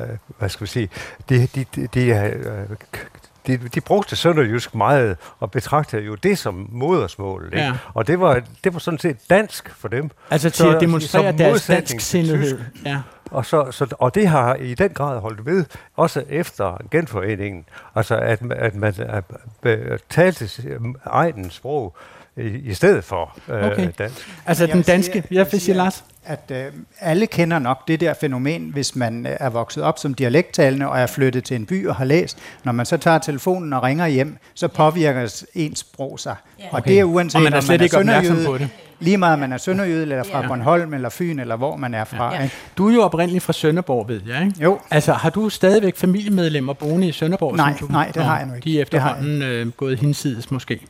øh, 0.00 0.06
hvad 0.38 0.48
skal 0.48 0.64
vi 0.64 0.68
sige, 0.70 0.88
de, 1.28 1.46
de, 1.54 1.64
de, 1.76 1.86
de, 1.86 2.06
øh, 2.06 2.68
de, 3.46 3.56
de 3.56 3.80
brugte 3.80 4.16
sønderjysk 4.16 4.74
meget 4.74 5.16
og 5.40 5.50
betragtede 5.50 6.02
jo 6.02 6.14
det 6.14 6.38
som 6.38 6.68
modersmål. 6.72 7.44
Ikke? 7.44 7.58
Ja. 7.58 7.72
Og 7.94 8.06
det 8.06 8.20
var, 8.20 8.42
det 8.64 8.72
var 8.72 8.78
sådan 8.80 8.98
set 8.98 9.16
dansk 9.30 9.70
for 9.70 9.88
dem. 9.88 10.10
Altså 10.30 10.50
til 10.50 10.58
Så- 10.64 10.74
at 10.74 10.80
demonstrere 10.80 11.32
deres 11.38 11.66
dansk 11.66 12.00
sindighed. 12.00 12.58
tysk. 12.58 12.84
Ja. 12.86 13.00
Og, 13.30 13.46
så, 13.46 13.70
så, 13.70 13.86
og 13.98 14.14
det 14.14 14.28
har 14.28 14.54
i 14.54 14.74
den 14.74 14.90
grad 14.90 15.20
holdt 15.20 15.46
ved, 15.46 15.64
også 15.96 16.24
efter 16.28 16.76
genforeningen. 16.90 17.64
Altså 17.94 18.16
at, 18.16 18.42
at 18.52 18.74
man 18.74 18.94
at, 18.98 19.24
at, 19.62 20.02
talte 20.10 20.48
egens 21.06 21.54
sprog 21.54 21.96
i, 22.36 22.42
i 22.70 22.74
stedet 22.74 23.04
for 23.04 23.38
øh, 23.48 23.64
Okay. 23.64 23.88
dansk. 23.98 24.28
Altså 24.46 24.66
den 24.66 24.82
danske... 24.82 25.24
jeg 25.30 25.46
vil 25.52 25.60
sige, 25.60 25.74
Lars? 25.74 26.04
at 26.24 26.50
øh, 26.50 26.64
alle 27.00 27.26
kender 27.26 27.58
nok 27.58 27.88
det 27.88 28.00
der 28.00 28.14
fænomen, 28.14 28.70
hvis 28.72 28.96
man 28.96 29.26
øh, 29.26 29.36
er 29.40 29.50
vokset 29.50 29.82
op 29.82 29.98
som 29.98 30.14
dialekttalende 30.14 30.88
og 30.88 31.00
er 31.00 31.06
flyttet 31.06 31.44
til 31.44 31.56
en 31.56 31.66
by 31.66 31.86
og 31.86 31.96
har 31.96 32.04
læst. 32.04 32.38
Når 32.64 32.72
man 32.72 32.86
så 32.86 32.96
tager 32.96 33.18
telefonen 33.18 33.72
og 33.72 33.82
ringer 33.82 34.06
hjem, 34.06 34.36
så 34.54 34.68
påvirker 34.68 35.44
ens 35.54 35.78
sprog 35.78 36.20
sig. 36.20 36.36
Ja. 36.60 36.64
Og 36.70 36.84
det 36.84 37.00
er 37.00 37.04
uanset, 37.04 37.36
Og 37.36 37.42
man 37.42 37.52
er 37.52 37.56
om 37.56 37.62
slet 37.62 37.80
ikke 37.80 37.98
opmærksom 37.98 38.36
sønderjyde, 38.36 38.46
på 38.46 38.58
det. 38.58 38.68
Lige 39.00 39.16
meget 39.16 39.32
om 39.34 39.38
man 39.40 39.52
er 39.52 39.56
sønderjyde, 39.56 40.02
eller 40.02 40.22
fra 40.22 40.40
Ja. 40.40 40.48
Bornholm, 40.48 40.94
eller 40.94 41.08
Fyn, 41.08 41.38
eller 41.38 41.56
hvor 41.56 41.76
man 41.76 41.94
er 41.94 42.04
fra. 42.04 42.34
Ja. 42.34 42.42
Ikke? 42.42 42.54
Du 42.78 42.88
er 42.88 42.94
jo 42.94 43.02
oprindeligt 43.02 43.44
fra 43.44 43.52
Sønderborg, 43.52 44.08
ved 44.08 44.20
jeg, 44.28 44.46
ikke? 44.46 44.62
Jo. 44.62 44.78
Altså, 44.90 45.12
har 45.12 45.30
du 45.30 45.48
stadigvæk 45.48 45.96
familiemedlemmer 45.96 46.72
boende 46.72 47.08
i 47.08 47.12
Sønderborg? 47.12 47.56
Nej, 47.56 47.74
som 47.78 47.86
du, 47.88 47.92
nej, 47.92 48.10
det 48.14 48.24
har 48.24 48.38
jeg 48.38 48.46
nu 48.46 48.54
ikke. 48.54 48.64
De 48.64 48.78
er 48.78 48.82
efterhånden 48.82 49.42
øh, 49.42 49.70
gået 49.70 49.98
hinsides 49.98 50.50
måske. 50.50 50.80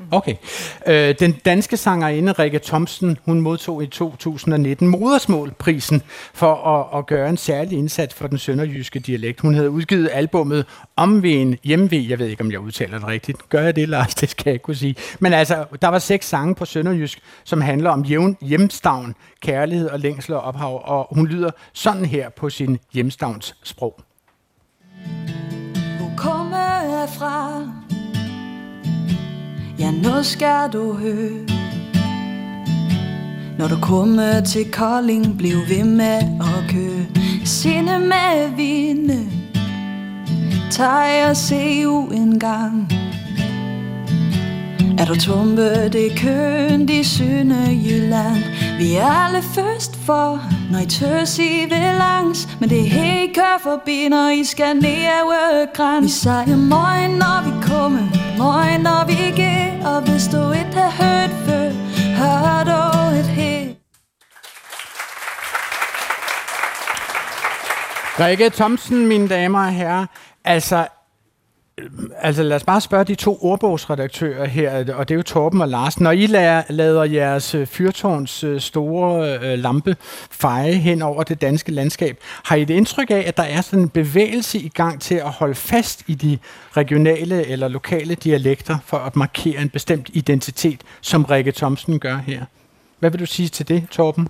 Mm-hmm. 0.00 0.16
Okay. 0.16 0.34
Øh, 0.86 1.14
den 1.20 1.32
danske 1.32 1.76
sangerinde 1.76 2.32
Rikke 2.32 2.58
Thomsen, 2.58 3.18
hun 3.24 3.40
modtog 3.40 3.82
i 3.82 3.86
2019 3.86 4.88
Modersmålprisen 4.88 6.02
for 6.34 6.54
at, 6.54 6.98
at 6.98 7.06
gøre 7.06 7.28
en 7.28 7.36
særlig 7.36 7.78
indsats 7.78 8.14
for 8.14 8.26
den 8.26 8.38
sønderjyske 8.38 8.98
dialekt. 8.98 9.40
Hun 9.40 9.54
havde 9.54 9.70
udgivet 9.70 10.10
albummet 10.12 10.66
Omven 10.96 11.58
Hjemve. 11.64 12.06
Jeg 12.08 12.18
ved 12.18 12.26
ikke, 12.26 12.44
om 12.44 12.50
jeg 12.50 12.60
udtaler 12.60 12.98
det 12.98 13.06
rigtigt. 13.06 13.48
Gør 13.48 13.62
jeg 13.62 13.76
det, 13.76 13.88
Lars? 13.88 14.14
Det 14.20 14.30
skal 14.30 14.42
jeg 14.46 14.52
ikke 14.52 14.62
kunne 14.62 14.74
sige. 14.74 14.94
Men 15.18 15.32
altså, 15.32 15.64
der 15.82 15.88
var 15.88 15.98
seks 15.98 16.28
sange 16.28 16.54
på 16.54 16.64
sønderjysk, 16.64 17.20
som 17.44 17.60
handler 17.60 17.90
om 17.90 18.02
jævn, 18.02 18.36
hjemstavn, 18.40 19.14
kærlighed 19.42 19.88
og 19.88 20.00
længsel 20.00 20.34
og 20.34 20.40
ophav. 20.40 20.82
Og 20.84 21.08
hun 21.10 21.26
lyder 21.26 21.50
sådan 21.72 22.04
her 22.04 22.28
på 22.28 22.50
sin 22.50 22.78
hjemstavns 22.92 23.56
sprog. 23.62 24.00
Hvor 25.98 26.12
kommer 26.16 26.82
jeg 26.82 27.08
fra? 27.18 27.62
Ja, 29.80 29.90
nu 29.90 30.22
skal 30.22 30.72
du 30.72 30.92
høre. 30.92 31.46
Når 33.58 33.68
du 33.68 33.76
kommer 33.82 34.40
til 34.40 34.72
Kolding, 34.72 35.38
bliv 35.38 35.56
ved 35.68 35.84
med 35.84 36.18
at 36.40 36.70
køre. 36.70 37.06
Sinde 37.44 37.98
med 37.98 38.56
vinde. 38.56 39.30
Tag 40.70 41.30
og 41.30 41.36
se 41.36 41.88
u 41.88 42.10
en 42.10 42.38
gang. 42.38 42.92
Er 44.98 45.04
du 45.04 45.14
tumpe, 45.20 45.88
det 45.88 46.06
er 46.06 46.16
køen 46.16 46.88
i 46.88 47.04
Sønderjylland 47.04 48.42
Vi 48.78 48.94
er 48.94 49.26
alle 49.26 49.42
først 49.42 49.96
for, 49.96 50.40
når 50.70 50.78
I 50.78 50.86
tøs 50.86 51.38
I 51.38 51.64
vil 51.68 51.94
langs 51.98 52.48
Men 52.60 52.70
det 52.70 52.80
er 52.80 52.90
helt 52.90 53.38
forbi, 53.62 54.08
når 54.08 54.28
I 54.28 54.44
skal 54.44 54.76
ned 54.76 55.04
af 55.06 55.72
græns 55.74 56.04
Vi 56.04 56.08
siger 56.08 56.56
morgen, 56.56 57.10
når 57.10 57.38
vi 57.44 57.66
kommer, 57.68 58.04
morgen, 58.38 58.80
når 58.80 59.06
vi 59.06 59.18
går 59.40 59.88
Og 59.90 60.00
hvis 60.02 60.24
du 60.28 60.52
ikke 60.52 60.76
har 60.80 60.92
hørt 61.02 61.30
før, 61.46 61.70
hør 62.20 62.64
du 62.70 63.16
et 63.18 63.26
her 63.26 63.60
Rikke 68.24 68.50
Thomsen, 68.50 69.06
mine 69.06 69.28
damer 69.28 69.58
og 69.58 69.72
herrer. 69.72 70.06
Altså, 70.44 70.86
altså 72.18 72.42
lad 72.42 72.56
os 72.56 72.64
bare 72.64 72.80
spørge 72.80 73.04
de 73.04 73.14
to 73.14 73.38
ordbogsredaktører 73.40 74.44
her, 74.46 74.94
og 74.94 75.08
det 75.08 75.14
er 75.14 75.16
jo 75.16 75.22
Torben 75.22 75.60
og 75.60 75.68
Lars. 75.68 76.00
Når 76.00 76.10
I 76.10 76.26
lader, 76.26 76.62
lader 76.68 77.04
jeres 77.04 77.54
øh, 77.54 77.66
fyrtårns 77.66 78.44
øh, 78.44 78.60
store 78.60 79.38
øh, 79.38 79.58
lampe 79.58 79.96
feje 80.30 80.72
hen 80.72 81.02
over 81.02 81.22
det 81.22 81.40
danske 81.40 81.72
landskab, 81.72 82.18
har 82.44 82.56
I 82.56 82.62
et 82.62 82.70
indtryk 82.70 83.10
af, 83.10 83.24
at 83.26 83.36
der 83.36 83.42
er 83.42 83.60
sådan 83.60 83.78
en 83.80 83.88
bevægelse 83.88 84.58
i 84.58 84.68
gang 84.68 85.00
til 85.00 85.14
at 85.14 85.30
holde 85.30 85.54
fast 85.54 86.02
i 86.06 86.14
de 86.14 86.38
regionale 86.76 87.46
eller 87.46 87.68
lokale 87.68 88.14
dialekter 88.14 88.78
for 88.84 88.96
at 88.96 89.16
markere 89.16 89.62
en 89.62 89.68
bestemt 89.68 90.10
identitet, 90.12 90.80
som 91.00 91.24
Rikke 91.24 91.52
Thomsen 91.52 91.98
gør 91.98 92.16
her? 92.16 92.44
Hvad 92.98 93.10
vil 93.10 93.20
du 93.20 93.26
sige 93.26 93.48
til 93.48 93.68
det, 93.68 93.86
Torben? 93.90 94.28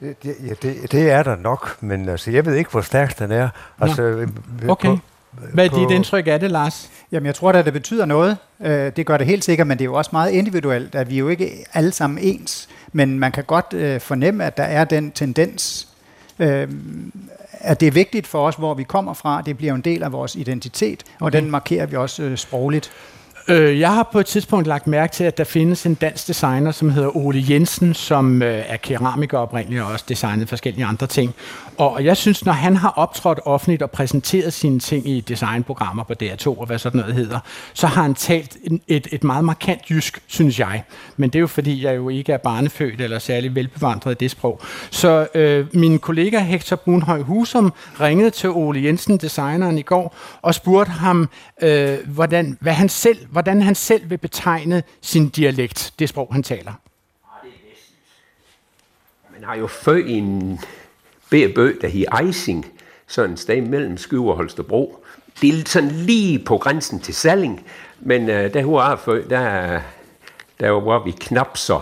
Det, 0.00 0.16
ja, 0.24 0.52
det, 0.62 0.92
det 0.92 1.10
er 1.10 1.22
der 1.22 1.36
nok, 1.36 1.76
men 1.82 2.08
altså, 2.08 2.30
jeg 2.30 2.46
ved 2.46 2.54
ikke, 2.54 2.70
hvor 2.70 2.80
stærk 2.80 3.18
den 3.18 3.30
er. 3.32 3.48
Altså, 3.80 4.02
øh, 4.02 4.28
Okay. 4.68 4.88
på- 4.88 4.98
Hvad 5.32 5.64
er 5.64 5.78
dit 5.78 5.90
indtryk 5.90 6.26
af 6.26 6.40
det, 6.40 6.50
Lars? 6.50 6.90
Jamen, 7.12 7.26
jeg 7.26 7.34
tror 7.34 7.52
da, 7.52 7.62
det 7.62 7.72
betyder 7.72 8.04
noget. 8.04 8.36
Øh, 8.62 8.92
det 8.96 9.06
gør 9.06 9.16
det 9.16 9.26
helt 9.26 9.44
sikkert, 9.44 9.66
men 9.66 9.78
det 9.78 9.84
er 9.84 9.86
jo 9.86 9.94
også 9.94 10.10
meget 10.12 10.30
individuelt, 10.30 10.94
at 10.94 11.10
vi 11.10 11.18
jo 11.18 11.28
ikke 11.28 11.50
alle 11.74 11.92
sammen 11.92 12.18
ens. 12.18 12.68
Men 12.92 13.18
man 13.18 13.32
kan 13.32 13.44
godt 13.44 13.72
øh, 13.72 14.00
fornemme, 14.00 14.44
at 14.44 14.56
der 14.56 14.62
er 14.62 14.84
den 14.84 15.10
tendens, 15.10 15.88
øh, 16.38 16.68
at 17.52 17.80
det 17.80 17.86
er 17.86 17.92
vigtigt 17.92 18.26
for 18.26 18.46
os, 18.46 18.54
hvor 18.54 18.74
vi 18.74 18.82
kommer 18.82 19.14
fra. 19.14 19.42
Det 19.46 19.56
bliver 19.56 19.74
en 19.74 19.80
del 19.80 20.02
af 20.02 20.12
vores 20.12 20.34
identitet, 20.36 21.02
og 21.20 21.26
Okay. 21.26 21.40
den 21.40 21.50
markerer 21.50 21.86
vi 21.86 21.96
også 21.96 22.36
sprogligt. 22.36 22.90
Øh, 23.48 23.80
jeg 23.80 23.94
har 23.94 24.08
på 24.12 24.20
et 24.20 24.26
tidspunkt 24.26 24.66
lagt 24.66 24.86
mærke 24.86 25.12
til, 25.12 25.24
at 25.24 25.38
der 25.38 25.44
findes 25.44 25.86
en 25.86 25.94
dansk 25.94 26.28
designer, 26.28 26.70
som 26.70 26.90
hedder 26.90 27.16
Ole 27.16 27.44
Jensen, 27.48 27.94
som 27.94 28.42
øh, 28.42 28.64
er 28.68 28.76
keramiker 28.76 29.38
oprindeligt 29.38 29.82
og 29.82 29.92
også 29.92 30.04
designet 30.08 30.48
forskellige 30.48 30.84
andre 30.84 31.06
ting. 31.06 31.34
Og 31.80 32.04
jeg 32.04 32.16
synes, 32.16 32.44
når 32.44 32.52
han 32.52 32.76
har 32.76 32.88
optrådt 32.88 33.40
offentligt 33.44 33.82
og 33.82 33.90
præsenteret 33.90 34.52
sine 34.52 34.80
ting 34.80 35.08
i 35.08 35.20
designprogrammer 35.20 36.04
på 36.04 36.14
DR2 36.22 36.46
og 36.46 36.66
hvad 36.66 36.78
sådan 36.78 37.00
noget 37.00 37.14
hedder, 37.14 37.38
så 37.74 37.86
har 37.86 38.02
han 38.02 38.14
talt 38.14 38.56
et, 38.88 39.08
et 39.12 39.24
meget 39.24 39.44
markant 39.44 39.90
jysk, 39.90 40.22
synes 40.26 40.58
jeg. 40.58 40.82
Men 41.16 41.30
det 41.30 41.38
er 41.38 41.40
jo 41.40 41.46
fordi, 41.46 41.84
jeg 41.84 41.96
jo 41.96 42.08
ikke 42.08 42.32
er 42.32 42.36
barnefødt 42.36 43.00
eller 43.00 43.18
særlig 43.18 43.54
velbevandret 43.54 44.12
i 44.12 44.14
det 44.14 44.30
sprog. 44.30 44.60
Så 44.90 45.26
øh, 45.34 45.66
min 45.74 45.98
kollega 45.98 46.38
Hector 46.38 46.76
Brunhøj 46.76 47.20
Husum 47.20 47.72
ringede 48.00 48.30
til 48.30 48.50
Ole 48.50 48.84
Jensen, 48.84 49.16
designeren, 49.16 49.78
i 49.78 49.82
går, 49.82 50.14
og 50.42 50.54
spurgte 50.54 50.90
ham, 50.92 51.28
øh, 51.62 51.98
hvordan, 52.06 52.58
hvad 52.60 52.72
han 52.72 52.88
selv, 52.88 53.26
hvordan 53.30 53.62
han 53.62 53.74
selv 53.74 54.10
vil 54.10 54.18
betegne 54.18 54.82
sin 55.02 55.28
dialekt, 55.28 55.92
det 55.98 56.08
sprog, 56.08 56.28
han 56.32 56.42
taler. 56.42 56.72
Man 59.32 59.44
har 59.44 59.56
jo 59.56 59.66
født 59.66 60.06
i 60.06 60.20
en 61.32 61.54
bø, 61.54 61.72
der 61.80 61.88
hedder 61.88 62.20
Eising, 62.20 62.66
sådan 63.06 63.32
et 63.32 63.38
sted 63.38 63.60
mellem 63.60 63.96
Skive 63.96 64.30
og 64.30 64.36
Holstebro. 64.36 65.04
Det 65.40 65.48
er 65.48 65.62
sådan 65.66 65.90
lige 65.90 66.38
på 66.38 66.58
grænsen 66.58 67.00
til 67.00 67.14
Salling, 67.14 67.66
men 68.00 68.30
øh, 68.30 68.54
der 68.54 68.62
hvor 68.62 68.82
jeg 68.82 68.92
er 68.92 68.96
født, 68.96 69.30
der, 69.30 69.80
der 70.60 70.70
var 70.70 71.04
vi 71.04 71.10
knap 71.10 71.56
så, 71.56 71.80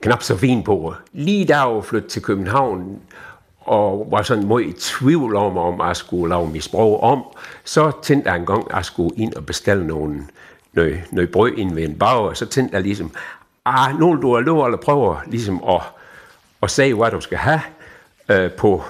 knap 0.00 0.22
så 0.22 0.36
fint 0.36 0.64
på. 0.64 0.94
Lige 1.12 1.48
der 1.48 1.62
var 1.62 1.80
flyttet 1.80 2.10
til 2.10 2.22
København, 2.22 3.00
og 3.60 4.08
var 4.10 4.22
sådan 4.22 4.48
meget 4.48 4.66
i 4.66 4.72
tvivl 4.72 5.36
om, 5.36 5.58
om 5.58 5.80
jeg 5.80 5.96
skulle 5.96 6.28
lave 6.28 6.50
mit 6.50 6.64
sprog 6.64 7.02
om, 7.02 7.24
så 7.64 7.92
tænkte 8.02 8.30
jeg 8.30 8.38
en 8.38 8.46
gang, 8.46 8.70
at 8.70 8.76
jeg 8.76 8.84
skulle 8.84 9.16
ind 9.16 9.34
og 9.34 9.46
bestille 9.46 9.86
nogle, 9.86 10.26
noget, 10.72 11.00
noget 11.10 11.30
brød 11.30 11.52
ind 11.56 11.74
ved 11.74 11.84
en 11.84 11.98
bag, 11.98 12.18
og 12.18 12.36
så 12.36 12.46
tænkte 12.46 12.74
jeg 12.74 12.82
ligesom, 12.82 13.10
ah, 13.64 13.98
nu 13.98 14.18
du 14.22 14.34
have 14.34 14.44
lov 14.44 14.72
at 14.72 14.80
prøve 14.80 15.16
ligesom 15.26 15.64
at, 15.68 15.80
at 16.62 16.70
sige, 16.70 16.94
hvad 16.94 17.10
du 17.10 17.20
skal 17.20 17.38
have 17.38 17.60
øh, 18.30 18.50
på 18.52 18.84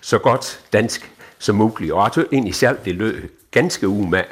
så 0.00 0.18
godt 0.18 0.60
dansk 0.72 1.12
som 1.38 1.56
muligt. 1.56 1.92
Og 1.92 2.04
jeg 2.04 2.12
tror 2.12 2.24
egentlig 2.32 2.54
selv, 2.54 2.78
det 2.84 2.94
lød 2.94 3.28
ganske 3.50 3.88
umag. 3.88 4.26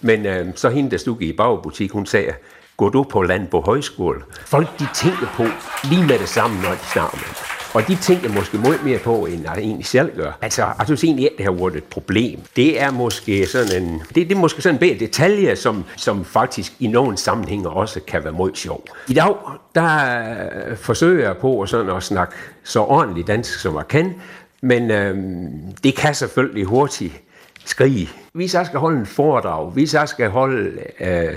Men 0.00 0.26
øh, 0.26 0.46
så 0.56 0.68
hende, 0.68 0.90
der 0.90 0.96
stod 0.96 1.20
i 1.20 1.32
bagbutik, 1.32 1.90
hun 1.92 2.06
sagde, 2.06 2.32
gå 2.76 2.88
du 2.88 3.02
på 3.02 3.22
land 3.22 3.48
på 3.48 3.60
højskole. 3.60 4.22
Folk, 4.46 4.78
de 4.78 4.88
tænker 4.94 5.26
på 5.36 5.44
lige 5.88 6.06
med 6.06 6.18
det 6.18 6.28
samme, 6.28 6.62
når 6.62 6.70
de 6.70 6.84
snakker 6.92 7.16
med. 7.16 7.53
Og 7.74 7.88
de 7.88 7.96
tænker 7.96 8.28
måske 8.28 8.58
meget 8.58 8.84
mere 8.84 8.98
på, 8.98 9.26
end 9.26 9.42
jeg 9.42 9.58
egentlig 9.58 9.86
selv 9.86 10.16
gør. 10.16 10.38
Altså, 10.42 10.62
jeg 10.62 10.86
synes 10.86 11.04
egentlig, 11.04 11.26
at 11.26 11.32
det 11.36 11.44
har 11.44 11.52
været 11.52 11.76
et 11.76 11.84
problem. 11.84 12.40
Det 12.56 12.82
er 12.82 12.90
måske 12.90 13.46
sådan 13.46 13.82
en, 13.82 14.02
det, 14.08 14.14
det 14.14 14.32
er 14.32 14.36
måske 14.38 14.62
sådan 14.62 14.74
en 14.74 14.78
bedre 14.78 14.98
detalje, 14.98 15.56
som, 15.56 15.84
som 15.96 16.24
faktisk 16.24 16.72
i 16.78 16.86
nogle 16.86 17.16
sammenhænge 17.16 17.68
også 17.68 18.00
kan 18.00 18.24
være 18.24 18.32
meget 18.32 18.56
sjov. 18.56 18.84
I 19.08 19.14
dag, 19.14 19.34
der 19.74 20.76
forsøger 20.76 21.26
jeg 21.26 21.36
på 21.36 21.66
sådan 21.66 21.96
at 21.96 22.02
snakke 22.02 22.34
så 22.64 22.80
ordentligt 22.80 23.26
dansk, 23.26 23.58
som 23.58 23.76
jeg 23.76 23.88
kan, 23.88 24.14
men 24.60 24.90
øhm, 24.90 25.50
det 25.84 25.96
kan 25.96 26.14
selvfølgelig 26.14 26.64
hurtigt 26.64 27.20
skrige. 27.64 28.08
Hvis 28.32 28.54
jeg 28.54 28.66
skal 28.66 28.78
holde 28.78 28.98
en 28.98 29.06
foredrag, 29.06 29.70
hvis 29.70 29.94
jeg 29.94 30.08
skal 30.08 30.30
holde 30.30 30.80
øh, 31.00 31.36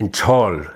en 0.00 0.12
tål, 0.12 0.70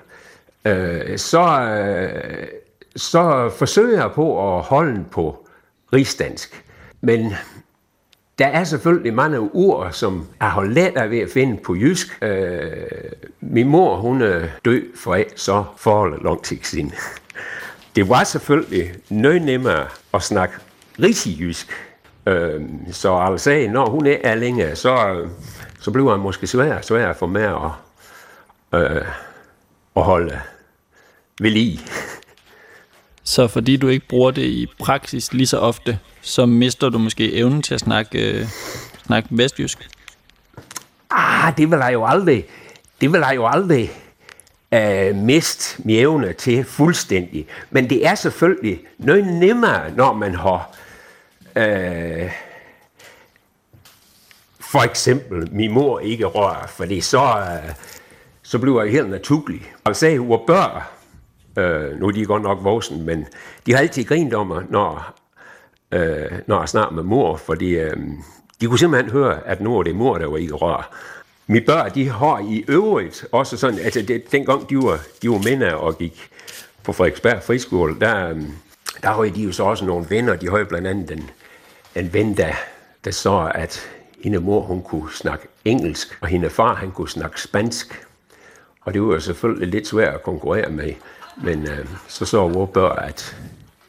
øh, 0.65 1.17
så, 1.17 1.61
øh, 1.61 2.47
så 2.95 3.49
forsøger 3.57 4.01
jeg 4.01 4.11
på 4.11 4.57
at 4.57 4.63
holde 4.63 5.05
på 5.11 5.47
rigsdansk. 5.93 6.65
Men 7.01 7.33
der 8.39 8.47
er 8.47 8.63
selvfølgelig 8.63 9.13
mange 9.13 9.39
ord, 9.39 9.91
som 9.91 10.27
jeg 10.39 10.51
har 10.51 10.63
let 10.63 11.09
ved 11.09 11.19
at 11.19 11.29
finde 11.29 11.57
på 11.57 11.75
jysk. 11.75 12.23
Øh, 12.23 12.71
min 13.41 13.67
mor, 13.67 13.95
hun 13.95 14.21
øh, 14.21 14.43
er 14.43 14.47
død 14.65 14.81
for 14.95 15.23
så 15.35 15.63
for 15.77 16.17
lang 16.23 16.43
tid 16.43 16.57
siden. 16.63 16.93
Det 17.95 18.09
var 18.09 18.23
selvfølgelig 18.23 18.93
noget 19.09 19.41
nemmere 19.41 19.87
at 20.13 20.23
snakke 20.23 20.55
rigtig 20.99 21.39
jysk. 21.39 21.71
Øh, 22.25 22.61
så 22.91 23.17
altså, 23.17 23.67
når 23.71 23.89
hun 23.89 24.07
er 24.07 24.17
er 24.23 24.75
så, 24.75 25.25
så 25.79 25.91
bliver 25.91 26.11
han 26.11 26.19
måske 26.19 26.47
svær, 26.47 26.81
svær 26.81 27.13
for 27.13 27.27
mig 27.27 27.43
at, 27.43 28.81
øh, 28.81 29.05
at 29.95 30.03
holde 30.03 30.39
ved 31.41 31.49
lige. 31.49 31.79
Så 33.33 33.47
fordi 33.47 33.77
du 33.77 33.87
ikke 33.87 34.07
bruger 34.07 34.31
det 34.31 34.41
i 34.45 34.67
praksis 34.79 35.33
lige 35.33 35.47
så 35.47 35.57
ofte, 35.57 35.99
så 36.21 36.45
mister 36.45 36.89
du 36.89 36.97
måske 36.97 37.33
evnen 37.33 37.61
til 37.61 37.73
at 37.73 37.79
snakke, 37.79 38.39
øh, 38.39 38.47
snakke 39.05 39.29
vestjysk. 39.31 39.89
Ah, 41.09 41.57
det 41.57 41.71
vil 41.71 41.77
jeg 41.77 41.93
jo 41.93 42.05
aldrig, 42.05 42.45
det 43.01 43.13
vil 43.13 43.19
jeg 43.19 43.35
jo 43.35 43.47
aldrig 43.47 43.91
øh, 44.73 45.15
miste 45.15 45.81
min 45.85 45.99
evne 45.99 46.33
til 46.33 46.63
fuldstændig. 46.63 47.47
Men 47.69 47.89
det 47.89 48.07
er 48.07 48.15
selvfølgelig 48.15 48.79
noget 48.97 49.27
nemmere, 49.27 49.91
når 49.91 50.13
man 50.13 50.35
har 50.35 50.75
øh, 51.55 52.31
for 54.59 54.83
eksempel 54.83 55.49
min 55.51 55.71
mor 55.71 55.99
ikke 55.99 56.25
rører, 56.25 56.67
fordi 56.67 57.01
så, 57.01 57.23
øh, 57.23 57.73
så 58.43 58.59
bliver 58.59 58.83
jeg 58.83 58.91
helt 58.91 59.09
naturlig. 59.09 59.71
Og 59.83 59.95
sagde, 59.95 60.19
hvor 60.19 60.43
var 60.47 61.02
øh, 61.57 61.99
nu 61.99 62.07
er 62.07 62.11
de 62.11 62.25
godt 62.25 62.43
nok 62.43 62.59
voksen, 62.61 63.05
men 63.05 63.27
de 63.65 63.73
har 63.73 63.79
altid 63.79 64.03
grint 64.03 64.33
om 64.33 64.47
mig, 64.47 64.63
når, 64.69 65.15
øh, 65.91 66.31
når 66.47 66.59
jeg 66.59 66.69
snakker 66.69 66.95
med 66.95 67.03
mor, 67.03 67.35
fordi 67.35 67.69
øh, 67.69 67.97
de 68.61 68.67
kunne 68.67 68.79
simpelthen 68.79 69.11
høre, 69.11 69.47
at 69.47 69.61
nu 69.61 69.77
er 69.77 69.83
det 69.83 69.95
mor, 69.95 70.17
der 70.17 70.27
var 70.27 70.37
ikke 70.37 70.53
rør. 70.53 70.95
Mine 71.47 71.65
børn, 71.65 71.91
de 71.95 72.09
har 72.09 72.39
i 72.39 72.65
øvrigt 72.67 73.25
også 73.31 73.57
sådan, 73.57 73.79
altså 73.79 74.01
det, 74.01 74.31
dengang 74.31 74.69
de 74.69 74.77
var, 74.77 74.99
de 75.21 75.29
var 75.29 75.41
mænd 75.43 75.63
og 75.63 75.97
gik 75.97 76.29
på 76.83 76.93
Frederiksberg 76.93 77.43
Friskole, 77.43 77.99
der, 77.99 78.29
øh, 78.29 78.41
der 79.03 79.09
havde 79.09 79.35
de 79.35 79.41
jo 79.41 79.51
så 79.51 79.63
også 79.63 79.85
nogle 79.85 80.05
venner, 80.09 80.35
de 80.35 80.49
havde 80.49 80.65
blandt 80.65 80.87
andet 80.87 81.11
en, 81.11 81.29
en 81.95 82.13
ven, 82.13 82.37
der, 82.37 82.53
der 83.05 83.11
så, 83.11 83.51
at 83.55 83.89
hende 84.23 84.39
mor, 84.39 84.61
hun 84.61 84.81
kunne 84.81 85.11
snakke 85.13 85.47
engelsk, 85.65 86.17
og 86.21 86.27
hende 86.27 86.49
far, 86.49 86.75
han 86.75 86.91
kunne 86.91 87.09
snakke 87.09 87.41
spansk. 87.41 88.05
Og 88.81 88.93
det 88.93 89.01
var 89.01 89.13
jo 89.13 89.19
selvfølgelig 89.19 89.67
lidt 89.67 89.87
svært 89.87 90.13
at 90.13 90.23
konkurrere 90.23 90.69
med, 90.69 90.93
men 91.37 91.67
øh, 91.67 91.85
så 92.07 92.25
så 92.25 92.67
børn, 92.73 92.99
at 93.07 93.37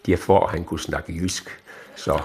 de 0.06 0.16
for, 0.16 0.46
han 0.46 0.64
kunne 0.64 0.80
snakke 0.80 1.12
jysk. 1.12 1.58
Så, 1.96 2.18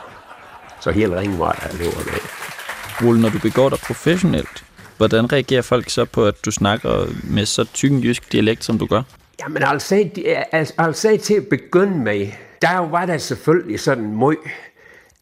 så 0.81 0.91
helt 0.91 1.13
ringen 1.13 1.39
var 1.39 1.59
jeg 1.63 1.79
lever 1.79 2.05
med. 2.05 3.09
Ole, 3.09 3.21
når 3.21 3.29
du 3.29 3.39
begår 3.39 3.69
dig 3.69 3.79
professionelt, 3.79 4.63
hvordan 4.97 5.31
reagerer 5.31 5.61
folk 5.61 5.89
så 5.89 6.05
på, 6.05 6.25
at 6.25 6.45
du 6.45 6.51
snakker 6.51 7.05
med 7.23 7.45
så 7.45 7.63
tyk 7.63 7.91
jysk 7.91 8.31
dialekt, 8.31 8.63
som 8.63 8.79
du 8.79 8.85
gør? 8.85 9.01
Jamen 9.39 9.63
altså, 9.63 10.09
altså, 10.51 10.73
altså 10.77 11.19
til 11.23 11.33
at 11.33 11.47
begynde 11.47 11.97
med, 11.97 12.27
der 12.61 12.77
var 12.77 13.05
der 13.05 13.17
selvfølgelig 13.17 13.79
sådan 13.79 14.15
møg, 14.15 14.37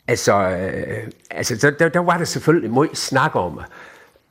altså, 0.08 0.34
øh, 0.34 0.98
altså 1.32 1.56
der, 1.56 1.72
der, 1.72 1.90
der 1.90 2.00
var 2.00 2.18
der 2.18 2.26
selvfølgelig 2.26 2.72
møg 2.72 2.90
snak 2.94 3.36
om, 3.36 3.62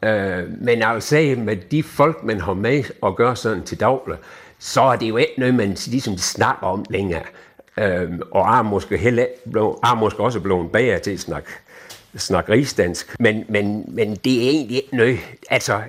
øh, 0.03 0.45
men 0.61 0.83
altså 0.83 1.35
med 1.39 1.57
de 1.57 1.83
folk, 1.83 2.25
man 2.25 2.41
har 2.41 2.55
med 2.55 2.85
og 3.03 3.17
gør 3.17 3.35
sådan 3.35 3.63
til 3.63 3.81
daglig, 3.81 4.17
så 4.59 4.83
er 4.83 4.97
det 4.97 5.09
jo 5.09 5.17
ikke 5.17 5.33
noget, 5.39 5.55
man 5.55 5.77
ligesom 5.87 6.19
snakker 6.19 6.67
om 6.67 6.85
længere. 6.91 7.23
Øhm, 7.79 8.21
og 8.31 8.59
er 8.59 8.63
måske, 8.63 8.97
heller, 8.97 9.27
er 9.85 9.95
måske 9.95 10.23
også 10.23 10.41
blevet 10.41 10.73
bedre 10.73 10.99
til 10.99 11.11
at 11.11 11.21
snakke, 11.21 11.49
snakke 12.17 12.53
rigsdansk, 12.53 13.17
men, 13.21 13.45
men, 13.49 13.85
men 13.89 14.17
det 14.17 14.45
er 14.45 14.51
egentlig 14.51 14.77
ikke 14.77 14.97
noget, 14.97 15.19
altså 15.51 15.81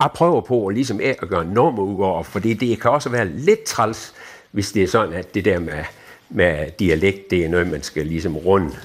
jeg 0.00 0.10
prøver 0.14 0.40
på 0.40 0.66
at, 0.66 0.74
ligesom 0.74 1.00
at 1.02 1.28
gøre 1.28 1.44
normer 1.44 1.82
ud 1.82 2.02
over, 2.02 2.22
fordi 2.22 2.54
det 2.54 2.80
kan 2.80 2.90
også 2.90 3.08
være 3.08 3.28
lidt 3.28 3.62
træls, 3.62 4.14
hvis 4.50 4.72
det 4.72 4.82
er 4.82 4.88
sådan, 4.88 5.14
at 5.14 5.34
det 5.34 5.44
der 5.44 5.58
med, 5.58 5.84
med 6.30 6.70
dialekt, 6.78 7.30
det 7.30 7.44
er 7.44 7.48
noget, 7.48 7.66
man 7.66 7.82
skal 7.82 8.06
ligesom 8.06 8.36
runde 8.36 8.76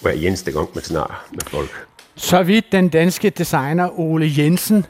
hver 0.00 0.10
eneste 0.10 0.52
gang, 0.52 0.68
man 0.74 0.84
snakker 0.84 1.24
med 1.30 1.42
folk. 1.46 1.86
Så 2.14 2.42
vidt 2.42 2.72
den 2.72 2.88
danske 2.88 3.30
designer 3.30 4.00
Ole 4.00 4.32
Jensen. 4.36 4.86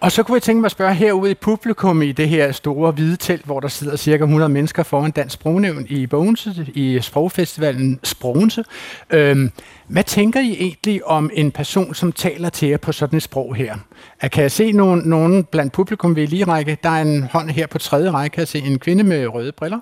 Og 0.00 0.12
så 0.12 0.22
kunne 0.22 0.34
jeg 0.34 0.42
tænke 0.42 0.60
mig 0.60 0.66
at 0.66 0.72
spørge 0.72 0.94
herude 0.94 1.30
i 1.30 1.34
publikum 1.34 2.02
i 2.02 2.12
det 2.12 2.28
her 2.28 2.52
store 2.52 2.92
hvide 2.92 3.16
telt, 3.16 3.44
hvor 3.44 3.60
der 3.60 3.68
sidder 3.68 3.96
cirka 3.96 4.24
100 4.24 4.48
mennesker 4.48 4.82
foran 4.82 5.10
Dansk 5.10 5.34
Sprognævn 5.34 5.86
i 5.88 6.06
Bogense, 6.06 6.66
i 6.74 7.00
Sprogfestivalen 7.00 8.00
Sprogense. 8.02 8.64
Øhm, 9.10 9.50
hvad 9.86 10.04
tænker 10.04 10.40
I 10.40 10.56
egentlig 10.60 11.06
om 11.06 11.30
en 11.34 11.50
person, 11.50 11.94
som 11.94 12.12
taler 12.12 12.48
til 12.48 12.68
jer 12.68 12.76
på 12.76 12.92
sådan 12.92 13.16
et 13.16 13.22
sprog 13.22 13.54
her? 13.54 13.76
At 14.20 14.30
kan 14.30 14.42
jeg 14.42 14.50
se 14.50 14.72
nogen, 14.72 15.02
nogen 15.04 15.44
blandt 15.44 15.72
publikum 15.72 16.16
ved 16.16 16.26
lige 16.26 16.44
række. 16.44 16.78
Der 16.82 16.90
er 16.90 17.02
en 17.02 17.22
hånd 17.22 17.50
her 17.50 17.66
på 17.66 17.78
tredje 17.78 18.10
række, 18.10 18.34
kan 18.34 18.40
jeg 18.40 18.48
se 18.48 18.58
en 18.58 18.78
kvinde 18.78 19.04
med 19.04 19.26
røde 19.26 19.52
briller. 19.52 19.80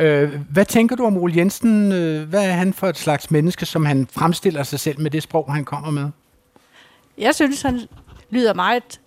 Øh, 0.00 0.30
hvad 0.50 0.64
tænker 0.64 0.96
du 0.96 1.06
om 1.06 1.16
Ole 1.16 1.36
Jensen? 1.36 1.92
Øh, 1.92 2.28
hvad 2.28 2.44
er 2.44 2.52
han 2.52 2.72
for 2.72 2.86
et 2.86 2.98
slags 2.98 3.30
menneske, 3.30 3.66
som 3.66 3.84
han 3.84 4.08
fremstiller 4.12 4.62
sig 4.62 4.80
selv 4.80 5.00
med 5.00 5.10
det 5.10 5.22
sprog, 5.22 5.54
han 5.54 5.64
kommer 5.64 5.90
med? 5.90 6.10
Jeg 7.18 7.34
synes, 7.34 7.62
han 7.62 7.80
lyder 8.30 8.54
meget 8.54 9.00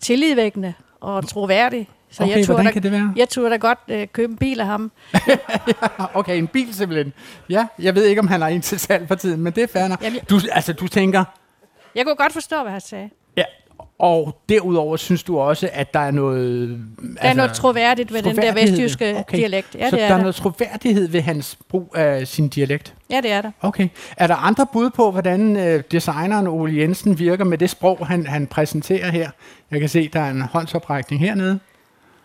tillidsvækkende 0.00 0.74
og 1.00 1.28
troværdig, 1.28 1.88
Så 2.10 2.22
Okay, 2.22 2.36
jeg 2.36 2.46
turde 2.46 2.64
da, 2.64 2.70
kan 2.70 2.82
det 2.82 2.92
være? 2.92 3.12
Jeg 3.16 3.28
turde 3.28 3.50
da 3.50 3.56
godt 3.56 3.78
øh, 3.88 4.06
købe 4.12 4.30
en 4.30 4.36
bil 4.36 4.60
af 4.60 4.66
ham. 4.66 4.92
Okay, 6.14 6.36
en 6.38 6.46
bil 6.48 6.74
simpelthen. 6.74 7.12
Ja, 7.50 7.66
jeg 7.78 7.94
ved 7.94 8.04
ikke, 8.04 8.20
om 8.20 8.28
han 8.28 8.40
har 8.40 8.48
en 8.48 8.60
til 8.60 8.78
salg 8.80 9.08
for 9.08 9.14
tiden, 9.14 9.40
men 9.40 9.52
det 9.52 9.62
er 9.62 9.66
fair 9.66 9.88
nok. 9.88 10.02
Du, 10.30 10.40
altså, 10.52 10.72
du 10.72 10.88
tænker, 10.88 11.24
Jeg 11.94 12.04
kunne 12.04 12.16
godt 12.16 12.32
forstå, 12.32 12.62
hvad 12.62 12.72
han 12.72 12.80
sagde. 12.80 13.10
ja, 13.36 13.44
og 13.98 14.38
derudover 14.48 14.96
synes 14.96 15.22
du 15.22 15.38
også, 15.38 15.68
at 15.72 15.94
der 15.94 16.00
er 16.00 16.10
noget... 16.10 16.68
Der 16.68 17.04
er 17.20 17.22
altså, 17.22 17.36
noget 17.36 17.52
troværdigt 17.52 18.12
ved 18.12 18.22
den 18.22 18.36
der 18.36 18.54
vestjyske 18.54 19.16
Okay. 19.18 19.38
dialekt. 19.38 19.74
Ja, 19.74 19.90
så 19.90 19.96
det 19.96 20.00
der 20.00 20.04
er 20.06 20.10
er 20.10 20.14
der. 20.14 20.20
noget 20.20 20.34
troværdighed 20.34 21.08
ved 21.08 21.20
hans 21.20 21.58
brug 21.68 21.92
af 21.96 22.28
sin 22.28 22.48
dialekt? 22.48 22.94
Ja, 23.10 23.20
det 23.20 23.32
er 23.32 23.42
der. 23.42 23.50
Okay. 23.60 23.88
Er 24.16 24.26
der 24.26 24.34
andre 24.34 24.66
bud 24.72 24.90
på, 24.90 25.10
hvordan 25.10 25.56
øh, 25.56 25.82
designeren 25.90 26.46
Ole 26.46 26.76
Jensen 26.76 27.18
virker 27.18 27.44
med 27.44 27.58
det 27.58 27.70
sprog, 27.70 28.06
han, 28.06 28.26
han 28.26 28.46
præsenterer 28.46 29.10
her? 29.10 29.30
Jeg 29.70 29.80
kan 29.80 29.88
se, 29.88 30.08
der 30.08 30.20
er 30.20 30.30
en 30.30 30.40
håndsoprækning 30.42 31.22
hernede. 31.22 31.58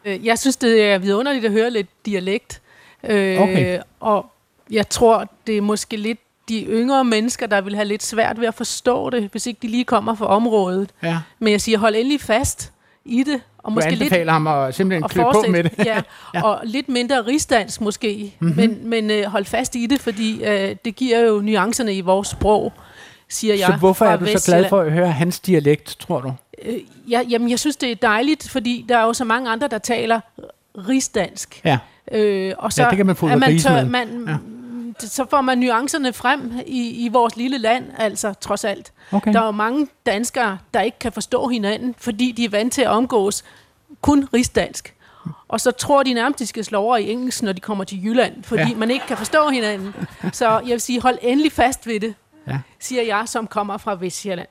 Øh, 0.05 0.25
Jeg 0.25 0.39
synes, 0.39 0.57
det 0.57 0.83
er 0.83 0.97
vidunderligt 0.97 1.45
at 1.45 1.51
høre 1.51 1.71
lidt 1.71 1.87
dialekt. 2.05 2.61
Øh, 3.03 3.41
Okay. 3.41 3.79
Og 3.99 4.25
jeg 4.71 4.89
tror, 4.89 5.25
det 5.47 5.57
er 5.57 5.61
måske 5.61 5.97
lidt 5.97 6.19
de 6.49 6.65
yngre 6.69 7.05
mennesker, 7.05 7.47
der 7.47 7.61
vil 7.61 7.75
have 7.75 7.85
lidt 7.85 8.03
svært 8.03 8.39
ved 8.39 8.47
at 8.47 8.53
forstå 8.55 9.09
det, 9.09 9.29
hvis 9.31 9.47
ikke 9.47 9.59
de 9.61 9.67
lige 9.67 9.83
kommer 9.85 10.15
fra 10.15 10.25
området. 10.25 10.89
Ja. 11.03 11.17
Men 11.39 11.51
jeg 11.51 11.61
siger, 11.61 11.77
hold 11.77 11.95
endelig 11.95 12.21
fast 12.21 12.71
i 13.05 13.23
det. 13.23 13.41
Og 13.57 13.71
Du 13.71 13.73
måske 13.73 13.89
lidt, 13.91 14.01
anbefaler 14.01 14.31
ham 14.31 14.47
at 14.47 14.75
simpelthen 14.75 15.03
og 15.03 15.09
klø 15.09 15.23
på 15.23 15.45
med 15.49 15.63
det. 15.63 15.71
ja, 15.85 16.01
Ja. 16.35 16.41
og 16.43 16.59
lidt 16.63 16.89
mindre 16.89 17.21
rigsdansk 17.25 17.81
måske, 17.81 18.33
Mhm. 18.39 18.47
mm-hmm. 18.49 18.61
men, 18.89 18.89
men 18.89 19.11
øh, 19.11 19.25
hold 19.25 19.45
fast 19.45 19.75
i 19.75 19.85
det, 19.85 20.01
fordi 20.01 20.43
øh, 20.45 20.75
det 20.85 20.95
giver 20.95 21.19
jo 21.19 21.41
nuancerne 21.41 21.93
i 21.93 22.01
vores 22.01 22.27
sprog, 22.27 22.73
siger 23.29 23.55
jeg. 23.55 23.67
Så 23.67 23.73
hvorfor 23.73 24.05
er 24.05 24.17
du 24.17 24.25
så 24.25 24.43
glad 24.45 24.69
for 24.69 24.79
at 24.81 24.91
høre 24.91 25.11
hans 25.11 25.39
dialekt, 25.39 25.95
tror 25.99 26.21
du? 26.21 26.33
Øh, 26.65 26.73
ja, 27.09 27.21
jamen, 27.29 27.49
jeg 27.49 27.59
synes, 27.59 27.75
det 27.75 27.91
er 27.91 27.95
dejligt, 27.95 28.49
fordi 28.49 28.85
der 28.89 28.97
er 28.97 29.03
jo 29.03 29.13
så 29.13 29.23
mange 29.23 29.49
andre, 29.49 29.67
der 29.67 29.77
taler 29.77 30.19
rigsdansk. 30.87 31.61
Ja. 31.65 31.77
Øh, 32.11 32.53
og 32.57 32.73
så 32.73 32.83
Ja, 32.83 32.89
det 32.89 32.97
kan 32.97 33.05
man 33.05 33.15
få 33.15 33.27
grise 33.27 33.69
med. 33.69 33.85
man, 33.85 34.07
Ja. 34.27 34.35
Så 34.99 35.25
får 35.29 35.41
man 35.41 35.57
nuancerne 35.57 36.13
frem 36.13 36.53
i, 36.65 37.05
i 37.05 37.09
vores 37.09 37.35
lille 37.37 37.57
land, 37.57 37.85
altså 37.97 38.33
trods 38.33 38.63
alt. 38.63 38.91
Okay. 39.11 39.33
Der 39.33 39.41
er 39.41 39.45
jo 39.45 39.51
mange 39.51 39.87
danskere, 40.05 40.57
der 40.73 40.81
ikke 40.81 40.99
kan 40.99 41.11
forstå 41.11 41.47
hinanden, 41.47 41.95
fordi 41.97 42.31
de 42.31 42.45
er 42.45 42.49
vant 42.49 42.73
til 42.73 42.81
at 42.81 42.87
omgås 42.89 43.43
kun 44.01 44.27
rigsdansk. 44.33 44.95
Og 45.47 45.61
så 45.61 45.71
tror 45.71 46.03
de 46.03 46.13
nærmest, 46.13 46.39
de 46.39 46.45
skal 46.47 46.65
slå 46.65 46.79
over 46.79 46.97
i 46.97 47.11
engelsk, 47.11 47.43
når 47.43 47.53
de 47.53 47.61
kommer 47.61 47.83
til 47.83 48.03
Jylland, 48.05 48.43
fordi 48.43 48.63
ja. 48.69 48.75
man 48.75 48.91
ikke 48.91 49.05
kan 49.07 49.17
forstå 49.17 49.49
hinanden. 49.49 49.95
Så 50.33 50.49
jeg 50.49 50.71
vil 50.71 50.81
sige, 50.81 51.01
hold 51.01 51.17
endelig 51.21 51.51
fast 51.51 51.87
ved 51.87 51.99
det, 51.99 52.13
Ja. 52.47 52.59
siger 52.79 53.03
jeg, 53.03 53.23
som 53.27 53.47
kommer 53.47 53.77
fra 53.77 53.95
Vestjylland. 53.95 54.47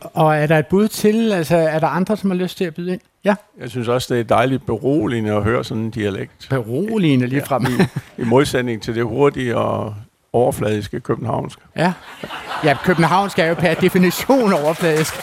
Og 0.00 0.36
er 0.36 0.46
der 0.46 0.58
et 0.58 0.66
bud 0.66 0.88
til? 0.88 1.32
Altså, 1.32 1.56
er 1.56 1.78
der 1.78 1.86
andre, 1.86 2.16
som 2.16 2.30
har 2.30 2.36
lyst 2.36 2.56
til 2.56 2.64
at 2.64 2.74
byde 2.74 2.92
ind? 2.92 3.00
Ja. 3.24 3.34
Jeg 3.60 3.70
synes 3.70 3.88
også, 3.88 4.14
det 4.14 4.20
er 4.20 4.24
dejligt 4.24 4.66
beroligende 4.66 5.32
at 5.32 5.42
høre 5.42 5.64
sådan 5.64 5.82
en 5.82 5.90
dialekt. 5.90 6.46
Beroligende 6.50 7.26
lige 7.26 7.42
frem. 7.46 7.66
I, 7.66 7.82
I 8.22 8.24
modsætning 8.24 8.82
til 8.82 8.94
det 8.94 9.04
hurtige 9.04 9.56
og 9.56 9.94
overfladiske 10.32 11.00
københavnske. 11.00 11.62
Ja. 11.76 11.92
Ja, 12.64 12.76
København 12.84 13.30
skal 13.30 13.48
jo 13.48 13.54
per 13.54 13.74
definition 13.74 14.52
overfladisk. 14.52 15.14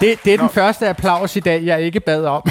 Det, 0.00 0.24
det 0.24 0.34
er 0.34 0.38
den 0.38 0.48
første 0.48 0.88
applaus 0.88 1.36
i 1.36 1.40
dag, 1.40 1.64
jeg 1.64 1.82
ikke 1.82 2.00
bad 2.00 2.24
om. 2.24 2.42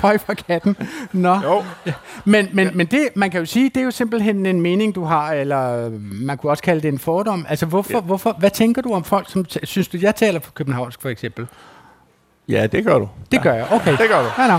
Føj 0.00 0.18
for 0.18 0.34
katten. 0.34 0.76
Nå. 1.12 1.34
Jo. 1.44 1.64
Ja. 1.86 1.92
Men, 2.24 2.48
men, 2.52 2.70
men 2.74 2.86
det, 2.86 3.08
man 3.14 3.30
kan 3.30 3.40
jo 3.40 3.46
sige, 3.46 3.68
det 3.68 3.76
er 3.76 3.84
jo 3.84 3.90
simpelthen 3.90 4.46
en 4.46 4.60
mening, 4.60 4.94
du 4.94 5.04
har, 5.04 5.32
eller 5.32 5.90
man 6.00 6.38
kunne 6.38 6.52
også 6.52 6.62
kalde 6.62 6.80
det 6.82 6.88
en 6.88 6.98
fordom. 6.98 7.46
Altså, 7.48 7.66
hvorfor, 7.66 7.92
ja. 7.92 8.00
hvorfor, 8.00 8.36
hvad 8.38 8.50
tænker 8.50 8.82
du 8.82 8.94
om 8.94 9.04
folk, 9.04 9.30
som 9.30 9.44
synes 9.62 9.88
du, 9.88 9.98
jeg 10.00 10.14
taler 10.14 10.40
for 10.40 10.52
københavnsk, 10.52 11.02
for 11.02 11.08
eksempel? 11.08 11.46
Ja, 12.48 12.66
det 12.66 12.84
gør 12.84 12.98
du. 12.98 13.08
Det 13.32 13.42
gør 13.42 13.52
jeg, 13.52 13.66
okay. 13.70 13.90
Det 13.96 14.08
gør 14.08 14.22
du. 14.22 14.42
Ja, 14.42 14.48
no. 14.48 14.58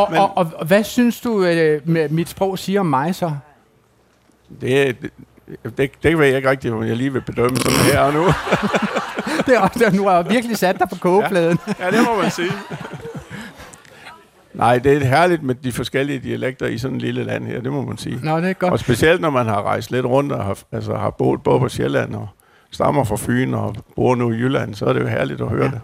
og, 0.00 0.08
Men- 0.10 0.18
og, 0.20 0.36
og, 0.36 0.50
og 0.56 0.66
hvad 0.66 0.84
synes 0.84 1.20
du, 1.20 1.44
øh, 1.44 1.80
med 1.84 2.08
mit 2.08 2.28
sprog 2.28 2.58
siger 2.58 2.80
om 2.80 2.86
mig 2.86 3.14
så? 3.14 3.32
Det, 4.60 4.96
det, 5.02 5.10
det, 5.78 5.90
det 6.02 6.18
ved 6.18 6.26
jeg 6.26 6.36
ikke 6.36 6.50
rigtigt, 6.50 6.74
om 6.74 6.84
jeg 6.86 6.96
lige 6.96 7.12
vil 7.12 7.20
bedømme 7.20 7.56
sådan 7.56 7.78
her 7.78 8.00
og 8.00 8.12
nu. 8.12 8.24
det 9.46 9.54
er 9.56 9.60
også, 9.60 9.90
nu 9.94 10.08
har 10.08 10.16
jeg 10.16 10.30
virkelig 10.30 10.58
sat 10.58 10.78
dig 10.78 10.88
på 10.88 10.96
kogepladen. 11.00 11.58
Ja, 11.80 11.90
det 11.90 11.98
må 12.06 12.22
man 12.22 12.30
sige. 12.30 12.50
Nej, 14.54 14.78
det 14.78 14.96
er 14.96 15.04
herligt 15.04 15.42
med 15.42 15.54
de 15.54 15.72
forskellige 15.72 16.18
dialekter 16.18 16.66
i 16.66 16.78
sådan 16.78 16.96
et 16.96 17.02
lille 17.02 17.24
land 17.24 17.46
her, 17.46 17.60
det 17.60 17.72
må 17.72 17.82
man 17.82 17.98
sige. 17.98 18.18
Nå, 18.22 18.40
det 18.40 18.50
er 18.50 18.52
godt. 18.52 18.72
Og 18.72 18.78
specielt 18.78 19.20
når 19.20 19.30
man 19.30 19.46
har 19.46 19.62
rejst 19.62 19.90
lidt 19.90 20.06
rundt 20.06 20.32
og 20.32 20.44
har, 20.44 20.58
altså, 20.72 20.94
har 20.94 21.10
boet 21.10 21.42
både 21.42 21.60
på 21.60 21.68
Sjælland 21.68 22.14
og 22.14 22.28
stammer 22.70 23.04
fra 23.04 23.16
Fyn 23.16 23.54
og 23.54 23.76
bor 23.96 24.14
nu 24.14 24.32
i 24.32 24.34
Jylland, 24.36 24.74
så 24.74 24.84
er 24.84 24.92
det 24.92 25.00
jo 25.00 25.06
herligt 25.06 25.40
at 25.40 25.48
høre 25.48 25.64
ja. 25.64 25.70
det. 25.70 25.80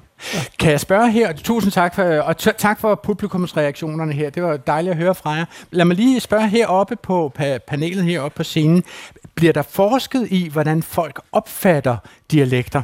Kan 0.58 0.70
jeg 0.70 0.80
spørge 0.80 1.10
her, 1.10 1.32
tusind 1.32 1.72
tak 1.72 1.94
for, 1.94 2.02
og 2.02 2.34
t- 2.42 2.52
tak 2.58 2.80
for 2.80 2.94
publikumsreaktionerne 2.94 4.12
her, 4.12 4.30
det 4.30 4.42
var 4.42 4.56
dejligt 4.56 4.90
at 4.90 4.96
høre 4.98 5.14
fra 5.14 5.30
jer. 5.30 5.44
Lad 5.70 5.84
mig 5.84 5.96
lige 5.96 6.20
spørge 6.20 6.48
heroppe 6.48 6.96
på 7.02 7.32
pa- 7.38 7.58
panelet 7.68 8.04
heroppe 8.04 8.36
på 8.36 8.42
scenen, 8.42 8.84
bliver 9.34 9.52
der 9.52 9.62
forsket 9.62 10.26
i, 10.30 10.48
hvordan 10.48 10.82
folk 10.82 11.20
opfatter 11.32 11.96
dialekter? 12.30 12.82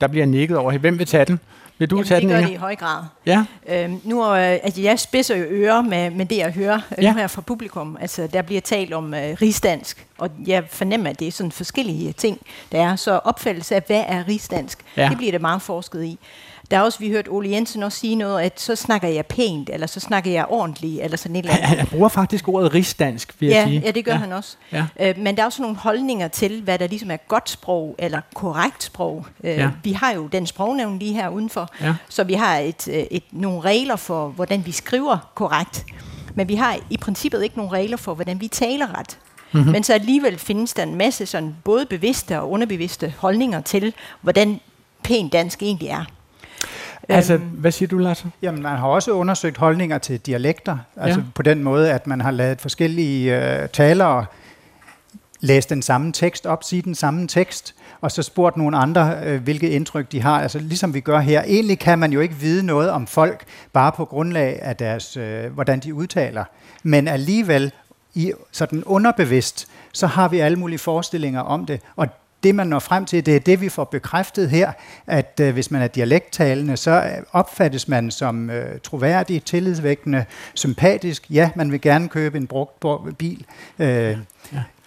Der 0.00 0.06
bliver 0.06 0.26
nikket 0.26 0.56
over. 0.56 0.78
Hvem 0.78 0.98
vil 0.98 1.06
tage 1.06 1.24
den? 1.24 1.40
Vil 1.78 1.90
du 1.90 1.96
Jamen, 1.96 2.06
tage 2.08 2.20
det 2.20 2.22
den, 2.22 2.30
gør 2.30 2.36
Inger? 2.36 2.48
det 2.48 2.54
i 2.54 2.58
høj 2.58 2.76
grad. 2.76 3.02
Ja. 3.26 3.44
Øhm, 3.68 4.00
nu, 4.04 4.24
øh, 4.24 4.38
altså, 4.38 4.80
jeg 4.80 4.98
spidser 4.98 5.36
jo 5.36 5.44
ører 5.44 5.82
med, 5.82 6.10
med 6.10 6.26
det, 6.26 6.36
jeg 6.36 6.52
hører 6.52 6.80
Ja. 6.98 7.02
ja. 7.02 7.12
nu 7.12 7.18
her 7.18 7.26
fra 7.26 7.40
publikum. 7.42 7.96
Altså, 8.00 8.26
der 8.32 8.42
bliver 8.42 8.60
talt 8.60 8.92
om 8.92 9.14
øh, 9.14 9.36
rigsdansk, 9.42 10.06
og 10.18 10.30
jeg 10.46 10.64
fornemmer, 10.70 11.10
at 11.10 11.20
det 11.20 11.28
er 11.28 11.32
sådan 11.32 11.52
forskellige 11.52 12.12
ting, 12.12 12.38
der 12.72 12.82
er. 12.90 12.96
Så 12.96 13.12
opfattelse 13.24 13.74
af, 13.76 13.82
hvad 13.86 14.04
er 14.08 14.28
rigsdansk, 14.28 14.78
Ja. 14.96 15.08
det 15.08 15.16
bliver 15.16 15.32
der 15.32 15.38
meget 15.38 15.62
forsket 15.62 16.04
i. 16.04 16.18
Der 16.70 16.76
er 16.76 16.80
også, 16.80 16.98
vi 16.98 17.08
hørt 17.10 17.28
Ole 17.28 17.50
Jensen 17.50 17.82
også 17.82 17.98
sige 17.98 18.14
noget, 18.14 18.42
at 18.42 18.60
så 18.60 18.76
snakker 18.76 19.08
jeg 19.08 19.26
pænt, 19.26 19.70
eller 19.72 19.86
så 19.86 20.00
snakker 20.00 20.30
jeg 20.30 20.46
ordentligt, 20.48 21.02
eller 21.04 21.16
sådan 21.16 21.36
et 21.36 21.38
eller 21.38 21.52
andet. 21.54 21.66
Han, 21.68 21.78
han 21.78 21.86
bruger 21.86 22.08
faktisk 22.08 22.48
ordet 22.48 22.74
rigsdansk, 22.74 23.34
vil 23.40 23.48
jeg 23.48 23.56
Ja, 23.56 23.64
sige. 23.68 23.80
ja, 23.84 23.90
det 23.90 24.04
gør 24.04 24.12
han 24.14 24.32
også. 24.32 24.56
Ja. 24.72 24.86
Øh, 25.00 25.18
men 25.18 25.36
der 25.36 25.42
er 25.42 25.46
også 25.46 25.62
nogle 25.62 25.76
holdninger 25.76 26.28
til, 26.28 26.62
hvad 26.62 26.78
der 26.78 26.86
ligesom 26.86 27.10
er 27.10 27.16
godt 27.16 27.50
sprog 27.50 27.94
eller 27.98 28.20
korrekt 28.34 28.82
sprog. 28.82 29.26
Øh, 29.44 29.50
Ja. 29.56 29.70
Vi 29.84 29.92
har 29.92 30.12
jo 30.12 30.26
den 30.26 30.46
sprognævn 30.46 30.98
lige 30.98 31.12
her 31.14 31.28
udenfor, 31.28 31.68
Ja. 31.80 31.94
så 32.08 32.24
vi 32.24 32.32
har 32.34 32.56
et, 32.58 32.88
øh, 32.88 32.94
et, 33.10 33.22
nogle 33.32 33.60
regler 33.60 33.96
for, 33.96 34.28
hvordan 34.28 34.66
vi 34.66 34.72
skriver 34.72 35.18
korrekt. 35.34 35.84
Men 36.34 36.48
vi 36.48 36.54
har 36.54 36.76
i 36.90 36.96
princippet 36.96 37.42
ikke 37.42 37.56
nogen 37.56 37.72
regler 37.72 37.96
for, 37.96 38.14
hvordan 38.14 38.40
vi 38.40 38.48
taler 38.48 38.98
ret. 38.98 39.18
Mhm. 39.52 39.58
Mm-hmm. 39.60 39.72
Men 39.72 39.84
så 39.84 39.92
alligevel 39.94 40.38
findes 40.38 40.72
der 40.72 40.82
en 40.82 40.94
masse 40.94 41.26
sådan 41.26 41.56
både 41.64 41.86
bevidste 41.86 42.40
og 42.40 42.50
underbevidste 42.50 43.14
holdninger 43.18 43.60
til, 43.60 43.94
hvordan 44.22 44.60
pænt 45.02 45.32
dansk 45.32 45.62
egentlig 45.62 45.88
er. 45.88 46.04
Altså, 47.08 47.34
Øhm, 47.34 47.42
hvad 47.42 47.70
siger 47.72 47.88
du, 47.88 47.98
Lasse? 47.98 48.30
Jamen, 48.42 48.62
man 48.62 48.76
har 48.78 48.86
også 48.88 49.12
undersøgt 49.12 49.56
holdninger 49.56 49.98
til 49.98 50.20
dialekter. 50.20 50.78
Altså 50.96 51.20
Ja. 51.20 51.24
på 51.34 51.42
den 51.42 51.62
måde, 51.62 51.92
at 51.92 52.06
man 52.06 52.20
har 52.20 52.30
lavet 52.30 52.60
forskellige 52.60 53.36
øh, 53.62 53.68
talere 53.68 54.26
læse 55.40 55.68
den 55.68 55.82
samme 55.82 56.12
tekst 56.12 56.46
op, 56.46 56.64
sige 56.64 56.82
den 56.82 56.94
samme 56.94 57.28
tekst, 57.28 57.74
og 58.00 58.12
så 58.12 58.22
spurgt 58.22 58.56
nogle 58.56 58.76
andre, 58.76 59.14
øh, 59.24 59.42
hvilket 59.42 59.68
indtryk 59.68 60.12
de 60.12 60.22
har. 60.22 60.40
Altså 60.40 60.58
ligesom 60.58 60.94
vi 60.94 61.00
gør 61.00 61.18
her. 61.20 61.42
Egentlig 61.42 61.78
kan 61.78 61.98
man 61.98 62.12
jo 62.12 62.20
ikke 62.20 62.34
vide 62.34 62.66
noget 62.66 62.90
om 62.90 63.06
folk, 63.06 63.44
bare 63.72 63.92
på 63.92 64.04
grundlag 64.04 64.58
af 64.62 64.76
deres, 64.76 65.16
øh, 65.16 65.52
hvordan 65.52 65.80
de 65.80 65.94
udtaler. 65.94 66.44
Men 66.82 67.08
alligevel, 67.08 67.72
i 68.14 68.32
sådan 68.52 68.84
underbevidst, 68.84 69.66
så 69.92 70.06
har 70.06 70.28
vi 70.28 70.38
alle 70.38 70.58
mulige 70.58 70.78
forestillinger 70.78 71.40
om 71.40 71.66
det. 71.66 71.80
Og 71.96 72.06
det, 72.46 72.54
man 72.54 72.66
når 72.66 72.78
frem 72.78 73.04
til, 73.04 73.26
det 73.26 73.36
er 73.36 73.40
det, 73.40 73.60
vi 73.60 73.68
får 73.68 73.84
bekræftet 73.84 74.50
her, 74.50 74.72
at 75.06 75.40
øh, 75.42 75.52
hvis 75.52 75.70
man 75.70 75.82
er 75.82 75.86
dialekttalende, 75.86 76.76
så 76.76 76.90
øh, 76.90 77.02
opfattes 77.32 77.88
man 77.88 78.10
som 78.10 78.50
øh, 78.50 78.80
troværdig, 78.80 79.44
tillidsvækkende, 79.44 80.24
sympatisk. 80.54 81.26
Ja, 81.30 81.50
man 81.56 81.72
vil 81.72 81.80
gerne 81.80 82.08
købe 82.08 82.38
en 82.38 82.46
brugt 82.46 83.18
bil. 83.18 83.44
Øh, 83.78 83.86
ja. 83.88 84.16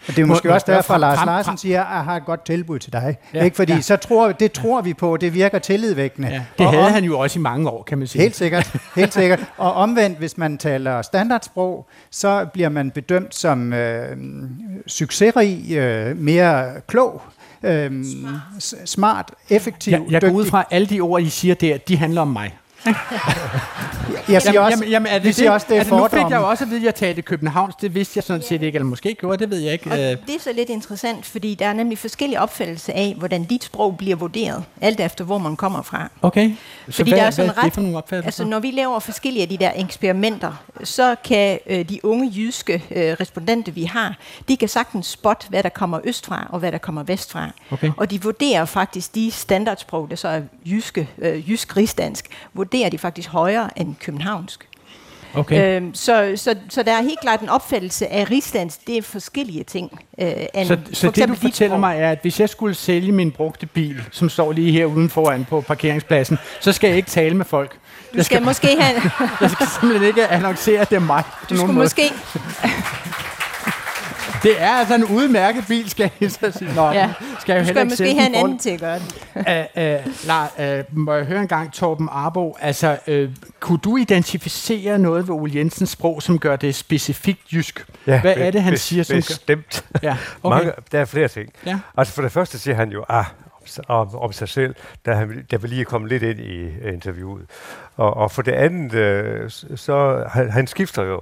Og 0.07 0.15
det 0.15 0.19
er 0.19 0.25
Må- 0.25 0.33
måske 0.33 0.47
må 0.47 0.53
også 0.53 0.65
derfor, 0.69 0.93
frem- 0.93 0.99
Lars 1.01 1.25
Larsen 1.25 1.57
siger, 1.57 1.83
at 1.83 1.95
jeg 1.95 2.03
har 2.03 2.15
et 2.15 2.25
godt 2.25 2.45
tilbud 2.45 2.79
til 2.79 2.93
dig. 2.93 3.17
Ja, 3.33 3.43
ikke? 3.43 3.55
Fordi 3.55 3.73
ja. 3.73 3.81
så 3.81 3.95
tror, 3.95 4.31
det 4.31 4.51
tror 4.51 4.81
vi 4.81 4.93
på, 4.93 5.17
det 5.17 5.33
virker 5.33 5.59
tillidvækkende. 5.59 6.27
Ja, 6.29 6.41
det 6.57 6.65
Og 6.65 6.71
havde 6.73 6.85
om- 6.85 6.91
han 6.93 7.03
jo 7.03 7.19
også 7.19 7.39
i 7.39 7.41
mange 7.41 7.69
år, 7.69 7.83
kan 7.83 7.97
man 7.97 8.07
sige. 8.07 8.21
Helt 8.21 8.35
sikkert, 8.35 8.75
helt 8.95 9.13
sikkert. 9.13 9.39
Og 9.57 9.73
omvendt, 9.73 10.17
hvis 10.17 10.37
man 10.37 10.57
taler 10.57 11.01
standardsprog, 11.01 11.87
så 12.11 12.45
bliver 12.53 12.69
man 12.69 12.91
bedømt 12.91 13.35
som 13.35 13.73
øh, 13.73 14.17
succesrig, 14.87 15.71
øh, 15.77 16.17
mere 16.17 16.71
klog, 16.87 17.21
øh, 17.63 18.05
s- 18.59 18.75
smart, 18.85 19.31
effektiv, 19.49 19.91
Jeg, 19.91 20.01
jeg 20.09 20.21
går 20.21 20.29
ud 20.29 20.45
fra, 20.45 20.59
at 20.59 20.65
alle 20.71 20.87
de 20.87 20.99
ord, 20.99 21.21
I 21.21 21.29
siger 21.29 21.55
der, 21.55 21.77
de 21.77 21.97
handler 21.97 22.21
om 22.21 22.27
mig. 22.27 22.57
Jeg 24.29 24.41
siger 24.41 24.61
også, 24.61 24.77
jamen, 24.77 24.89
jamen, 24.89 25.07
er 25.11 25.13
det 25.17 25.27
vi 25.27 25.31
siger 25.31 25.49
det? 25.49 25.53
også, 25.53 25.67
det 25.69 25.75
er 25.75 25.79
altså, 25.79 25.95
nu 25.97 26.03
fik 26.03 26.13
jeg 26.13 26.21
fordomme. 26.21 26.37
jo 26.37 26.49
også 26.49 26.63
at 26.63 26.69
vide, 26.69 26.79
at 26.79 26.85
jeg 26.85 26.95
talte 26.95 27.21
Københavns. 27.21 27.75
Det 27.75 27.95
vidste 27.95 28.17
jeg 28.17 28.23
sådan 28.23 28.41
set 28.41 28.61
ikke, 28.61 28.75
eller 28.75 28.85
måske 28.85 29.13
gjorde, 29.19 29.37
det 29.37 29.49
ved 29.49 29.57
jeg 29.59 29.73
ikke. 29.73 29.91
Og 29.91 29.99
Øh, 29.99 30.05
det 30.05 30.35
er 30.35 30.39
så 30.39 30.51
lidt 30.55 30.69
interessant, 30.69 31.25
fordi 31.25 31.55
der 31.55 31.65
er 31.67 31.73
nemlig 31.73 31.97
forskellige 31.97 32.39
opfattelser 32.41 32.93
af, 32.95 33.15
hvordan 33.17 33.43
dit 33.43 33.63
sprog 33.63 33.97
bliver 33.97 34.15
vurderet, 34.15 34.63
alt 34.81 34.99
efter 34.99 35.23
hvor 35.25 35.37
man 35.37 35.55
kommer 35.55 35.81
fra. 35.81 36.09
Okay, 36.21 36.51
så 36.89 36.91
Fordi 36.95 37.09
hvad, 37.11 37.17
der 37.17 37.23
er 37.23 37.25
hvad 37.27 37.31
sådan 37.31 37.49
er 37.49 37.53
det 37.53 37.63
ret- 37.63 37.73
for 37.73 37.81
nogle 37.81 37.97
opfattelser? 37.97 38.27
Altså, 38.27 38.43
når 38.45 38.59
vi 38.59 38.71
laver 38.71 38.99
forskellige 38.99 39.43
af 39.43 39.49
de 39.49 39.57
der 39.57 39.71
eksperimenter, 39.75 40.63
så 40.83 41.15
kan 41.23 41.59
øh, 41.67 41.89
de 41.89 42.05
unge 42.05 42.31
jyske 42.35 42.83
øh, 42.91 43.15
respondenter, 43.19 43.71
vi 43.71 43.83
har, 43.83 44.17
de 44.47 44.57
kan 44.57 44.67
sagtens 44.69 45.07
spotte, 45.07 45.47
hvad 45.49 45.63
der 45.63 45.69
kommer 45.69 45.99
østfra 46.03 46.47
og 46.49 46.59
hvad 46.59 46.71
der 46.71 46.77
kommer 46.77 47.03
vestfra. 47.03 47.49
Okay. 47.71 47.91
Og 47.97 48.11
de 48.11 48.21
vurderer 48.21 48.65
faktisk 48.65 49.15
de 49.15 49.31
standardsprog, 49.31 50.09
der 50.09 50.15
så 50.15 50.27
er 50.27 50.41
jyske, 50.65 51.09
øh, 51.17 51.49
jysk 51.49 51.77
rigsdansk, 51.77 52.25
vurderer 52.71 52.89
de 52.89 52.97
faktisk 52.97 53.29
højere 53.29 53.69
end 53.79 53.95
københavnsk. 53.95 54.65
Okay. 55.33 55.75
Øhm, 55.75 55.93
så, 55.93 56.33
så, 56.35 56.55
så 56.69 56.83
der 56.83 56.91
er 56.91 57.01
helt 57.01 57.19
klart 57.21 57.41
en 57.41 57.49
opfattelse 57.49 58.07
af 58.07 58.31
rigsdansk, 58.31 58.87
det 58.87 58.97
er 58.97 59.01
forskellige 59.01 59.63
ting. 59.63 59.99
Øh, 60.19 60.31
end 60.53 60.67
Så, 60.67 60.77
for 60.87 60.95
så 60.95 61.11
det, 61.11 61.29
du 61.29 61.35
fortæller 61.35 61.77
mig, 61.77 61.97
er, 61.99 62.11
at 62.11 62.19
hvis 62.21 62.39
jeg 62.39 62.49
skulle 62.49 62.75
sælge 62.75 63.11
min 63.11 63.31
brugte 63.31 63.65
bil, 63.65 64.03
som 64.11 64.29
står 64.29 64.51
lige 64.51 64.71
her 64.71 64.85
uden 64.85 65.09
foran 65.09 65.45
på 65.45 65.61
parkeringspladsen, 65.61 66.37
så 66.59 66.71
skal 66.71 66.87
jeg 66.87 66.97
ikke 66.97 67.09
tale 67.09 67.35
med 67.35 67.45
folk. 67.45 67.71
Du 67.73 67.77
jeg 68.15 68.25
skal 68.25 68.41
måske 68.41 68.67
have... 68.81 69.11
jeg 69.41 69.51
skal 69.51 69.67
simpelthen 69.79 70.07
ikke 70.07 70.27
annoncere, 70.27 70.81
at 70.81 70.89
det 70.89 70.95
er 70.95 70.99
mig. 70.99 71.23
Du 71.49 71.57
skulle 71.57 71.73
måske... 71.73 72.03
Det 74.43 74.61
er 74.61 74.69
altså 74.69 74.95
en 74.95 75.03
udmærket 75.03 75.63
bil, 75.67 75.89
skal 75.89 76.11
jeg 76.21 76.31
så 76.31 76.51
sige. 76.51 76.75
Nå, 76.75 76.91
Ja. 76.91 77.13
skal 77.39 77.53
jeg 77.53 77.63
Du 77.63 77.67
skal 77.69 77.85
måske 77.85 78.13
have 78.13 78.27
en 78.29 78.35
anden 78.35 78.59
til 78.59 78.69
at 78.69 78.79
gøre 78.79 78.99
det. 78.99 80.05
Uh, 80.89 80.97
må 80.97 81.13
jeg 81.13 81.25
høre 81.25 81.41
en 81.41 81.47
gang, 81.47 81.73
Torben 81.73 82.09
Arbo, 82.11 82.57
altså, 82.61 82.97
uh, 83.07 83.13
kunne 83.59 83.77
du 83.79 83.97
identificere 83.97 84.99
noget 84.99 85.27
ved 85.27 85.35
Ole 85.35 85.51
Jensens 85.55 85.89
sprog, 85.89 86.21
som 86.21 86.39
gør 86.39 86.55
det 86.55 86.75
specifikt 86.75 87.53
jysk? 87.53 87.85
Ja, 88.07 88.21
Hvad 88.21 88.33
er 88.37 88.51
det, 88.51 88.61
han 88.63 88.73
be- 88.73 88.77
siger, 88.77 89.03
som 89.03 89.15
gør... 89.15 89.19
Bestemt. 89.19 89.85
Ja, 90.03 90.17
okay. 90.43 90.57
Mange, 90.57 90.71
der 90.91 90.99
er 90.99 91.05
flere 91.05 91.27
ting. 91.27 91.49
Ja. 91.65 91.79
Altså 91.97 92.13
for 92.13 92.21
det 92.21 92.31
første 92.31 92.59
siger 92.59 92.75
han 92.75 92.89
jo, 92.91 93.05
ah, 93.09 93.25
om, 93.87 94.15
om, 94.15 94.31
sig 94.31 94.49
selv, 94.49 94.75
der, 95.05 95.15
han, 95.15 95.45
der 95.51 95.57
vil 95.57 95.69
lige 95.69 95.85
komme 95.85 96.07
lidt 96.07 96.23
ind 96.23 96.39
i 96.39 96.59
øh, 96.59 96.93
interviewet. 96.93 97.45
Og, 97.97 98.17
og 98.17 98.31
for 98.31 98.41
det 98.41 98.51
andet, 98.51 98.93
øh, 98.93 99.49
så 99.75 100.23
han, 100.33 100.49
han 100.51 100.67
skifter 100.67 101.03
jo. 101.03 101.21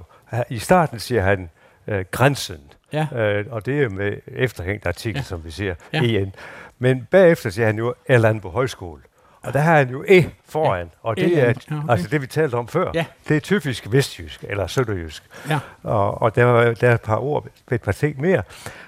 I 0.50 0.58
starten 0.58 0.98
siger 1.00 1.22
han 1.22 1.50
øh, 1.88 2.04
grænsen. 2.10 2.56
Ja. 2.92 3.06
Øh, 3.14 3.44
og 3.50 3.66
det 3.66 3.82
er 3.82 3.88
med 3.88 4.12
efterhængt 4.26 4.86
artikel, 4.86 5.18
Ja. 5.18 5.22
som 5.22 5.44
vi 5.44 5.50
siger, 5.50 5.74
Ja. 5.92 6.02
en. 6.02 6.34
Men 6.78 7.06
bagefter 7.10 7.50
siger 7.50 7.66
han 7.66 7.78
jo 7.78 7.94
Erlandbo 8.08 8.48
Højskole. 8.48 9.02
Og 9.42 9.52
der 9.52 9.60
har 9.60 9.76
han 9.76 9.90
jo 9.90 10.04
E 10.08 10.24
foran, 10.48 10.86
ja. 10.86 10.88
og 11.02 11.16
det 11.16 11.38
er 11.38 11.44
ja, 11.44 11.50
okay. 11.50 11.90
altså 11.90 12.08
det, 12.08 12.22
vi 12.22 12.26
talte 12.26 12.54
om 12.54 12.68
før. 12.68 12.90
Ja. 12.94 13.04
Det 13.28 13.36
er 13.36 13.40
typisk 13.40 13.86
vestjysk, 13.92 14.44
eller 14.48 14.66
sønderjysk. 14.66 15.22
Ja. 15.48 15.58
Og, 15.82 16.22
og 16.22 16.36
der, 16.36 16.74
der 16.74 16.88
er 16.90 16.94
et 16.94 17.00
par 17.00 17.16
ord, 17.16 17.46
et 17.72 17.82
par 17.82 17.92
ting 17.92 18.20
mere. 18.20 18.42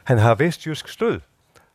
Han 0.04 0.18
har 0.18 0.34
vestjysk 0.34 0.88
stød. 0.88 1.20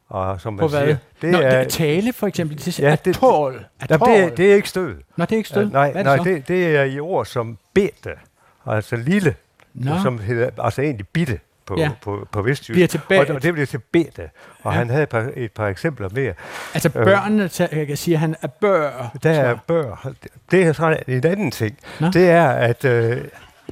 Og 0.09 0.41
som 0.41 0.57
På 0.57 0.61
man 0.67 0.69
hvad? 0.69 0.81
siger, 0.87 0.97
det 1.21 1.31
Nå, 1.31 1.39
er, 1.41 1.63
tale 1.63 2.13
for 2.13 2.27
eksempel. 2.27 2.57
Det, 2.65 2.79
ja, 2.79 2.95
det- 3.05 3.15
atol. 3.15 3.65
Jamen, 3.89 4.07
det, 4.07 4.23
er- 4.23 4.29
det 4.35 4.51
er 4.51 4.55
ikke 4.55 4.69
stød. 4.69 4.95
Nå, 5.17 5.25
det 5.25 5.31
er 5.31 5.37
ikke 5.37 5.49
stød. 5.49 5.65
Øh, 5.65 5.73
nej, 5.73 5.91
Hvad 5.91 6.05
er 6.05 6.15
det 6.15 6.25
nej 6.25 6.33
det, 6.33 6.47
det 6.47 6.75
er 6.75 6.83
i 6.83 6.99
ord 6.99 7.25
som 7.25 7.57
bete, 7.73 8.11
altså 8.65 8.95
lille, 8.95 9.35
Nå. 9.73 9.91
som 10.03 10.19
hedder, 10.19 10.49
altså 10.63 10.81
egentlig 10.81 11.07
bitte 11.07 11.39
på, 11.65 11.75
Ja. 11.79 11.91
på, 12.01 12.27
på 12.31 12.41
vestjysk. 12.41 12.71
Bliver 12.75 12.87
til 12.87 13.01
og, 13.09 13.35
og 13.35 13.43
det 13.43 13.53
bliver 13.53 13.65
til 13.65 13.79
bete. 13.91 14.29
Og 14.63 14.73
Ja. 14.73 14.77
han 14.77 14.89
havde 14.89 15.03
et 15.03 15.09
par, 15.09 15.29
et 15.35 15.51
par 15.51 15.67
eksempler 15.67 16.09
mere. 16.11 16.33
Altså 16.73 16.89
Øh, 16.95 17.05
børnene, 17.05 17.49
jeg 17.59 17.87
kan 17.87 17.97
sige, 17.97 18.13
at 18.15 18.19
han 18.19 18.35
er 18.41 18.47
bør. 18.47 19.17
Der 19.23 19.31
er 19.31 19.57
bør. 19.67 20.11
Det 20.51 20.63
er 20.63 20.73
sådan 20.73 20.97
en 21.07 21.25
anden 21.25 21.51
ting. 21.51 21.77
Nå. 21.99 22.07
Det 22.13 22.29
er, 22.29 22.47
at... 22.49 22.85
Øh, 22.85 23.21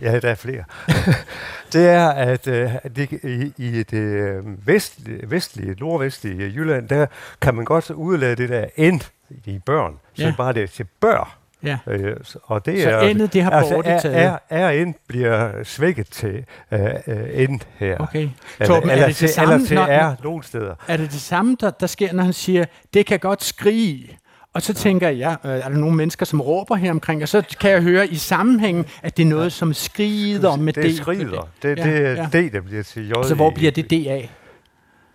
ja, 0.02 0.20
der 0.20 0.30
er 0.30 0.36
flere. 0.36 0.64
det 1.74 1.88
er, 1.90 2.10
at 2.10 2.48
øh, 2.48 2.72
det, 2.96 3.12
i, 3.12 3.54
i 3.58 3.84
det 3.84 3.98
øh, 3.98 4.68
vestlige, 4.68 5.20
vestlige, 5.32 5.76
nordvestlige 5.80 6.50
Jylland, 6.56 6.90
der 6.90 7.06
kan 7.42 7.56
man 7.56 7.66
godt 7.66 7.90
udlade 7.90 8.36
det 8.36 8.50
der 8.50 8.66
end 8.76 9.02
i 9.46 9.60
børn. 9.66 10.00
Så 10.14 10.24
Ja. 10.24 10.34
bare 10.38 10.54
det 10.54 10.70
til 10.70 10.86
bør. 11.02 11.38
Ja. 11.64 11.78
Øh, 11.88 12.16
og 12.44 12.66
det 12.66 12.84
Så 12.84 12.90
er, 12.90 13.02
endet, 13.02 13.34
det 13.34 13.44
har 13.44 13.52
altså, 13.52 13.82
er, 13.86 14.10
er, 14.10 14.38
er 14.50 14.70
end 14.70 14.94
bliver 15.08 15.52
svækket 15.64 16.08
til 16.08 16.46
øh, 16.72 16.80
øh, 17.08 17.18
end 17.34 17.60
her. 17.78 17.98
Okay. 18.00 18.20
Eller, 18.60 18.66
Torben, 18.76 18.90
er 18.90 18.94
eller, 18.94 19.08
det 19.08 19.16
til, 19.16 19.28
det 19.28 19.36
samme, 19.36 19.54
eller 19.54 19.68
til 19.68 19.76
når- 19.76 19.86
er 19.86 20.16
nogle 20.24 20.44
steder. 20.44 20.76
Er 20.88 20.98
det 20.98 21.12
det 21.12 21.22
samme, 21.22 21.58
der, 21.62 21.70
der 21.70 21.88
sker, 21.88 22.14
når 22.14 22.24
han 22.24 22.34
siger, 22.34 22.66
det 22.94 23.06
kan 23.06 23.20
godt 23.20 23.44
skrige? 23.44 24.18
Og 24.54 24.62
så 24.62 24.74
tænker 24.74 25.10
jeg, 25.10 25.36
øh, 25.46 25.52
er 25.52 25.62
der 25.62 25.70
nogle 25.78 25.96
mennesker, 25.96 26.26
som 26.26 26.42
råber 26.42 26.76
her 26.76 26.92
omkring? 26.92 27.22
Og 27.22 27.28
så 27.30 27.44
kan 27.62 27.72
jeg 27.72 27.82
høre 27.82 28.08
i 28.08 28.16
sammenhængen, 28.16 28.86
at 29.04 29.18
det 29.18 29.24
er 29.24 29.28
noget, 29.28 29.52
som 29.54 29.74
skrider 29.74 30.56
med 30.56 30.74
Det 30.74 30.94
D. 30.94 30.98
skrider. 30.98 31.50
Det, 31.64 31.78
Ja, 31.80 31.84
det 31.84 32.06
er 32.08 32.12
ja. 32.34 32.42
D, 32.42 32.54
der 32.54 32.62
bliver 32.62 32.84
til 32.84 33.10
J. 33.10 33.12
Så 33.24 33.36
hvor 33.36 33.50
bliver 33.50 33.72
det 33.72 33.90
D 33.92 33.94
af? 33.94 34.30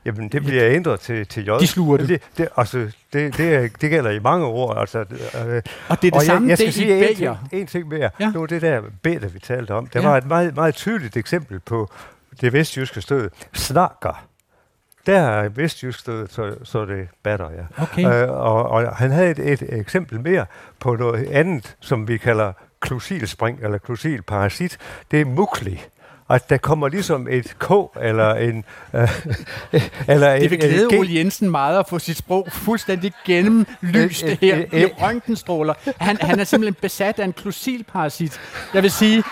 Jamen, 0.09 0.29
det 0.29 0.45
bliver 0.45 0.71
ændret 0.71 1.01
til, 1.01 1.27
til 1.27 1.47
J. 1.47 1.51
De 1.61 1.67
sluger 1.67 1.97
det. 1.97 2.09
Det, 2.09 2.23
det, 2.39 2.49
altså, 2.57 2.91
det, 3.13 3.37
det, 3.37 3.81
det 3.81 3.91
gælder 3.91 4.11
i 4.11 4.19
mange 4.19 4.47
ord. 4.47 4.79
Altså, 4.79 4.99
øh, 4.99 5.63
Og 5.89 6.03
det 6.03 6.15
er 6.15 6.19
det 6.19 6.27
samme, 6.27 6.49
jeg, 6.49 6.51
jeg 6.51 6.59
det 6.59 6.59
skal 6.59 6.69
i 6.69 6.73
sige 6.73 7.11
en 7.11 7.17
ting, 7.17 7.39
en 7.53 7.67
ting 7.67 7.89
mere. 7.89 8.11
Ja. 8.21 8.31
Nu 8.31 8.45
det 8.45 8.63
der 8.63 8.83
bæder, 9.03 9.29
vi 9.29 9.39
talte 9.39 9.71
om. 9.75 9.87
Der 9.87 10.01
ja. 10.01 10.09
var 10.09 10.17
et 10.17 10.27
meget, 10.27 10.55
meget 10.55 10.75
tydeligt 10.75 11.17
eksempel 11.17 11.61
på 11.61 11.91
det 12.41 12.53
vestjyske 12.53 13.01
stød. 13.01 13.31
Snakker. 13.55 14.25
Der 15.07 15.21
er 15.21 15.49
vestjysk 15.49 15.99
stød, 15.99 16.29
så, 16.29 16.55
så 16.63 16.85
det 16.85 17.09
batter, 17.23 17.51
ja. 17.51 17.83
Okay. 17.83 18.23
Øh, 18.23 18.31
og, 18.31 18.69
og 18.69 18.97
han 18.97 19.11
havde 19.11 19.31
et, 19.31 19.39
et 19.39 19.63
eksempel 19.69 20.21
mere 20.21 20.47
på 20.81 20.97
noget 20.97 21.29
andet, 21.31 21.77
som 21.81 22.09
vi 22.09 22.17
kalder 22.17 22.53
klusilspring, 22.81 23.59
eller 23.63 23.79
klusilparasit. 23.79 24.79
Det 25.11 25.21
er 25.21 25.25
mukli. 25.25 25.81
Og 26.29 26.51
der 26.51 26.57
kommer 26.57 26.89
ligesom 26.89 27.29
et 27.31 27.57
K, 27.59 27.71
eller 28.03 28.35
en... 28.35 28.65
Øh, 28.95 29.09
eller 30.09 30.33
Det 30.33 30.45
et- 30.45 30.51
vil 30.51 30.59
glæde. 30.61 30.87
Ole 30.99 31.15
Jensen 31.15 31.51
meget 31.51 31.79
at 31.79 31.89
få 31.89 31.99
sit 31.99 32.17
sprog 32.17 32.49
fuldstændig 32.53 33.13
gennemlyst 33.27 34.25
her 34.41 34.57
i 34.57 34.83
øh. 34.83 34.89
røntgenstråler. 35.03 35.75
Han, 35.99 36.17
han 36.21 36.41
er 36.41 36.45
simpelthen 36.45 36.77
besat 36.83 37.19
af 37.19 37.25
en 37.25 37.33
klusilparasit. 37.33 38.41
Jeg 38.75 38.83
vil 38.83 38.91
sige, 38.91 39.23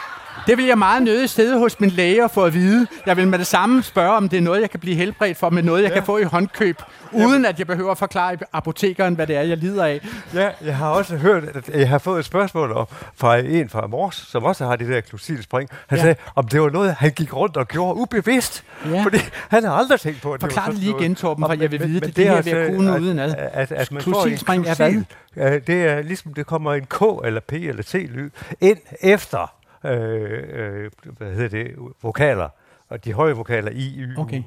det 0.47 0.57
vil 0.57 0.65
jeg 0.67 0.79
meget 0.79 1.03
nødig 1.03 1.31
sidde 1.31 1.59
hos 1.59 1.81
min 1.81 1.91
læge 1.91 2.25
og 2.25 2.31
få 2.31 2.45
at 2.45 2.55
vide. 2.55 2.87
Jeg 3.07 3.17
vil 3.17 3.29
med 3.29 3.39
det 3.39 3.47
samme 3.47 3.83
spørge, 3.83 4.17
om 4.17 4.29
det 4.29 4.37
er 4.37 4.41
noget, 4.41 4.61
jeg 4.61 4.71
kan 4.71 4.81
blive 4.81 4.97
helbredt 4.97 5.37
for, 5.39 5.51
med 5.51 5.63
noget, 5.63 5.83
jeg 5.83 5.89
ja. 5.89 5.95
kan 5.95 6.03
få 6.07 6.19
i 6.19 6.23
håndkøb, 6.23 6.77
uden 7.13 7.47
at 7.47 7.59
jeg 7.59 7.67
behøver 7.67 7.91
at 7.91 7.99
forklare 7.99 8.37
apotekeren, 8.53 9.15
hvad 9.15 9.27
det 9.27 9.37
er, 9.37 9.43
jeg 9.43 9.57
lider 9.57 9.85
af. 9.85 10.01
Ja, 10.35 10.51
jeg 10.65 10.77
har 10.77 10.91
også 10.91 11.17
hørt, 11.17 11.45
at 11.55 11.69
jeg 11.69 11.89
har 11.89 11.99
fået 11.99 12.19
et 12.19 12.25
spørgsmål 12.25 12.73
om, 12.73 12.87
fra 13.17 13.37
en 13.39 13.69
fra 13.69 13.87
Mors, 13.87 14.27
som 14.31 14.45
også 14.45 14.65
har 14.67 14.77
det 14.77 14.89
der 14.89 15.01
klusilspring. 15.01 15.71
Han 15.87 15.99
Ja. 15.99 16.03
sagde, 16.03 16.17
om 16.35 16.49
det 16.49 16.61
var 16.63 16.71
noget, 16.71 16.95
han 16.95 17.11
gik 17.11 17.37
rundt 17.37 17.57
og 17.57 17.69
gjorde 17.69 18.01
ubevidst. 18.01 18.65
Ja. 18.91 19.03
Fordi 19.05 19.19
han 19.49 19.65
har 19.65 19.73
aldrig 19.73 20.01
tænkt 20.01 20.23
på, 20.23 20.33
at 20.33 20.41
Forklar 20.41 20.63
var 20.65 20.71
det 20.71 20.79
lige 20.81 20.95
igen, 21.01 21.15
Torben, 21.15 21.45
for 21.45 21.53
jeg 21.61 21.71
vil 21.73 21.81
vide 21.81 21.93
men 21.93 22.03
det. 22.03 22.17
Det 22.17 22.25
her 22.25 22.37
altså, 22.37 22.51
vil 22.55 22.61
jeg 22.61 22.75
kunne 22.75 22.95
at- 22.95 23.01
udenad. 23.01 23.35
At, 23.39 23.73
at 23.73 23.93
man 23.93 24.03
får 24.03 24.13
Klusilspring 24.13 24.67
er 24.67 24.75
hvad? 24.75 25.61
Det 25.61 25.83
er 25.85 26.03
ligesom, 26.03 26.35
det 26.35 26.47
kommer 26.47 26.75
en 26.75 26.87
K 26.91 27.03
eller 27.25 27.41
P 27.49 27.53
eller 27.53 27.83
T-lyd 27.83 28.31
ind 28.61 28.79
efter, 29.01 29.53
øh, 29.87 30.85
øh, 30.85 30.91
hvad 31.19 31.35
hedder 31.35 31.49
det, 31.49 31.75
vokaler. 32.03 32.49
Og 32.89 33.05
de 33.05 33.13
høje 33.13 33.33
vokaler 33.35 33.71
I, 33.71 33.95
Y, 33.99 34.17
U. 34.17 34.21
Okay. 34.21 34.43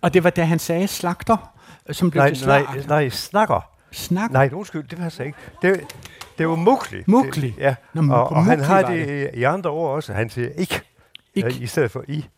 Og 0.00 0.14
det 0.14 0.24
var 0.24 0.30
da 0.30 0.44
han 0.44 0.58
sagde 0.58 0.88
slagter, 0.88 1.52
som 1.90 2.10
blev 2.10 2.20
Nej, 2.20 2.34
til 2.34 2.46
nej, 2.46 2.64
slagt. 2.64 2.88
nej, 2.88 3.08
snakker. 3.08 3.68
Snakker? 3.90 4.32
Nej, 4.32 4.50
undskyld, 4.52 4.88
det 4.88 4.98
passer 4.98 5.24
ikke. 5.24 5.38
Det, 5.62 5.80
det 6.38 6.48
var 6.48 6.56
mukli. 6.56 7.02
Det, 7.46 7.54
ja, 7.58 7.74
Nå, 7.92 8.14
og, 8.14 8.28
og 8.28 8.44
han 8.44 8.60
har 8.60 8.82
var 8.82 8.90
det 8.90 9.30
i, 9.34 9.42
andre 9.42 9.70
ord 9.70 9.94
også. 9.94 10.12
Han 10.12 10.30
siger 10.30 10.48
ikke, 10.56 10.80
Ik. 11.34 11.44
ik. 11.44 11.60
i 11.60 11.66
stedet 11.66 11.90
for 11.90 12.04
i. 12.08 12.28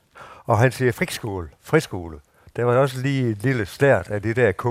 Og 0.44 0.58
han 0.58 0.72
siger 0.72 0.92
frikskole, 0.92 1.48
friskole. 1.62 2.18
Der 2.56 2.64
var 2.64 2.76
også 2.76 3.00
lige 3.00 3.30
et 3.30 3.42
lille 3.42 3.66
slært 3.66 4.10
af 4.10 4.22
det 4.22 4.36
der 4.36 4.52
K. 4.52 4.64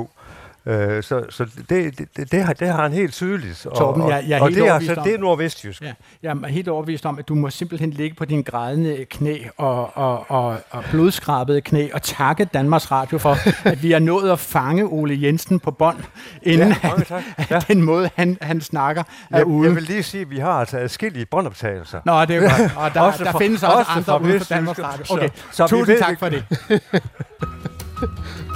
Øh, 0.66 1.04
så 1.04 1.26
så 1.30 1.46
det, 1.70 1.98
det, 2.18 2.32
det, 2.32 2.44
har, 2.44 2.54
det 2.54 2.68
har 2.68 2.82
han 2.82 2.94
helt 2.94 3.14
tydeligt. 3.14 3.66
Og, 3.66 3.78
Torben, 3.78 4.10
jeg, 4.10 4.24
jeg 4.28 4.38
er 4.38 4.42
og 4.42 4.48
helt 4.48 4.58
det 4.60 4.68
er, 4.68 4.72
overbevist 4.72 4.90
altså, 4.90 5.02
om- 5.02 5.08
det 5.08 5.16
er 5.16 5.20
nordvestjysk. 5.20 5.82
Ja, 5.82 5.94
jeg 6.24 6.38
er 6.44 6.48
helt 6.48 6.68
overbevist 6.68 7.06
om, 7.06 7.20
at 7.20 7.28
du 7.28 7.36
må 7.36 7.50
simpelthen 7.50 7.90
ligge 7.90 8.16
på 8.16 8.26
dine 8.26 8.44
grædende 8.44 9.06
knæ 9.10 9.38
og, 9.58 9.98
og, 9.98 10.26
og, 10.32 10.58
og 10.70 10.84
blodskrabede 10.92 11.62
knæ 11.62 11.88
og 11.94 12.02
takke 12.02 12.46
Danmarks 12.46 12.92
Radio 12.92 13.18
for, 13.18 13.38
at 13.70 13.84
vi 13.84 13.92
har 13.92 14.00
nået 14.00 14.32
at 14.32 14.40
fange 14.40 14.84
Ole 14.86 15.20
Jensen 15.22 15.60
på 15.60 15.72
bånd, 15.72 15.98
inden 16.44 16.68
Ja, 16.84 16.90
mange 16.90 17.06
tak. 17.06 17.24
ja. 17.52 17.60
den 17.68 17.82
måde, 17.82 18.10
han, 18.16 18.38
han 18.42 18.62
snakker, 18.62 19.04
er 19.32 19.38
Jeg, 19.38 19.46
ude. 19.46 19.68
jeg 19.68 19.76
vil 19.76 19.84
lige 19.84 20.04
sige, 20.04 20.22
at 20.22 20.30
vi 20.30 20.38
har 20.40 20.52
altså 20.52 20.78
adskillige 20.78 21.26
båndoptagelser. 21.26 22.00
Nå, 22.06 22.26
det 22.26 22.36
er 22.36 22.40
godt. 22.42 22.72
Og 22.78 22.94
der, 22.94 23.02
Også 23.02 23.24
der 23.24 23.38
findes 23.38 23.64
også, 23.64 23.78
også 23.78 23.92
andre 23.96 24.14
ude 24.14 24.20
på 24.22 24.34
Vestjysk. 24.34 24.50
Danmarks 24.50 24.80
Radio. 24.84 25.06
Så- 25.06 25.14
Okay, 25.14 25.30
så 25.52 25.64
vi 25.66 25.70
tusind 25.70 25.98
tak 25.98 26.20
for 26.20 26.30
det. 26.30 26.44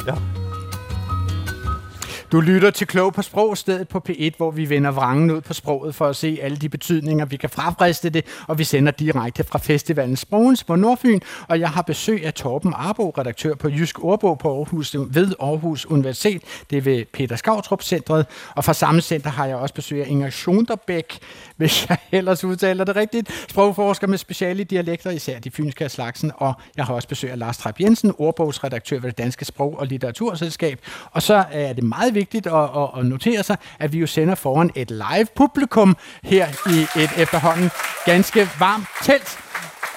Ja. 0.08 0.14
Du 2.32 2.42
lytter 2.42 2.72
til 2.72 2.88
Klog 2.88 3.14
på 3.14 3.22
Sprog, 3.22 3.58
stedet 3.58 3.88
på 3.88 4.04
P1, 4.10 4.30
hvor 4.38 4.52
vi 4.52 4.70
vender 4.70 4.92
vrangen 4.92 5.32
ud 5.32 5.42
på 5.42 5.54
sproget 5.54 5.96
for 5.96 6.08
at 6.08 6.16
se 6.16 6.40
alle 6.42 6.58
de 6.58 6.70
betydninger, 6.70 7.26
vi 7.26 7.38
kan 7.38 7.50
frafriste 7.50 8.10
det, 8.10 8.26
og 8.48 8.58
vi 8.58 8.64
sender 8.64 8.92
direkte 8.92 9.44
fra 9.44 9.60
festivalen 9.60 10.16
Sprogens 10.16 10.64
på 10.64 10.76
Nordfyn, 10.76 11.20
og 11.48 11.60
jeg 11.60 11.70
har 11.70 11.82
besøg 11.82 12.26
af 12.26 12.34
Torben 12.34 12.74
Arbo, 12.76 13.10
redaktør 13.10 13.56
på 13.56 13.70
Jysk 13.70 14.04
Ordbog 14.04 14.40
på 14.40 14.58
Aarhus, 14.58 14.96
ved 15.10 15.34
Aarhus 15.40 15.86
Universitet. 15.86 16.42
Det 16.70 16.78
er 16.78 16.82
ved 16.82 17.06
Peter 17.14 17.36
Skavtrup 17.36 17.84
Centret, 17.84 18.26
og 18.56 18.66
fra 18.66 18.74
samme 18.74 19.02
center 19.02 19.30
har 19.30 19.46
jeg 19.46 19.56
også 19.56 19.76
besøg 19.76 20.02
af 20.02 20.08
Inger 20.10 20.30
Schunderbæk, 20.30 21.20
hvis 21.58 21.90
jeg 21.90 21.98
ellers 22.12 22.44
udtaler 22.44 22.84
det 22.84 22.96
rigtigt, 22.96 23.32
sprogforsker 23.50 24.08
med 24.08 24.18
speciale 24.18 24.64
dialekter, 24.64 25.12
især 25.12 25.40
de 25.40 25.52
fynske 25.52 25.84
af 25.84 25.92
slagsen, 25.92 26.32
og 26.36 26.54
jeg 26.78 26.86
har 26.86 26.94
også 26.94 27.08
besøg 27.08 27.32
af 27.32 27.40
Lars 27.40 27.58
Trapp 27.58 27.80
Jensen, 27.80 28.14
ordbogsredaktør 28.18 29.00
ved 29.00 29.10
det 29.10 29.18
Danske 29.18 29.46
Sprog- 29.46 29.80
og 29.80 29.88
Litteraturselskab. 29.88 30.80
Og 31.12 31.22
så 31.22 31.46
er 31.52 31.74
det 31.74 31.84
meget 31.84 32.17
vigtigt 32.18 32.48
at, 32.48 32.54
at, 32.82 32.90
at 33.00 33.06
notere 33.06 33.44
sig, 33.44 33.58
at 33.80 33.94
vi 33.94 34.00
jo 34.00 34.08
sender 34.08 34.36
foran 34.36 34.72
et 34.76 34.92
live 34.92 35.28
publikum 35.36 35.98
her 36.24 36.48
i 36.76 37.02
et 37.04 37.12
efterhånden 37.18 37.70
ganske 38.06 38.50
varmt 38.60 38.88
telt 39.04 39.40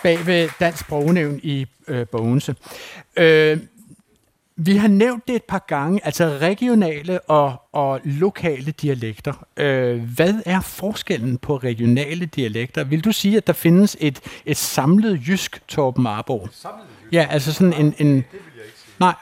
bag 0.02 0.26
ved 0.26 0.48
Dansk 0.60 0.80
Sprognævn 0.80 1.40
i 1.42 1.66
øh, 1.88 2.06
Bogense. 2.06 2.54
Øh, 3.16 3.58
vi 4.56 4.76
har 4.76 4.88
nævnt 4.88 5.28
det 5.28 5.36
et 5.36 5.44
par 5.44 5.64
gange, 5.68 6.00
altså 6.04 6.38
regionale 6.40 7.20
og, 7.20 7.62
og 7.72 8.00
lokale 8.04 8.70
dialekter. 8.70 9.46
Øh, 9.56 10.02
hvad 10.14 10.34
er 10.46 10.60
forskellen 10.60 11.38
på 11.38 11.56
regionale 11.56 12.26
dialekter? 12.26 12.84
Vil 12.84 13.04
du 13.04 13.12
sige, 13.12 13.36
at 13.36 13.46
der 13.46 13.52
findes 13.52 13.96
et, 14.00 14.20
et 14.46 14.56
samlet 14.56 15.20
jysk 15.28 15.62
Torben 15.68 16.02
Marborg? 16.02 16.48
Samlet 16.52 16.84
jysk? 17.02 17.12
Ja, 17.12 17.26
altså 17.30 17.52
sådan 17.52 17.72
en... 17.72 17.94
en 17.98 18.06
det 18.16 18.26
vil 18.32 18.40
jeg 18.56 18.64
ikke 18.64 18.78
sige. 18.78 18.94
Nej. 19.00 19.14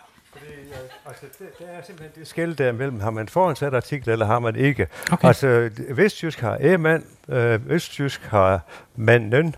Altså, 1.08 1.26
det, 1.38 1.58
det 1.58 1.66
er 1.78 1.82
simpelthen 1.86 2.20
det 2.20 2.28
skæld 2.28 2.54
der 2.56 2.68
imellem. 2.68 3.00
Har 3.00 3.10
man 3.10 3.28
foransat 3.28 3.74
artikel, 3.74 4.10
eller 4.10 4.26
har 4.26 4.38
man 4.38 4.56
ikke? 4.56 4.86
Okay. 5.12 5.28
Altså, 5.28 5.70
vestjysk 5.90 6.40
har 6.40 6.58
æ-mand, 6.60 7.04
øh, 7.28 7.60
østjysk 7.68 8.22
har 8.22 8.60
manden, 8.96 9.54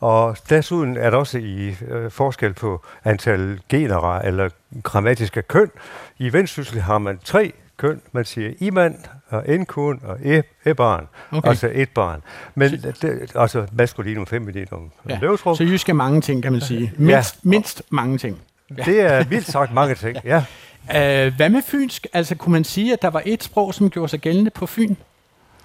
og 0.00 0.36
desuden 0.50 0.96
er 0.96 1.10
der 1.10 1.16
også 1.16 1.38
i 1.38 1.76
øh, 1.88 2.10
forskel 2.10 2.52
på 2.54 2.84
antal 3.04 3.60
genera 3.68 4.26
eller 4.26 4.50
grammatiske 4.82 5.42
køn. 5.42 5.70
I 6.18 6.32
vendsyssel 6.32 6.80
har 6.80 6.98
man 6.98 7.18
tre 7.24 7.52
køn. 7.76 8.00
Man 8.12 8.24
siger 8.24 8.52
i-mand, 8.58 8.94
og 9.28 9.48
en-kun 9.48 10.00
og 10.04 10.18
e-barn. 10.66 11.08
Okay. 11.32 11.48
Altså 11.48 11.70
et 11.74 11.88
barn. 11.90 12.22
Men 12.54 12.70
det, 12.72 13.32
altså 13.34 13.66
maskulinum, 13.72 14.26
femininum, 14.26 14.90
Ja. 15.08 15.18
løvtrup. 15.20 15.56
Så 15.56 15.64
jysk 15.64 15.88
er 15.88 15.92
mange 15.92 16.20
ting, 16.20 16.42
kan 16.42 16.52
man 16.52 16.60
sige. 16.60 16.92
Mindst, 16.96 17.34
Ja. 17.44 17.48
mindst 17.48 17.82
mange 17.90 18.18
ting. 18.18 18.40
Det 18.84 19.00
er 19.00 19.24
vildt 19.24 19.46
sagt 19.46 19.72
mange 19.74 19.94
ting, 19.94 20.16
ja. 20.24 20.44
Øh, 20.96 21.34
hvad 21.36 21.48
med 21.48 21.62
fynsk? 21.62 22.06
Altså, 22.12 22.34
kunne 22.34 22.52
man 22.52 22.64
sige, 22.64 22.92
at 22.92 23.02
der 23.02 23.08
var 23.10 23.22
et 23.26 23.44
sprog, 23.44 23.74
som 23.74 23.90
gjorde 23.90 24.08
sig 24.08 24.20
gældende 24.20 24.50
på 24.50 24.66
Fyn? 24.66 24.94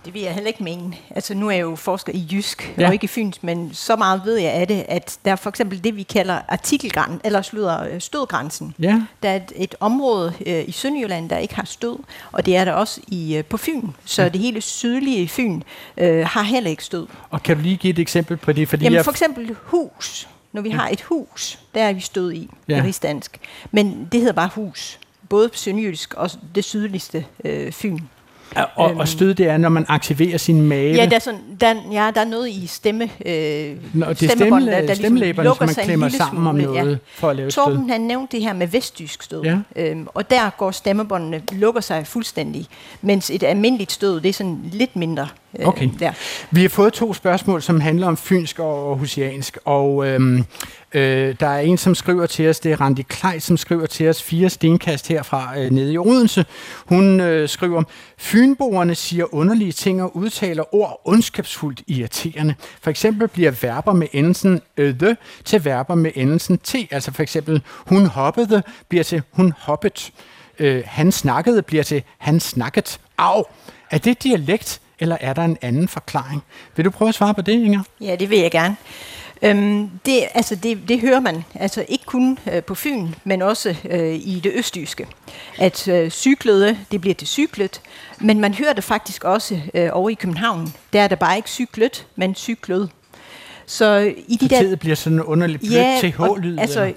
Det 0.05 0.13
vil 0.13 0.21
jeg 0.21 0.33
heller 0.33 0.47
ikke 0.47 0.63
mene. 0.63 0.93
Altså 1.15 1.33
nu 1.33 1.47
er 1.47 1.51
jeg 1.51 1.61
jo 1.61 1.75
forsker 1.75 2.13
i 2.15 2.27
jysk, 2.31 2.73
Ja. 2.77 2.81
ja. 2.81 2.87
og 2.87 2.93
ikke 2.93 3.03
i 3.03 3.07
fyns, 3.07 3.43
men 3.43 3.69
så 3.73 3.95
meget 3.95 4.21
ved 4.25 4.37
jeg 4.37 4.51
af 4.51 4.67
det, 4.67 4.85
at 4.89 5.17
der 5.25 5.31
er 5.31 5.35
for 5.35 5.49
eksempel 5.49 5.83
det, 5.83 5.95
vi 5.95 6.03
kalder 6.03 6.39
artikelgrænsen, 6.47 7.21
eller 7.23 7.41
slutter 7.41 7.83
øh, 7.83 8.01
stødgrænsen. 8.01 8.73
Ja. 8.79 9.01
Der 9.23 9.29
er 9.29 9.35
et, 9.35 9.51
et 9.55 9.75
område 9.79 10.33
øh, 10.45 10.63
i 10.67 10.71
Sønderjylland, 10.71 11.29
der 11.29 11.37
ikke 11.37 11.55
har 11.55 11.65
stød, 11.65 11.95
og 12.31 12.45
det 12.45 12.55
er 12.55 12.65
der 12.65 12.71
også 12.71 13.01
i 13.07 13.35
øh, 13.37 13.45
på 13.45 13.57
Fyn. 13.57 13.87
Så 14.05 14.21
Ja. 14.23 14.29
det 14.29 14.41
hele 14.41 14.61
sydlige 14.61 15.27
Fyn 15.27 15.61
øh, 15.97 16.25
har 16.27 16.43
heller 16.43 16.69
ikke 16.69 16.83
stød. 16.83 17.07
Og 17.29 17.43
kan 17.43 17.55
du 17.57 17.61
lige 17.61 17.77
give 17.77 17.91
et 17.91 17.99
eksempel 17.99 18.37
på 18.37 18.53
det? 18.53 18.69
Fordi 18.69 18.83
Jamen 18.83 18.95
jeg, 18.95 19.03
for 19.03 19.11
eksempel 19.11 19.55
hus. 19.63 20.27
Når 20.51 20.61
vi 20.61 20.69
har 20.69 20.89
et 20.89 21.01
hus, 21.01 21.59
der 21.75 21.83
er 21.83 21.93
vi 21.93 21.99
stød 22.01 22.31
i, 22.33 22.49
Ja. 22.69 22.75
ja. 22.75 22.83
i 22.83 22.85
rigsdansk. 22.85 23.39
Men 23.71 24.07
det 24.11 24.19
hedder 24.19 24.33
bare 24.33 24.49
hus. 24.55 24.99
Både 25.29 25.49
sønderjysk 25.53 26.13
og 26.13 26.29
det 26.55 26.63
sydligste 26.63 27.25
øh, 27.45 27.71
Fyn. 27.71 27.99
og, 28.75 28.93
og 28.95 29.07
stød, 29.07 29.33
det 29.33 29.47
er, 29.47 29.57
når 29.57 29.69
man 29.69 29.85
aktiverer 29.87 30.37
sin 30.37 30.61
mave. 30.61 30.95
Ja, 30.95 31.05
der 31.05 31.15
er, 31.15 31.19
sådan, 31.19 31.39
der, 31.61 31.75
ja, 31.91 32.11
der 32.15 32.21
er 32.21 32.25
noget 32.25 32.49
i 32.49 32.67
stemme, 32.67 33.03
øh, 33.03 33.75
Nå, 33.93 34.05
det 34.09 34.23
er 34.23 34.35
stemme, 34.35 34.95
stemmelæberne, 34.95 35.49
som 35.49 35.57
man 35.65 35.69
sig 35.69 35.81
en 35.81 35.85
klemmer 35.87 36.07
lille 36.07 36.17
sammen 36.17 36.47
om 36.47 36.59
smule, 36.61 36.73
noget 36.81 36.99
for 37.13 37.29
at 37.29 37.35
lave 37.35 37.47
et 37.47 37.53
stød. 37.53 37.63
Torben, 37.63 37.89
han 37.89 38.01
nævnte 38.01 38.37
det 38.37 38.45
her 38.45 38.53
med 38.53 38.67
vestjysk 38.67 39.23
stød, 39.23 39.43
Ja. 39.43 39.57
øhm, 39.75 40.07
og 40.13 40.29
der 40.29 40.49
går 40.57 40.71
stemmebåndene, 40.71 41.41
lukker 41.51 41.81
sig 41.81 42.07
fuldstændig, 42.07 42.65
mens 43.01 43.29
et 43.29 43.43
almindeligt 43.43 43.91
stød, 43.91 44.21
det 44.21 44.29
er 44.29 44.33
sådan 44.33 44.59
lidt 44.71 44.95
mindre. 44.95 45.27
Øh, 45.59 45.67
Okay. 45.67 45.89
Der. 45.99 46.11
Vi 46.51 46.61
har 46.61 46.69
fået 46.69 46.93
to 46.93 47.13
spørgsmål, 47.13 47.61
som 47.61 47.79
handler 47.79 48.07
om 48.07 48.17
fynsk 48.17 48.59
og 48.59 48.97
husiansk, 48.97 49.57
og 49.65 50.07
øhm, 50.07 50.45
øh, 50.93 51.35
der 51.39 51.47
er 51.47 51.59
en, 51.59 51.77
som 51.77 51.95
skriver 51.95 52.25
til 52.25 52.49
os, 52.49 52.59
det 52.59 52.71
er 52.71 52.81
Randi 52.81 53.01
Klej, 53.01 53.39
som 53.39 53.57
skriver 53.57 53.85
til 53.85 54.09
os 54.09 54.23
fire 54.23 54.49
stenkast 54.49 55.07
herfra 55.07 55.59
øh, 55.59 55.71
nede 55.71 55.93
i 55.93 55.97
Odense. 55.97 56.45
Hun 56.85 57.19
øh, 57.19 57.49
skriver, 57.49 57.83
Fynboerne 58.17 58.95
siger 58.95 59.33
underlige 59.33 59.71
ting 59.71 60.03
og 60.03 60.15
udtaler 60.17 60.75
ord 60.75 61.01
ondskabsfuldt 61.05 61.81
irriterende. 61.87 62.55
For 62.81 62.89
eksempel 62.89 63.27
bliver 63.27 63.51
verber 63.51 63.93
med 63.93 64.07
endelsen 64.11 64.61
øh, 64.77 64.99
the 64.99 65.17
til 65.45 65.65
verber 65.65 65.95
med 65.95 66.11
endelsen 66.15 66.57
t, 66.57 66.75
altså 66.91 67.13
for 67.13 67.23
eksempel 67.23 67.61
hun 67.75 68.05
hoppede 68.05 68.63
bliver 68.89 69.03
til 69.03 69.21
hun 69.31 69.53
hoppet. 69.57 70.11
Øh, 70.59 70.83
han 70.85 71.11
snakkede 71.11 71.61
bliver 71.61 71.83
til 71.83 72.03
han 72.17 72.39
snakket. 72.39 72.99
Au! 73.17 73.43
Er 73.91 73.97
det 73.97 74.23
dialekt, 74.23 74.81
eller 74.99 75.17
er 75.19 75.33
der 75.33 75.41
en 75.45 75.57
anden 75.61 75.87
forklaring? 75.87 76.43
Vil 76.75 76.85
du 76.85 76.89
prøve 76.89 77.09
at 77.09 77.15
svare 77.15 77.33
på 77.33 77.41
det, 77.41 77.53
Inger? 77.53 77.83
Ja, 78.01 78.15
det 78.15 78.29
vil 78.29 78.39
jeg 78.39 78.51
gerne. 78.51 78.75
Øhm, 79.41 79.89
det, 80.05 80.23
altså 80.33 80.55
det, 80.55 80.79
det 80.87 80.99
hører 81.01 81.19
man 81.19 81.43
altså 81.55 81.85
ikke 81.87 82.05
kun 82.05 82.39
øh, 82.51 82.63
på 82.63 82.75
Fyn, 82.75 83.07
men 83.23 83.41
også 83.41 83.75
øh, 83.89 84.15
i 84.15 84.41
det 84.43 84.51
østjyske. 84.55 85.07
At 85.57 85.87
øh, 85.87 86.09
cyklede, 86.09 86.77
det 86.91 87.01
bliver 87.01 87.13
til 87.13 87.27
cyklet, 87.27 87.81
men 88.19 88.39
man 88.39 88.53
hører 88.53 88.73
det 88.73 88.83
faktisk 88.83 89.23
også 89.23 89.61
øh, 89.73 89.89
over 89.91 90.09
i 90.09 90.13
København. 90.13 90.73
Der 90.93 91.01
er 91.01 91.07
det 91.07 91.19
bare 91.19 91.37
ikke 91.37 91.49
cyklet, 91.49 92.07
men 92.15 92.35
cyklede. 92.35 92.89
Så 93.65 94.13
i 94.27 94.35
de 94.35 94.49
der... 94.49 94.75
Bliver 94.75 94.95
sådan 94.95 95.17
en 95.17 95.23
underlig 95.23 95.59
blødt 95.59 95.73
Ja, 95.73 95.99
TH-lyd. 96.01 96.55
og, 96.57 96.61
altså 96.61 96.93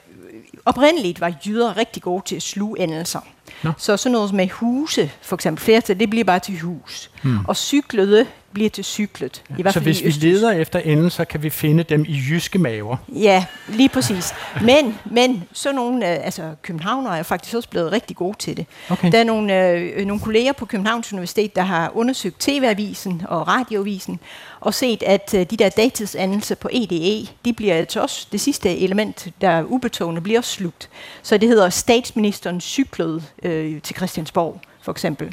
oprindeligt 0.64 1.20
var 1.20 1.34
jyder 1.46 1.76
rigtig 1.76 2.02
gode 2.02 2.22
til 2.26 2.36
at 2.36 2.42
sluge 2.42 2.80
endelser. 2.80 3.20
Nå. 3.62 3.72
Så 3.78 3.96
sådan 3.96 4.12
noget 4.12 4.32
med 4.32 4.48
huse, 4.48 5.10
for 5.22 5.36
eksempel 5.36 5.64
flertal, 5.64 5.98
det 5.98 6.10
bliver 6.10 6.24
bare 6.24 6.38
til 6.38 6.60
hus. 6.60 7.10
Hmm. 7.22 7.38
Og 7.48 7.56
cyklede 7.56 8.26
bliver 8.52 8.70
til 8.70 8.84
cyklet. 8.84 9.42
I 9.58 9.62
hvert 9.62 9.74
så 9.74 9.80
fald 9.80 9.84
hvis 9.84 10.00
i 10.00 10.20
vi 10.20 10.26
leder 10.26 10.52
efter 10.52 10.78
enden, 10.78 11.10
så 11.10 11.24
kan 11.24 11.42
vi 11.42 11.50
finde 11.50 11.82
dem 11.82 12.04
i 12.08 12.20
jyske 12.30 12.58
maver. 12.58 12.96
Ja, 13.08 13.44
lige 13.68 13.88
præcis. 13.88 14.34
Men, 14.62 14.98
men 15.04 15.44
så 15.52 15.72
nogle, 15.72 16.10
øh, 16.10 16.24
altså 16.24 16.42
københavnere 16.62 17.18
er 17.18 17.22
faktisk 17.22 17.56
også 17.56 17.68
blevet 17.68 17.92
rigtig 17.92 18.16
gode 18.16 18.38
til 18.38 18.56
det. 18.56 18.66
Okay. 18.90 19.12
Der 19.12 19.18
er 19.18 19.24
nogle, 19.24 19.68
øh, 19.68 20.06
nogle 20.06 20.20
kolleger 20.20 20.52
på 20.52 20.66
Københavns 20.66 21.12
Universitet, 21.12 21.56
der 21.56 21.62
har 21.62 21.92
undersøgt 21.94 22.40
TV-avisen 22.40 23.22
og 23.28 23.48
radioavisen, 23.48 24.20
og 24.60 24.74
set, 24.74 25.02
at 25.02 25.34
øh, 25.34 25.46
de 25.50 25.56
der 25.56 25.68
datidsandelser 25.68 26.54
på 26.54 26.68
EDE, 26.72 27.28
de 27.44 27.52
bliver 27.52 27.74
altså 27.74 28.00
også, 28.00 28.26
det 28.32 28.40
sidste 28.40 28.78
element, 28.78 29.28
der 29.40 29.48
er 29.48 29.64
ubetående, 29.64 30.20
bliver 30.20 30.38
også 30.38 30.50
slugt. 30.50 30.88
Så 31.22 31.38
det 31.38 31.48
hedder 31.48 31.70
statsministeren 31.70 32.60
cyklede 32.60 33.22
øh, 33.42 33.82
til 33.82 33.96
Christiansborg, 33.96 34.60
for 34.82 34.92
eksempel. 34.92 35.32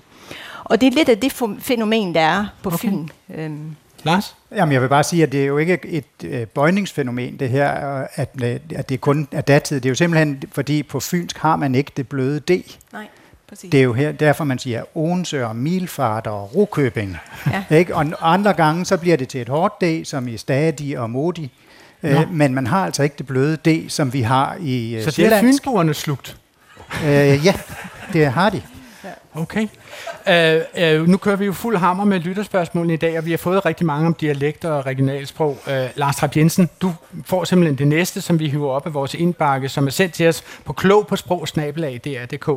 Og 0.70 0.82
det 0.82 0.88
er 0.88 0.92
lidt 0.92 1.10
af 1.10 1.18
det 1.18 1.34
fænomen, 1.60 2.16
der 2.16 2.22
er 2.22 2.46
på 2.64 2.70
okay. 2.70 2.78
Fyn. 2.90 3.08
Øhm, 3.36 3.76
Lars? 4.04 4.36
Jamen, 4.56 4.74
jeg 4.74 4.82
vil 4.82 4.88
bare 4.88 5.04
sige, 5.04 5.24
at 5.24 5.32
det 5.32 5.42
er 5.42 5.46
jo 5.46 5.58
ikke 5.58 5.80
et 5.86 6.06
øh, 6.24 6.48
bøjningsfænomen, 6.48 7.38
det 7.40 7.50
her, 7.50 7.70
at, 8.16 8.30
øh, 8.44 8.60
at 8.76 8.90
det 8.90 9.02
kun 9.02 9.28
er 9.32 9.42
datid. 9.42 9.76
Det 9.76 9.86
er 9.86 9.90
jo 9.90 9.96
simpelthen, 9.96 10.44
fordi 10.52 10.84
på 10.84 11.00
fynsk 11.00 11.38
har 11.38 11.56
man 11.56 11.76
ikke 11.76 11.92
det 11.98 12.08
bløde 12.08 12.40
D. 12.40 12.78
Nej, 12.94 13.08
præcis. 13.50 13.72
Det 13.72 13.80
er 13.80 13.84
jo 13.84 13.94
her, 13.94 14.12
derfor 14.12 14.44
man 14.44 14.60
siger 14.60 14.84
Odense 14.98 15.46
og 15.46 15.56
Milfart 15.56 16.28
og 16.28 16.56
Rokøbing. 16.56 17.18
Ja. 17.52 17.64
Ikke? 17.78 17.96
Og 17.96 18.06
andre 18.22 18.54
gange, 18.54 18.86
så 18.86 18.98
bliver 18.98 19.18
det 19.18 19.28
til 19.28 19.42
et 19.42 19.50
hårdt 19.50 19.82
D, 19.82 20.06
som 20.06 20.28
i 20.28 20.38
Stadi 20.38 20.94
og 20.94 21.10
Modi. 21.10 21.52
Nå. 22.02 22.10
Øh, 22.10 22.32
men 22.34 22.54
man 22.56 22.68
har 22.68 22.86
altså 22.86 23.04
ikke 23.04 23.16
det 23.18 23.28
bløde 23.28 23.58
D, 23.58 23.90
som 23.90 24.14
vi 24.14 24.22
har 24.22 24.58
i 24.62 24.96
øh, 24.96 25.02
Så 25.04 25.06
det 25.06 25.08
er 25.08 25.12
sjællandsk. 25.12 25.64
fynboerne 25.64 25.94
slugt? 25.94 26.38
Øh, 27.06 27.46
ja, 27.46 27.54
det 28.14 28.32
har 28.32 28.50
de. 28.50 28.62
Okay. 29.34 29.68
Øh, 30.30 30.62
øh, 30.78 31.08
nu 31.08 31.18
kører 31.18 31.36
vi 31.36 31.46
jo 31.46 31.54
fuld 31.54 31.78
hammer 31.78 32.06
med 32.06 32.20
lytterspørgsmålene 32.20 32.94
i 32.94 32.98
dag, 32.98 33.18
og 33.18 33.26
vi 33.26 33.32
har 33.32 33.38
fået 33.38 33.66
rigtig 33.66 33.86
mange 33.86 34.08
om 34.08 34.14
dialekter 34.14 34.70
og 34.70 34.86
regionalsprog. 34.86 35.58
Øh, 35.68 35.90
Lars 35.96 36.16
Trapp 36.16 36.38
Jensen, 36.38 36.70
du 36.82 36.94
får 37.26 37.44
simpelthen 37.44 37.78
det 37.78 37.88
næste, 37.88 38.22
som 38.22 38.40
vi 38.40 38.50
hiver 38.50 38.72
op 38.72 38.86
af 38.86 38.94
vores 38.94 39.14
indbakke, 39.14 39.70
som 39.70 39.88
er 39.88 39.92
sendt 39.92 40.14
til 40.14 40.28
os 40.28 40.44
på 40.66 40.74
klog 40.74 41.08
på 41.08 41.16
sprog 41.16 41.48
DR.dk. 41.48 42.50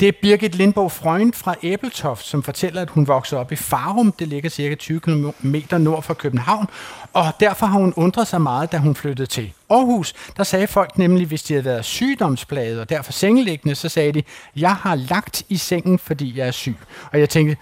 Det 0.00 0.08
er 0.08 0.12
Birgit 0.22 0.54
Lindborg 0.54 0.92
Freund 0.92 1.32
fra 1.32 1.54
Æbeltoft, 1.62 2.26
som 2.26 2.42
fortæller, 2.42 2.82
at 2.82 2.90
hun 2.90 3.08
voksede 3.08 3.40
op 3.40 3.52
i 3.52 3.56
Farum. 3.56 4.12
Det 4.12 4.28
ligger 4.28 4.50
cirka 4.50 4.74
20 4.74 5.00
km 5.00 5.56
nord 5.78 6.02
for 6.02 6.14
København. 6.14 6.66
Og 7.12 7.24
derfor 7.40 7.66
har 7.66 7.78
hun 7.78 7.92
undret 7.96 8.26
sig 8.26 8.40
meget, 8.40 8.72
da 8.72 8.78
hun 8.78 8.94
flyttede 8.94 9.26
til 9.26 9.52
Aarhus. 9.70 10.14
Der 10.36 10.44
sagde 10.44 10.66
folk 10.66 10.98
nemlig, 10.98 11.26
hvis 11.26 11.42
de 11.42 11.54
havde 11.54 11.64
været 11.64 11.84
sygdomsplaget 11.84 12.80
og 12.80 12.90
derfor 12.90 13.12
sengeliggende, 13.12 13.74
så 13.74 13.88
sagde 13.88 14.12
de, 14.12 14.22
jeg 14.56 14.74
har 14.74 14.94
lagt 14.94 15.42
i 15.48 15.56
sengen, 15.56 15.98
fordi 15.98 16.38
jeg 16.38 16.46
er 16.46 16.50
syg. 16.50 16.76
Og 17.12 17.20
jeg 17.20 17.28
tænkte, 17.28 17.56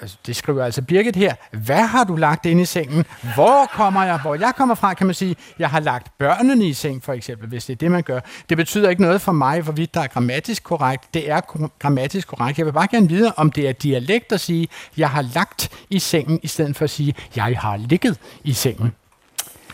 Altså, 0.00 0.16
det 0.26 0.36
skriver 0.36 0.64
altså 0.64 0.82
Birgit 0.82 1.16
her, 1.16 1.34
hvad 1.52 1.82
har 1.82 2.04
du 2.04 2.16
lagt 2.16 2.46
ind 2.46 2.60
i 2.60 2.64
sengen? 2.64 3.04
Hvor 3.34 3.66
kommer 3.72 4.04
jeg? 4.04 4.18
Hvor 4.18 4.34
jeg 4.34 4.52
kommer 4.56 4.74
fra, 4.74 4.94
kan 4.94 5.06
man 5.06 5.14
sige, 5.14 5.36
jeg 5.58 5.70
har 5.70 5.80
lagt 5.80 6.18
børnene 6.18 6.66
i 6.66 6.72
seng, 6.72 7.04
for 7.04 7.12
eksempel, 7.12 7.48
hvis 7.48 7.64
det 7.64 7.72
er 7.72 7.76
det, 7.76 7.90
man 7.90 8.02
gør. 8.02 8.20
Det 8.48 8.56
betyder 8.56 8.90
ikke 8.90 9.02
noget 9.02 9.20
for 9.20 9.32
mig, 9.32 9.60
hvorvidt 9.60 9.94
der 9.94 10.00
er 10.00 10.06
grammatisk 10.06 10.64
korrekt. 10.64 11.14
Det 11.14 11.30
er 11.30 11.40
grammatisk 11.78 12.28
korrekt. 12.28 12.58
Jeg 12.58 12.66
vil 12.66 12.72
bare 12.72 12.88
gerne 12.90 13.08
vide, 13.08 13.32
om 13.36 13.52
det 13.52 13.68
er 13.68 13.72
dialekt 13.72 14.32
at 14.32 14.40
sige, 14.40 14.68
jeg 14.96 15.10
har 15.10 15.22
lagt 15.34 15.70
i 15.90 15.98
sengen, 15.98 16.40
i 16.42 16.46
stedet 16.46 16.76
for 16.76 16.84
at 16.84 16.90
sige, 16.90 17.14
jeg 17.36 17.44
har 17.44 17.76
ligget 17.76 18.18
i 18.44 18.52
sengen. 18.52 18.92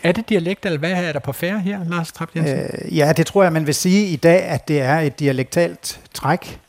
Er 0.02 0.12
det 0.12 0.28
dialekt, 0.28 0.66
eller 0.66 0.78
hvad 0.78 0.92
er 0.92 1.12
der 1.12 1.20
på 1.20 1.32
færre 1.32 1.60
her, 1.60 1.84
Lars 1.84 2.12
Trapp 2.12 2.36
Jensen? 2.36 2.58
Øh, 2.58 2.96
ja, 2.96 3.12
det 3.12 3.26
tror 3.26 3.42
jeg, 3.42 3.52
man 3.52 3.66
vil 3.66 3.74
sige 3.74 4.06
i 4.06 4.16
dag, 4.16 4.42
at 4.42 4.68
det 4.68 4.80
er 4.80 4.98
et 4.98 5.20
dialektalt 5.20 6.00
træk. 6.14 6.60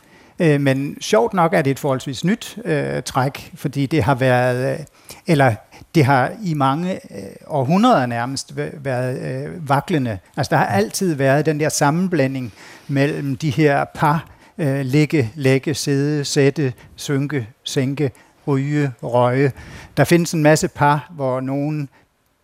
Øh, 0.41 0.61
men 0.61 0.97
sjovt 1.01 1.33
nok 1.33 1.53
er 1.53 1.61
det 1.61 1.71
et 1.71 1.79
forholdsvis 1.79 2.23
nyt 2.25 2.57
øh, 2.65 3.03
træk, 3.03 3.51
fordi 3.55 3.85
det 3.85 4.03
har 4.03 4.15
været, 4.15 4.73
øh, 4.79 4.85
eller 5.27 5.55
det 5.95 6.05
har 6.05 6.31
i 6.43 6.53
mange 6.53 6.93
øh, 6.93 7.23
århundreder 7.47 8.05
nærmest 8.05 8.51
væ- 8.57 8.77
været 8.83 9.19
øh, 9.45 9.69
vaklende. 9.69 10.17
Altså 10.37 10.49
der 10.49 10.57
har 10.57 10.65
altid 10.65 11.15
været 11.15 11.45
den 11.45 11.59
der 11.59 11.69
sammenblanding 11.69 12.53
mellem 12.87 13.35
de 13.35 13.49
her 13.49 13.85
par, 13.95 14.25
øh, 14.57 14.81
ligge, 14.81 15.31
lægge, 15.35 15.73
sidde, 15.73 16.25
sætte, 16.25 16.73
synke, 16.95 17.47
sænke, 17.63 18.11
ryge, 18.47 18.91
røge. 19.03 19.51
Der 19.97 20.03
findes 20.03 20.33
en 20.33 20.43
masse 20.43 20.67
par, 20.67 21.11
hvor 21.15 21.39
nogen 21.39 21.89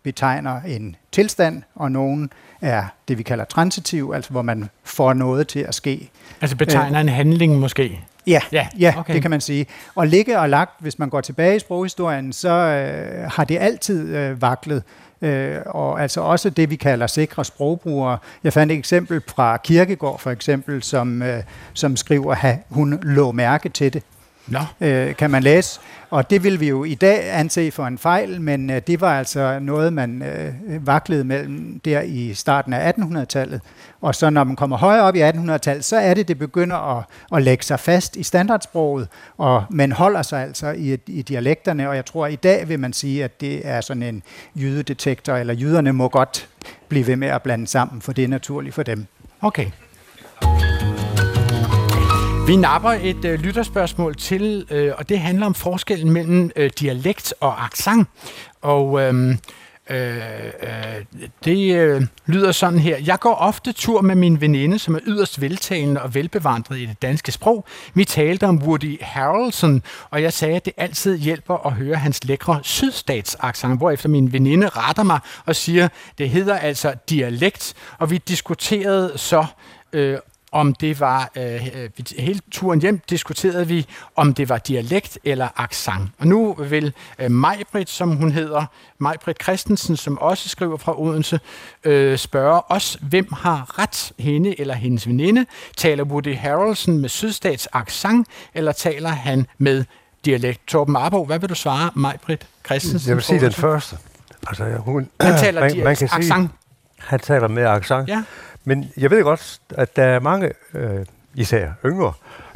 betegner 0.02 0.60
en 0.66 0.96
tilstand, 1.12 1.62
og 1.74 1.92
nogen 1.92 2.30
er 2.60 2.84
det, 3.08 3.18
vi 3.18 3.22
kalder 3.22 3.44
transitiv, 3.44 4.12
altså 4.14 4.30
hvor 4.30 4.42
man 4.42 4.70
får 4.84 5.12
noget 5.12 5.48
til 5.48 5.60
at 5.60 5.74
ske. 5.74 6.10
Altså 6.40 6.56
betegner 6.56 7.00
en 7.00 7.08
handling 7.08 7.58
måske? 7.58 8.00
Ja, 8.26 8.40
Ja, 8.52 8.66
ja 8.78 8.88
okay. 8.88 9.00
okay. 9.00 9.14
det 9.14 9.22
kan 9.22 9.30
man 9.30 9.40
sige. 9.40 9.66
Og 9.94 10.06
ligge 10.06 10.38
og 10.38 10.48
lagt, 10.48 10.70
hvis 10.80 10.98
man 10.98 11.08
går 11.08 11.20
tilbage 11.20 11.56
i 11.56 11.58
sproghistorien, 11.58 12.32
så 12.32 12.50
øh, 12.50 13.30
har 13.30 13.44
det 13.44 13.58
altid 13.60 14.16
øh, 14.16 14.42
vaklet. 14.42 14.82
Øh, 15.22 15.56
og 15.66 16.02
altså 16.02 16.20
også 16.20 16.50
det, 16.50 16.70
vi 16.70 16.76
kalder 16.76 17.06
sikre 17.06 17.44
sprogbrugere. 17.44 18.18
Jeg 18.44 18.52
fandt 18.52 18.72
et 18.72 18.78
eksempel 18.78 19.22
fra 19.28 19.56
Kirkegård 19.56 20.20
for 20.20 20.30
eksempel, 20.30 20.82
som, 20.82 21.22
øh, 21.22 21.42
som 21.72 21.96
skriver, 21.96 22.34
at 22.44 22.58
hun 22.68 22.98
lå 23.02 23.32
mærke 23.32 23.68
til 23.68 23.92
det. 23.92 24.02
Nå. 24.46 24.58
Øh, 24.80 25.14
kan 25.14 25.30
man 25.30 25.42
læse. 25.42 25.80
Og 26.10 26.30
det 26.30 26.44
vil 26.44 26.60
vi 26.60 26.68
jo 26.68 26.84
i 26.84 26.94
dag 26.94 27.34
anse 27.34 27.70
for 27.70 27.86
en 27.86 27.98
fejl, 27.98 28.40
men 28.40 28.70
øh, 28.70 28.82
det 28.86 29.00
var 29.00 29.18
altså 29.18 29.58
noget, 29.58 29.92
man 29.92 30.22
øh, 30.22 30.86
vaklede 30.86 31.24
mellem 31.24 31.80
der 31.84 32.00
i 32.00 32.34
starten 32.34 32.72
af 32.72 32.92
1800-tallet. 32.92 33.60
Og 34.00 34.14
så 34.14 34.30
når 34.30 34.44
man 34.44 34.56
kommer 34.56 34.76
højere 34.76 35.02
op 35.02 35.14
i 35.16 35.22
1800-tallet, 35.22 35.84
så 35.84 35.96
er 35.96 36.14
det, 36.14 36.28
det 36.28 36.38
begynder 36.38 36.98
at, 36.98 37.04
at 37.32 37.42
lægge 37.42 37.64
sig 37.64 37.80
fast 37.80 38.16
i 38.16 38.22
standardsproget, 38.22 39.08
og 39.36 39.64
man 39.70 39.92
holder 39.92 40.22
sig 40.22 40.42
altså 40.42 40.70
i, 40.70 40.98
i 41.06 41.22
dialekterne, 41.22 41.88
og 41.88 41.96
jeg 41.96 42.06
tror, 42.06 42.26
at 42.26 42.32
i 42.32 42.36
dag 42.36 42.68
vil 42.68 42.80
man 42.80 42.92
sige, 42.92 43.24
at 43.24 43.40
det 43.40 43.66
er 43.66 43.80
sådan 43.80 44.02
en 44.02 44.22
jydedetektor, 44.54 45.34
eller 45.34 45.54
jyderne 45.54 45.92
må 45.92 46.08
godt 46.08 46.48
blive 46.88 47.06
ved 47.06 47.16
med 47.16 47.28
at 47.28 47.42
blande 47.42 47.66
sammen, 47.66 48.02
for 48.02 48.12
det 48.12 48.24
er 48.24 48.28
naturligt 48.28 48.74
for 48.74 48.82
dem. 48.82 49.06
Okay. 49.40 49.66
Vi 52.48 52.56
napper 52.56 52.90
et 52.90 53.24
øh, 53.24 53.40
lytterspørgsmål 53.40 54.14
til, 54.14 54.66
øh, 54.70 54.92
og 54.98 55.08
det 55.08 55.18
handler 55.18 55.46
om 55.46 55.54
forskellen 55.54 56.12
mellem 56.12 56.50
øh, 56.56 56.70
dialekt 56.80 57.34
og 57.40 57.64
accent. 57.64 58.08
Og 58.62 59.00
øhm, 59.00 59.38
øh, 59.90 60.16
øh, 60.62 61.04
det 61.44 61.74
øh, 61.76 62.02
lyder 62.26 62.52
sådan 62.52 62.78
her. 62.78 62.98
Jeg 62.98 63.18
går 63.20 63.34
ofte 63.34 63.72
tur 63.72 64.00
med 64.00 64.14
min 64.14 64.40
veninde, 64.40 64.78
som 64.78 64.94
er 64.94 65.00
yderst 65.06 65.40
veltalende 65.40 66.02
og 66.02 66.14
velbevandret 66.14 66.78
i 66.78 66.86
det 66.86 67.02
danske 67.02 67.32
sprog. 67.32 67.64
Vi 67.94 68.04
talte 68.04 68.46
om 68.46 68.62
Woody 68.62 69.02
Harrelson, 69.02 69.82
og 70.10 70.22
jeg 70.22 70.32
sagde, 70.32 70.56
at 70.56 70.64
det 70.64 70.72
altid 70.76 71.18
hjælper 71.18 71.66
at 71.66 71.72
høre 71.72 71.96
hans 71.96 72.24
lækre 72.24 72.60
sydstatsaccent, 72.62 73.78
hvorefter 73.78 74.08
min 74.08 74.32
veninde 74.32 74.68
retter 74.68 75.02
mig 75.02 75.20
og 75.46 75.56
siger, 75.56 75.88
det 76.18 76.30
hedder 76.30 76.58
altså 76.58 76.94
dialekt, 77.10 77.74
og 77.98 78.10
vi 78.10 78.18
diskuterede 78.18 79.12
så 79.16 79.46
øh, 79.92 80.18
om 80.52 80.74
det 80.74 81.00
var, 81.00 81.30
øh, 81.36 81.68
øh, 81.74 81.90
hele 82.18 82.40
turen 82.50 82.80
hjem 82.80 83.00
diskuterede 83.10 83.66
vi, 83.66 83.86
om 84.16 84.34
det 84.34 84.48
var 84.48 84.58
dialekt 84.58 85.18
eller 85.24 85.48
accent. 85.56 86.10
Og 86.18 86.26
nu 86.26 86.54
vil 86.54 86.92
øh, 87.18 87.30
Majbrit, 87.30 87.90
som 87.90 88.16
hun 88.16 88.32
hedder, 88.32 88.64
Majbrit 88.98 89.42
Christensen, 89.42 89.96
som 89.96 90.18
også 90.18 90.48
skriver 90.48 90.76
fra 90.76 91.00
Odense, 91.00 91.40
øh, 91.84 92.18
spørge 92.18 92.62
os, 92.68 92.98
hvem 93.02 93.32
har 93.32 93.78
ret, 93.78 94.12
hende 94.18 94.60
eller 94.60 94.74
hendes 94.74 95.08
veninde? 95.08 95.46
Taler 95.76 96.04
Woody 96.04 96.36
Harrelson 96.36 96.98
med 96.98 97.08
sydstats 97.08 97.68
accent, 97.72 98.28
eller 98.54 98.72
taler 98.72 99.08
han 99.08 99.46
med 99.58 99.84
dialekt? 100.24 100.66
Torben 100.66 100.96
Arbo, 100.96 101.24
hvad 101.24 101.38
vil 101.38 101.48
du 101.48 101.54
svare, 101.54 101.90
Majbrit 101.94 102.46
Christensen? 102.66 103.08
Jeg 103.08 103.16
vil 103.16 103.24
sige 103.24 103.40
den 103.40 103.52
første. 103.52 103.96
Altså, 104.46 104.64
hun, 104.64 105.08
Han 105.20 105.38
taler 105.38 105.60
man, 105.64 105.76
man 105.76 105.96
kan 105.96 105.96
sige, 105.96 106.10
accent. 106.12 106.50
han 106.98 107.20
taler 107.20 107.48
med 107.48 107.64
accent. 107.64 108.08
Ja. 108.08 108.22
Men 108.68 108.92
jeg 108.96 109.10
ved 109.10 109.22
godt, 109.22 109.60
at 109.70 109.96
der 109.96 110.04
er 110.04 110.20
mange, 110.20 110.52
øh, 110.74 111.06
især 111.34 111.70
yngre, 111.84 112.12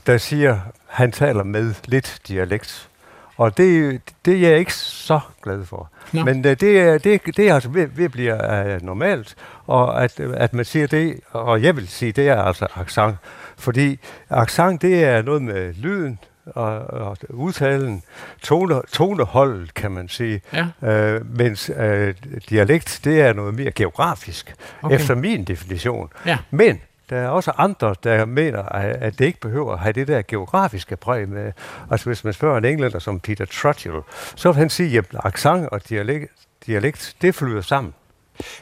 der 0.07 0.19
siger, 0.19 0.59
han 0.87 1.13
taler 1.13 1.43
med 1.43 1.75
lidt 1.85 2.21
dialekt. 2.29 2.89
Og 3.37 3.57
det, 3.57 4.01
det 4.25 4.35
er 4.35 4.49
jeg 4.49 4.59
ikke 4.59 4.75
så 4.75 5.21
glad 5.43 5.65
for. 5.65 5.91
Nå. 6.13 6.25
Men 6.25 6.47
øh, 6.47 6.61
det, 6.61 6.81
er, 6.81 6.99
det, 6.99 7.37
det 7.37 7.49
er 7.49 7.55
altså 7.55 7.69
ved, 7.69 7.87
ved 7.87 8.05
at 8.05 8.13
blive 8.13 8.55
øh, 8.55 8.83
normalt, 8.83 9.35
og 9.67 10.05
at, 10.05 10.21
at 10.21 10.55
man 10.55 10.65
siger 10.65 10.87
det, 10.87 11.21
og 11.31 11.63
jeg 11.63 11.77
vil 11.77 11.89
sige, 11.89 12.13
det 12.13 12.29
er 12.29 12.43
altså 12.43 12.67
accent. 12.75 13.17
Fordi 13.57 13.99
accent, 14.31 14.83
det 14.83 15.05
er 15.05 15.23
noget 15.23 15.43
med 15.43 15.75
lyden, 15.75 16.19
og, 16.47 16.79
og 16.87 17.17
udtalen, 17.29 18.03
tone, 18.43 18.81
toneholdet, 18.93 19.75
kan 19.75 19.91
man 19.91 20.09
sige. 20.09 20.41
Ja. 20.53 20.89
Øh, 20.89 21.37
mens 21.39 21.71
øh, 21.77 22.15
dialekt, 22.51 23.01
det 23.05 23.21
er 23.21 23.33
noget 23.33 23.55
mere 23.55 23.71
geografisk, 23.71 24.55
Okay. 24.83 24.95
efter 24.95 25.15
min 25.15 25.45
definition. 25.45 26.09
Ja. 26.27 26.39
Men 26.51 26.81
der 27.11 27.17
er 27.19 27.29
også 27.29 27.53
andre, 27.57 27.95
der 28.05 28.25
mener, 28.25 28.63
at 28.63 28.97
at 28.97 29.19
det 29.19 29.25
ikke 29.25 29.41
behøver 29.41 29.73
at 29.73 29.79
have 29.79 29.93
det 29.93 30.09
der 30.09 30.23
geografiske 30.29 30.97
præg 30.97 31.29
med. 31.29 31.53
Altså 31.91 32.07
hvis 32.07 32.25
man 32.25 32.33
spørger 32.33 32.59
en 32.59 32.65
englænder 32.65 32.99
som 32.99 33.21
Peter 33.21 33.45
Trudgill, 33.45 33.95
så 34.37 34.49
vil 34.53 34.59
han 34.59 34.71
sige, 34.71 34.99
at 34.99 35.05
accent 35.25 35.69
og 35.69 35.89
dialekt, 35.89 36.33
dialekt 36.67 37.17
det 37.23 37.35
flyder 37.35 37.61
sammen. 37.61 37.95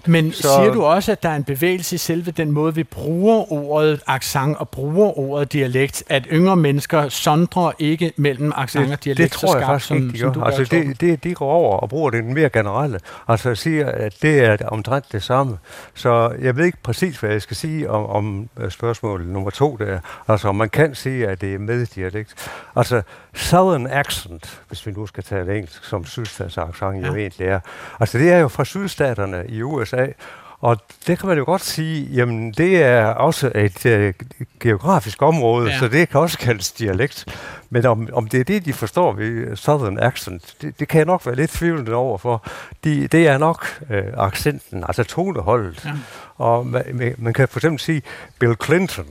Men 0.06 0.32
Så- 0.32 0.42
siger 0.42 0.72
du 0.72 0.82
også, 0.82 1.12
at 1.12 1.22
der 1.22 1.28
er 1.28 1.36
en 1.36 1.44
bevægelse 1.44 1.94
i 1.94 1.98
selve 1.98 2.30
den 2.30 2.50
måde, 2.52 2.74
vi 2.74 2.84
bruger 2.84 3.52
ordet 3.52 4.00
accent 4.06 4.56
og 4.56 4.68
bruger 4.68 5.18
ordet 5.18 5.52
dialekt, 5.52 6.02
at 6.08 6.26
yngre 6.32 6.56
mennesker 6.56 7.08
sondrer 7.08 7.72
ikke 7.78 8.12
mellem 8.16 8.52
accent 8.56 8.92
og 8.92 9.04
dialekt 9.04 9.32
det 9.32 9.38
tror 9.40 9.48
jeg 9.56 9.62
skarpt, 9.62 9.66
faktisk 9.66 9.88
som, 9.88 9.96
ikke, 9.96 10.28
de 10.28 10.34
gør. 10.34 10.42
Altså, 10.42 10.64
det, 10.64 11.00
det, 11.00 11.24
de 11.24 11.34
går 11.34 11.50
over 11.52 11.76
og 11.76 11.88
bruger 11.88 12.10
det 12.10 12.24
mere 12.24 12.48
generelle. 12.48 13.00
Altså 13.28 13.54
siger, 13.54 13.86
at 13.90 14.14
det 14.22 14.38
er 14.44 14.56
omtrent 14.68 15.12
det 15.12 15.22
samme. 15.22 15.58
Så 15.94 16.32
jeg 16.40 16.56
ved 16.56 16.64
ikke 16.64 16.78
præcis, 16.82 17.18
hvad 17.20 17.30
jeg 17.30 17.42
skal 17.42 17.56
sige 17.56 17.90
om, 17.90 18.06
om 18.06 18.48
øh, 18.60 18.70
spørgsmål 18.70 19.24
nummer 19.26 19.50
to 19.50 19.76
der. 19.76 19.98
Altså, 20.28 20.48
om 20.48 20.56
man 20.56 20.68
kan 20.68 20.94
sige, 20.94 21.26
at 21.28 21.40
det 21.40 21.54
er 21.54 21.58
med 21.58 21.86
dialekt. 21.86 22.50
Altså, 22.76 23.02
Southern 23.34 23.86
accent, 23.86 24.60
hvis 24.68 24.86
vi 24.86 24.92
nu 24.92 25.06
skal 25.06 25.24
tale 25.24 25.54
engelsk, 25.56 25.84
som 25.84 26.04
sydstatsaccent 26.06 27.06
jo 27.06 27.12
Ja. 27.14 27.18
egentlig 27.20 27.46
er. 27.46 27.60
Altså, 28.00 28.18
det 28.18 28.32
er 28.32 28.38
jo 28.38 28.48
fra 28.48 28.64
sydstaterne 28.64 29.44
i 29.48 29.59
USA, 29.62 30.06
og 30.61 30.76
det 31.06 31.18
kan 31.18 31.28
man 31.28 31.38
jo 31.38 31.44
godt 31.44 31.62
sige, 31.62 32.06
jamen 32.12 32.52
det 32.52 32.82
er 32.82 33.04
også 33.06 33.52
et 33.54 33.86
øh, 33.86 34.14
geografisk 34.61 35.22
område, 35.22 35.70
Ja. 35.70 35.78
så 35.78 35.88
det 35.88 36.08
kan 36.08 36.20
også 36.20 36.38
kaldes 36.38 36.72
dialekt. 36.72 37.26
Men 37.70 37.86
om, 37.86 38.08
om 38.12 38.28
det 38.28 38.40
er 38.40 38.44
det, 38.44 38.64
de 38.64 38.72
forstår 38.72 39.12
ved 39.12 39.56
Southern 39.56 39.98
accent, 39.98 40.54
det, 40.62 40.80
det 40.80 40.88
kan 40.88 40.98
jeg 40.98 41.06
nok 41.06 41.26
være 41.26 41.34
lidt 41.36 41.50
tvivlende 41.50 41.94
over 41.94 42.18
for. 42.18 42.46
De, 42.84 43.06
det 43.06 43.26
er 43.28 43.38
nok 43.38 43.66
øh, 43.90 44.02
accenten, 44.16 44.84
altså 44.88 45.04
toneholdet. 45.04 45.84
Ja. 45.84 45.90
Og 46.36 46.66
man, 46.66 46.82
man- 46.92 47.14
man 47.18 47.32
kan 47.32 47.48
for 47.48 47.58
eksempel 47.58 47.80
sige, 47.80 48.02
Bill 48.38 48.54
Clinton 48.64 49.06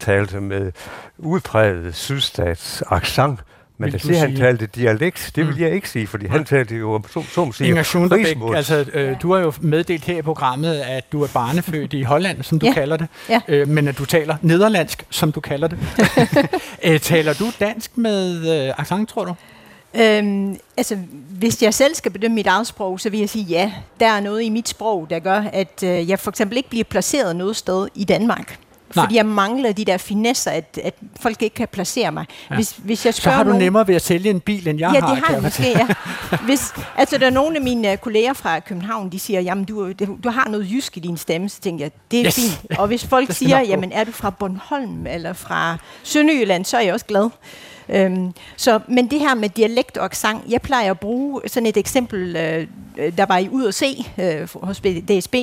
talte 0.00 0.40
med 0.40 0.72
udpræget 1.18 1.94
sydstats 1.94 2.82
accent, 2.90 3.40
men 3.80 3.86
Vil 3.86 3.92
det 3.92 4.02
du 4.02 4.06
siger, 4.06 4.18
han 4.18 4.36
talte 4.36 4.66
dialekt, 4.66 5.32
det 5.36 5.46
vil 5.46 5.54
Mm. 5.54 5.60
jeg 5.60 5.70
ikke 5.72 5.90
sige, 5.90 6.06
fordi 6.06 6.26
han 6.26 6.44
talte 6.44 6.76
jo, 6.76 7.02
så, 7.12 7.22
så 7.32 7.44
må 7.44 7.52
sige, 7.52 7.68
Inger 7.68 7.82
Schunderbæk, 7.82 8.36
altså, 8.56 8.84
øh, 8.94 9.16
du 9.22 9.32
har 9.32 9.40
jo 9.40 9.52
meddelt 9.60 10.04
her 10.04 10.18
i 10.18 10.22
programmet, 10.22 10.74
at 10.74 11.12
du 11.12 11.22
er 11.22 11.26
barnefødt 11.34 11.92
i 11.92 12.02
Holland, 12.02 12.42
som 12.42 12.58
du 12.58 12.66
Ja. 12.66 12.72
kalder 12.72 12.96
det, 12.96 13.06
Ja. 13.28 13.40
øh, 13.48 13.68
men 13.68 13.88
at 13.88 13.98
du 13.98 14.04
taler 14.04 14.36
nederlandsk, 14.42 15.04
som 15.10 15.32
du 15.32 15.40
kalder 15.40 15.68
det. 15.68 15.78
øh, 16.84 17.00
taler 17.00 17.32
du 17.32 17.44
dansk 17.60 17.98
med 17.98 18.36
øh, 18.68 18.74
accent, 18.78 19.08
tror 19.08 19.24
du? 19.24 19.34
Øhm, 19.94 20.56
altså, 20.76 20.96
hvis 21.30 21.62
jeg 21.62 21.74
selv 21.74 21.94
skal 21.94 22.12
bedømme 22.12 22.34
mit 22.34 22.46
eget 22.46 22.66
sprog, 22.66 23.00
så 23.00 23.10
vil 23.10 23.20
jeg 23.20 23.28
sige 23.28 23.44
ja. 23.44 23.72
Der 24.00 24.06
er 24.06 24.20
noget 24.20 24.42
i 24.42 24.48
mit 24.48 24.68
sprog, 24.68 25.06
der 25.10 25.18
gør, 25.18 25.44
at 25.52 25.82
øh, 25.84 26.08
jeg 26.10 26.18
for 26.18 26.30
eksempel 26.30 26.56
ikke 26.56 26.68
bliver 26.70 26.84
placeret 26.84 27.36
noget 27.36 27.56
sted 27.56 27.88
i 27.94 28.04
Danmark. 28.04 28.56
Nej. 28.96 29.04
Fordi 29.04 29.16
jeg 29.16 29.26
mangler 29.26 29.72
de 29.72 29.84
der 29.84 29.96
finesser, 29.96 30.50
at, 30.50 30.78
at 30.84 30.94
folk 31.20 31.42
ikke 31.42 31.54
kan 31.54 31.68
placere 31.72 32.12
mig. 32.12 32.26
Ja. 32.50 32.54
Hvis, 32.54 32.74
hvis 32.78 33.06
jeg 33.06 33.14
Så 33.14 33.20
spørger 33.20 33.36
har 33.36 33.44
du 33.44 33.48
nogen, 33.50 33.64
nemmere 33.64 33.88
ved 33.88 33.94
at 33.94 34.02
sælge 34.02 34.30
en 34.30 34.40
bil, 34.40 34.68
end 34.68 34.78
jeg 34.78 34.92
ja, 34.94 35.00
har. 35.00 35.08
det 35.14 35.16
kan 35.16 35.24
har 35.26 35.34
jeg 35.34 35.42
måske, 35.42 35.62
ja. 35.68 35.86
Hvis, 36.46 36.72
altså, 36.96 37.18
der 37.18 37.26
er 37.26 37.30
nogle 37.30 37.56
af 37.56 37.62
mine 37.62 37.92
øh, 37.92 37.98
kolleger 37.98 38.32
fra 38.32 38.60
København, 38.60 39.12
de 39.12 39.18
siger, 39.18 39.40
jamen, 39.40 39.64
du, 39.64 39.92
du, 39.92 40.18
du 40.24 40.30
har 40.30 40.48
noget 40.48 40.66
jysk 40.70 40.96
i 40.96 41.00
din 41.00 41.16
stemme, 41.16 41.48
så 41.48 41.60
tænker 41.60 41.84
jeg, 41.84 41.92
det 42.10 42.20
er 42.20 42.26
Yes. 42.26 42.34
fint. 42.34 42.78
Og 42.78 42.86
hvis 42.86 43.04
folk 43.14 43.28
Det 43.28 43.36
siger, 43.36 43.60
jamen, 43.60 43.92
er 43.92 44.04
du 44.04 44.12
fra 44.12 44.30
Bornholm 44.30 45.06
eller 45.06 45.32
fra 45.32 45.76
Sønderjylland, 46.02 46.64
så 46.64 46.76
er 46.76 46.80
jeg 46.80 46.94
også 46.94 47.06
glad. 47.06 47.30
Øhm, 47.92 48.32
så, 48.56 48.80
men 48.88 49.10
det 49.10 49.20
her 49.20 49.34
med 49.34 49.48
dialekt 49.48 49.96
og 49.96 50.10
sang, 50.12 50.44
jeg 50.50 50.62
plejer 50.62 50.90
at 50.90 51.00
bruge 51.00 51.40
sådan 51.46 51.66
et 51.66 51.76
eksempel, 51.76 52.36
øh, 52.36 52.66
øh 52.98 53.16
der 53.16 53.26
var 53.26 53.38
i 53.38 53.48
ud 53.48 53.66
at 53.66 53.74
se 53.74 54.06
øh, 54.18 54.48
hos 54.62 54.80
DSB, 54.80 55.34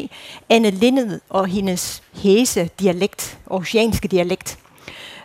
Anne 0.50 0.70
Lindet 0.70 1.20
og 1.30 1.48
hendes 1.48 2.04
hæse 2.14 2.70
dialekt, 2.80 3.38
oceanske 3.48 4.08
dialekt. 4.08 4.58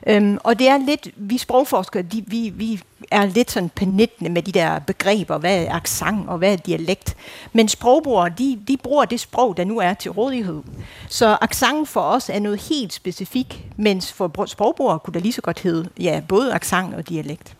Øhm, 0.06 0.38
og 0.44 0.58
det 0.58 0.68
er 0.68 0.78
lidt, 0.86 1.08
vi 1.16 1.38
sprogforskere, 1.38 2.02
de, 2.02 2.24
vi, 2.26 2.52
vi 2.56 2.80
er 3.10 3.26
lidt 3.26 3.50
sådan 3.50 3.68
penittende 3.68 4.30
med 4.30 4.42
de 4.42 4.52
der 4.52 4.78
begreber, 4.78 5.38
hvad 5.38 5.64
er 5.64 5.74
accent 5.74 6.28
og 6.28 6.38
hvad 6.38 6.52
er 6.52 6.56
dialekt. 6.56 7.16
Men 7.52 7.68
sprogbrugere, 7.68 8.28
de, 8.38 8.58
de 8.68 8.76
bruger 8.76 9.04
det 9.04 9.20
sprog, 9.20 9.56
der 9.56 9.64
nu 9.64 9.78
er 9.78 9.94
til 9.94 10.10
rådighed. 10.10 10.62
Så 11.08 11.36
accent 11.40 11.88
for 11.88 12.00
os 12.00 12.28
er 12.28 12.38
noget 12.38 12.60
helt 12.60 12.92
specifikt, 12.92 13.58
mens 13.76 14.12
for 14.12 14.46
sprogbrugere 14.46 14.98
kunne 14.98 15.14
det 15.14 15.22
lige 15.22 15.32
så 15.32 15.42
godt 15.42 15.60
hedde 15.60 15.88
ja, 16.00 16.22
både 16.28 16.54
accent 16.54 16.94
og 16.94 17.08
dialekt. 17.08 17.56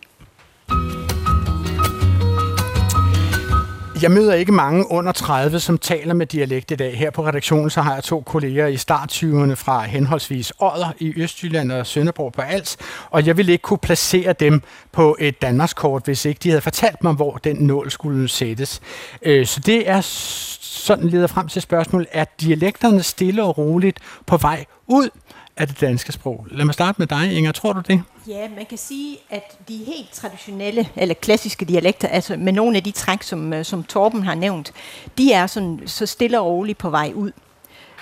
Jeg 4.03 4.11
møder 4.11 4.33
ikke 4.33 4.51
mange 4.51 4.91
under 4.91 5.11
30, 5.11 5.59
som 5.59 5.77
taler 5.77 6.13
med 6.13 6.25
dialekt 6.25 6.71
i 6.71 6.75
dag. 6.75 6.97
Her 6.97 7.09
på 7.09 7.25
redaktionen 7.25 7.69
så 7.69 7.81
har 7.81 7.93
jeg 7.93 8.03
to 8.03 8.21
kolleger 8.21 8.67
i 8.67 8.77
starttyverne 8.77 9.55
fra 9.55 9.83
henholdsvis 9.83 10.53
Odder 10.59 10.93
i 10.99 11.21
Østjylland 11.21 11.71
og 11.71 11.87
Sønderborg 11.87 12.33
på 12.33 12.41
Als, 12.41 12.77
og 13.09 13.27
jeg 13.27 13.37
ville 13.37 13.51
ikke 13.51 13.61
kunne 13.61 13.77
placere 13.77 14.33
dem 14.33 14.61
på 14.91 15.17
et 15.19 15.41
Danmarkskort, 15.41 16.05
hvis 16.05 16.25
ikke 16.25 16.39
de 16.43 16.49
havde 16.49 16.61
fortalt 16.61 17.03
mig, 17.03 17.13
hvor 17.13 17.37
den 17.37 17.55
nål 17.55 17.91
skulle 17.91 18.27
sættes. 18.27 18.81
Øh, 19.21 19.45
så 19.45 19.59
det 19.59 19.89
er 19.89 20.01
sådan 20.01 21.09
leder 21.09 21.27
frem 21.27 21.47
til 21.47 21.61
spørgsmålet, 21.61 22.07
er 22.11 22.25
dialekterne 22.41 23.03
stille 23.03 23.43
og 23.43 23.57
roligt 23.57 23.99
på 24.25 24.37
vej 24.37 24.65
ud 24.87 25.09
af 25.57 25.67
det 25.67 25.81
danske 25.81 26.11
sprog? 26.11 26.47
Lad 26.51 26.65
mig 26.65 26.73
starte 26.73 26.95
med 26.99 27.07
dig, 27.07 27.33
Inger. 27.33 27.51
Tror 27.51 27.73
du 27.73 27.81
det? 27.87 28.03
Ja, 28.27 28.49
man 28.55 28.65
kan 28.65 28.77
sige, 28.77 29.17
at 29.29 29.57
de 29.67 29.77
helt 29.77 30.11
traditionelle, 30.11 30.89
eller 30.95 31.15
klassiske 31.15 31.65
dialekter, 31.65 32.07
altså 32.07 32.37
med 32.37 32.53
nogle 32.53 32.77
af 32.77 32.83
de 32.83 32.91
træk, 32.91 33.23
som, 33.23 33.53
øh, 33.53 33.65
som 33.65 33.83
Torben 33.83 34.23
har 34.23 34.35
nævnt, 34.35 34.73
de 35.17 35.33
er 35.33 35.47
sådan, 35.47 35.79
så 35.85 36.05
stille 36.05 36.39
og 36.39 36.45
roligt 36.45 36.77
på 36.77 36.89
vej 36.89 37.11
ud. 37.15 37.31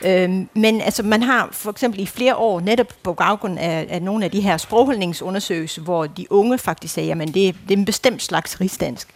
Øhm, 0.03 0.49
men 0.53 0.81
altså, 0.81 1.03
man 1.03 1.23
har 1.23 1.49
for 1.51 1.71
eksempel 1.71 1.99
i 1.99 2.05
flere 2.05 2.35
år, 2.35 2.59
netop 2.59 2.87
på 3.03 3.13
baggrund 3.13 3.59
af, 3.59 3.87
af 3.89 4.01
nogle 4.01 4.25
af 4.25 4.31
de 4.31 4.41
her 4.41 4.57
sprogholdningsundersøgelser, 4.57 5.81
hvor 5.81 6.07
de 6.07 6.31
unge 6.31 6.57
faktisk 6.57 6.93
sagde, 6.93 7.11
at 7.11 7.17
det, 7.19 7.33
det 7.33 7.73
er 7.73 7.77
en 7.77 7.85
bestemt 7.85 8.21
slags 8.21 8.61
rigsdansk, 8.61 9.09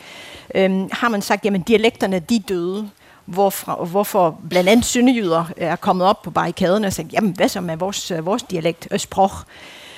øhm, 0.55 0.89
har 0.91 1.09
man 1.09 1.21
sagt, 1.21 1.45
at 1.45 1.67
dialekterne 1.67 2.19
de 2.19 2.35
er 2.35 2.39
døde 2.39 2.89
hvorfor, 3.25 3.85
hvorfor 3.85 4.39
blandt 4.49 4.69
andet 4.69 4.85
sønderjyder 4.85 5.45
er 5.57 5.75
kommet 5.75 6.07
op 6.07 6.21
på 6.21 6.31
barrikaderne 6.31 6.87
og 6.87 6.93
sagt, 6.93 7.13
jamen 7.13 7.31
hvad 7.35 7.49
så 7.49 7.61
med 7.61 7.77
vores, 7.77 8.11
vores 8.21 8.43
dialekt, 8.43 8.87
øh, 8.91 8.99
sprog? 8.99 9.31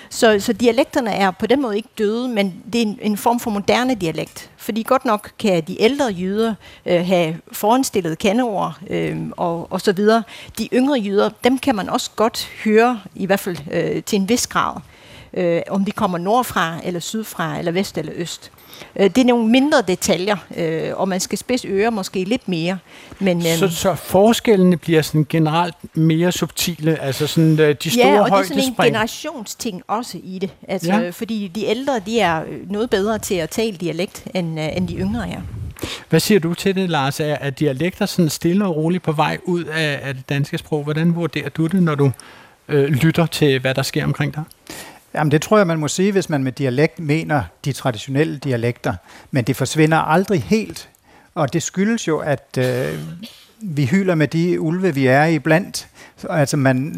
Så, 0.10 0.40
så 0.40 0.54
dialekterne 0.54 1.12
er 1.12 1.32
på 1.32 1.48
den 1.48 1.62
måde 1.62 1.76
ikke 1.76 1.90
døde, 1.98 2.28
men 2.28 2.64
det 2.74 2.82
er 2.82 2.86
en, 2.86 3.00
en 3.02 3.18
form 3.18 3.40
for 3.40 3.52
moderne 3.52 3.96
dialekt. 3.96 4.50
Fordi 4.58 4.84
godt 4.84 5.06
nok 5.06 5.32
kan 5.40 5.64
de 5.64 5.82
ældre 5.82 6.06
jøder 6.06 6.56
øh, 6.86 7.06
have 7.06 7.38
foranstillet 7.52 8.18
kandeord 8.18 8.80
øh, 8.90 9.18
og, 9.32 9.72
og 9.72 9.82
så 9.82 9.92
videre. 9.92 10.24
De 10.58 10.70
yngre 10.74 11.00
jøder, 11.00 11.30
dem 11.44 11.58
kan 11.58 11.76
man 11.76 11.90
også 11.90 12.12
godt 12.16 12.50
høre, 12.64 13.02
i 13.16 13.26
hvert 13.26 13.40
fald 13.40 13.58
øh, 13.72 14.04
til 14.04 14.20
en 14.20 14.30
vis 14.30 14.48
grad. 14.48 14.76
Øh, 15.34 15.62
om 15.70 15.86
de 15.86 15.92
kommer 15.92 16.18
nordfra, 16.18 16.80
eller 16.84 17.00
sydfra, 17.00 17.58
eller 17.58 17.72
vest 17.72 17.98
eller 17.98 18.14
øst. 18.16 18.52
Øh, 18.96 19.10
det 19.10 19.18
er 19.18 19.26
nogle 19.26 19.48
mindre 19.48 19.82
detaljer, 19.82 20.38
øh, 20.58 20.92
og 20.96 21.08
man 21.08 21.20
skal 21.20 21.38
spidse 21.38 21.68
ører 21.68 21.90
måske 21.90 22.24
lidt 22.24 22.50
mere. 22.50 22.78
Men, 23.20 23.42
så, 23.42 23.66
øhm, 23.66 23.72
så 23.72 23.96
forskellene 23.96 24.78
bliver 24.78 25.02
sådan 25.02 25.26
generelt 25.30 25.76
mere 25.94 26.32
subtile, 26.32 27.02
altså 27.02 27.28
sådan 27.28 27.60
øh, 27.60 27.76
de 27.84 27.90
store 27.90 28.08
Ja, 28.08 28.22
og 28.22 28.30
det 28.30 28.38
er 28.38 28.44
sådan 28.44 28.64
en 28.64 28.76
generationsting 28.84 29.84
også 29.88 30.18
i 30.24 30.40
det. 30.40 30.50
Altså, 30.68 30.94
ja. 30.94 31.10
Fordi 31.10 31.52
de 31.56 31.66
ældre, 31.66 32.00
de 32.06 32.20
er 32.20 32.44
noget 32.70 32.90
bedre 32.90 33.20
til 33.20 33.36
at 33.36 33.50
tale 33.50 33.78
dialekt, 33.78 34.24
end, 34.34 34.60
end 34.60 34.88
de 34.88 34.96
yngre 34.96 35.30
er. 35.30 35.42
Hvad 36.10 36.20
siger 36.20 36.40
du 36.40 36.54
til 36.54 36.76
det, 36.76 36.90
Lars? 36.90 37.20
Er, 37.20 37.26
er 37.26 37.50
dialekter 37.50 38.06
sådan 38.06 38.30
stille 38.30 38.66
og 38.66 38.76
roligt 38.76 39.04
på 39.04 39.12
vej 39.12 39.38
ud 39.46 39.64
af, 39.64 40.00
af 40.04 40.14
det 40.14 40.30
danske 40.30 40.58
sprog? 40.58 40.84
Hvordan 40.84 41.16
vurderer 41.16 41.50
du 41.50 41.68
det, 41.68 41.84
når 41.84 41.96
du 41.96 42.12
øh, 42.68 42.86
lytter 42.86 43.26
til, 43.26 43.60
hvad 43.60 43.76
der 43.76 43.82
sker 43.82 44.04
omkring 44.04 44.36
dig? 44.36 44.44
Jamen 45.14 45.32
det 45.32 45.42
tror 45.42 45.58
jeg, 45.58 45.68
man 45.68 45.80
må 45.80 45.88
sige, 45.88 46.12
hvis 46.12 46.30
man 46.30 46.44
med 46.44 46.52
dialekt 46.52 47.00
mener 47.00 47.44
de 47.66 47.72
traditionelle 47.72 48.38
dialekter. 48.38 48.94
Men 49.32 49.44
det 49.44 49.56
forsvinder 49.56 49.98
aldrig 49.98 50.44
helt. 50.44 50.90
Og 51.36 51.54
det 51.54 51.64
skyldes 51.64 52.08
jo, 52.08 52.18
at 52.18 52.58
øh, 52.58 53.00
vi 53.62 53.86
hylder 53.86 54.16
med 54.16 54.28
de 54.28 54.62
ulve, 54.62 54.94
vi 54.94 55.08
er 55.08 55.26
i 55.26 55.40
blandt. 55.40 55.88
Altså 56.30 56.58
man, 56.58 56.96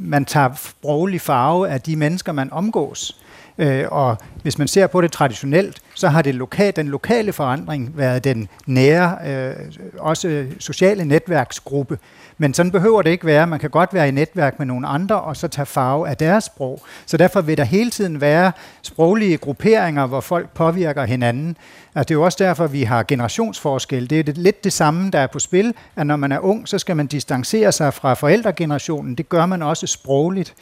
man 0.00 0.24
tager 0.24 0.50
sproglig 0.54 1.20
farve 1.20 1.68
af 1.68 1.80
de 1.80 1.96
mennesker, 1.96 2.32
man 2.32 2.52
omgås. 2.52 3.20
Øh, 3.58 3.84
og 3.90 4.16
hvis 4.42 4.58
man 4.58 4.68
ser 4.68 4.86
på 4.86 5.00
det 5.00 5.12
traditionelt, 5.12 5.82
så 5.94 6.08
har 6.08 6.22
det 6.22 6.34
lokal, 6.34 6.76
den 6.76 6.88
lokale 6.88 7.32
forandring 7.32 7.96
været 7.96 8.24
den 8.24 8.48
nære, 8.66 9.18
øh, 9.26 9.54
også 9.98 10.46
sociale 10.58 11.04
netværksgruppe, 11.04 11.98
men 12.38 12.54
sådan 12.54 12.72
behøver 12.72 13.02
det 13.02 13.10
ikke 13.10 13.26
være. 13.26 13.46
Man 13.46 13.58
kan 13.58 13.70
godt 13.70 13.94
være 13.94 14.08
i 14.08 14.10
netværk 14.10 14.58
med 14.58 14.66
nogle 14.66 14.86
andre, 14.86 15.20
og 15.20 15.36
så 15.36 15.48
tage 15.48 15.66
farve 15.66 16.08
af 16.08 16.16
deres 16.16 16.44
sprog. 16.44 16.80
Så 17.06 17.16
derfor 17.16 17.40
vil 17.40 17.56
der 17.56 17.64
hele 17.64 17.90
tiden 17.90 18.20
være 18.20 18.52
sproglige 18.82 19.36
grupperinger, 19.36 20.06
hvor 20.06 20.20
folk 20.20 20.50
påvirker 20.50 21.04
hinanden. 21.04 21.56
Altså, 21.94 22.08
det 22.08 22.10
er 22.10 22.18
jo 22.18 22.24
også 22.24 22.44
derfor, 22.44 22.66
vi 22.66 22.82
har 22.82 23.02
generationsforskel. 23.02 24.10
Det 24.10 24.28
er 24.28 24.32
lidt 24.32 24.64
det 24.64 24.72
samme, 24.72 25.10
der 25.10 25.18
er 25.18 25.26
på 25.26 25.38
spil, 25.38 25.74
at 25.96 26.06
når 26.06 26.16
man 26.16 26.32
er 26.32 26.38
ung, 26.38 26.68
så 26.68 26.78
skal 26.78 26.96
man 26.96 27.06
distancere 27.06 27.72
sig 27.72 27.94
fra 27.94 28.14
forældregenerationen. 28.14 29.14
Det 29.14 29.28
gør 29.28 29.46
man 29.46 29.62
også 29.62 29.86
sprogligt. 29.86 30.54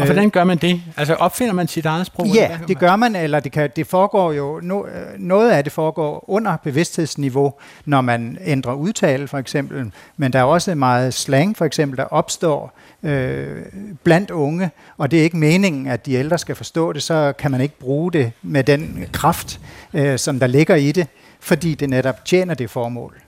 Og 0.00 0.04
hvordan 0.04 0.30
gør 0.30 0.44
man 0.44 0.58
det? 0.58 0.82
Altså 0.96 1.14
opfinder 1.14 1.52
man 1.52 1.68
sit 1.68 1.86
eget 1.86 2.06
sprog? 2.06 2.26
Ja, 2.26 2.58
det 2.68 2.78
gør 2.78 2.96
man, 2.96 3.16
eller 3.16 3.40
det, 3.40 3.52
kan, 3.52 3.70
det 3.76 3.86
foregår 3.86 4.32
jo, 4.32 4.60
no, 4.62 4.82
noget 5.18 5.50
af 5.50 5.64
det 5.64 5.72
foregår 5.72 6.24
under 6.30 6.56
bevidsthedsniveau, 6.56 7.54
når 7.84 8.00
man 8.00 8.38
ændrer 8.44 8.72
udtale 8.72 9.28
for 9.28 9.38
eksempel, 9.38 9.92
men 10.16 10.32
der 10.32 10.38
er 10.38 10.42
også 10.44 10.74
meget 10.74 11.14
slang 11.14 11.56
for 11.56 11.64
eksempel, 11.64 11.96
der 11.96 12.04
opstår 12.04 12.78
øh, 13.02 13.62
blandt 14.02 14.30
unge, 14.30 14.70
og 14.98 15.10
det 15.10 15.18
er 15.18 15.22
ikke 15.22 15.36
meningen, 15.36 15.86
at 15.86 16.06
de 16.06 16.12
ældre 16.12 16.38
skal 16.38 16.54
forstå 16.54 16.92
det, 16.92 17.02
så 17.02 17.32
kan 17.38 17.50
man 17.50 17.60
ikke 17.60 17.78
bruge 17.78 18.12
det 18.12 18.32
med 18.42 18.64
den 18.64 19.04
kraft, 19.12 19.60
øh, 19.94 20.18
som 20.18 20.40
der 20.40 20.46
ligger 20.46 20.74
i 20.74 20.92
det, 20.92 21.06
fordi 21.40 21.74
det 21.74 21.90
netop 21.90 22.24
tjener 22.24 22.54
det 22.54 22.70
formål. 22.70 23.20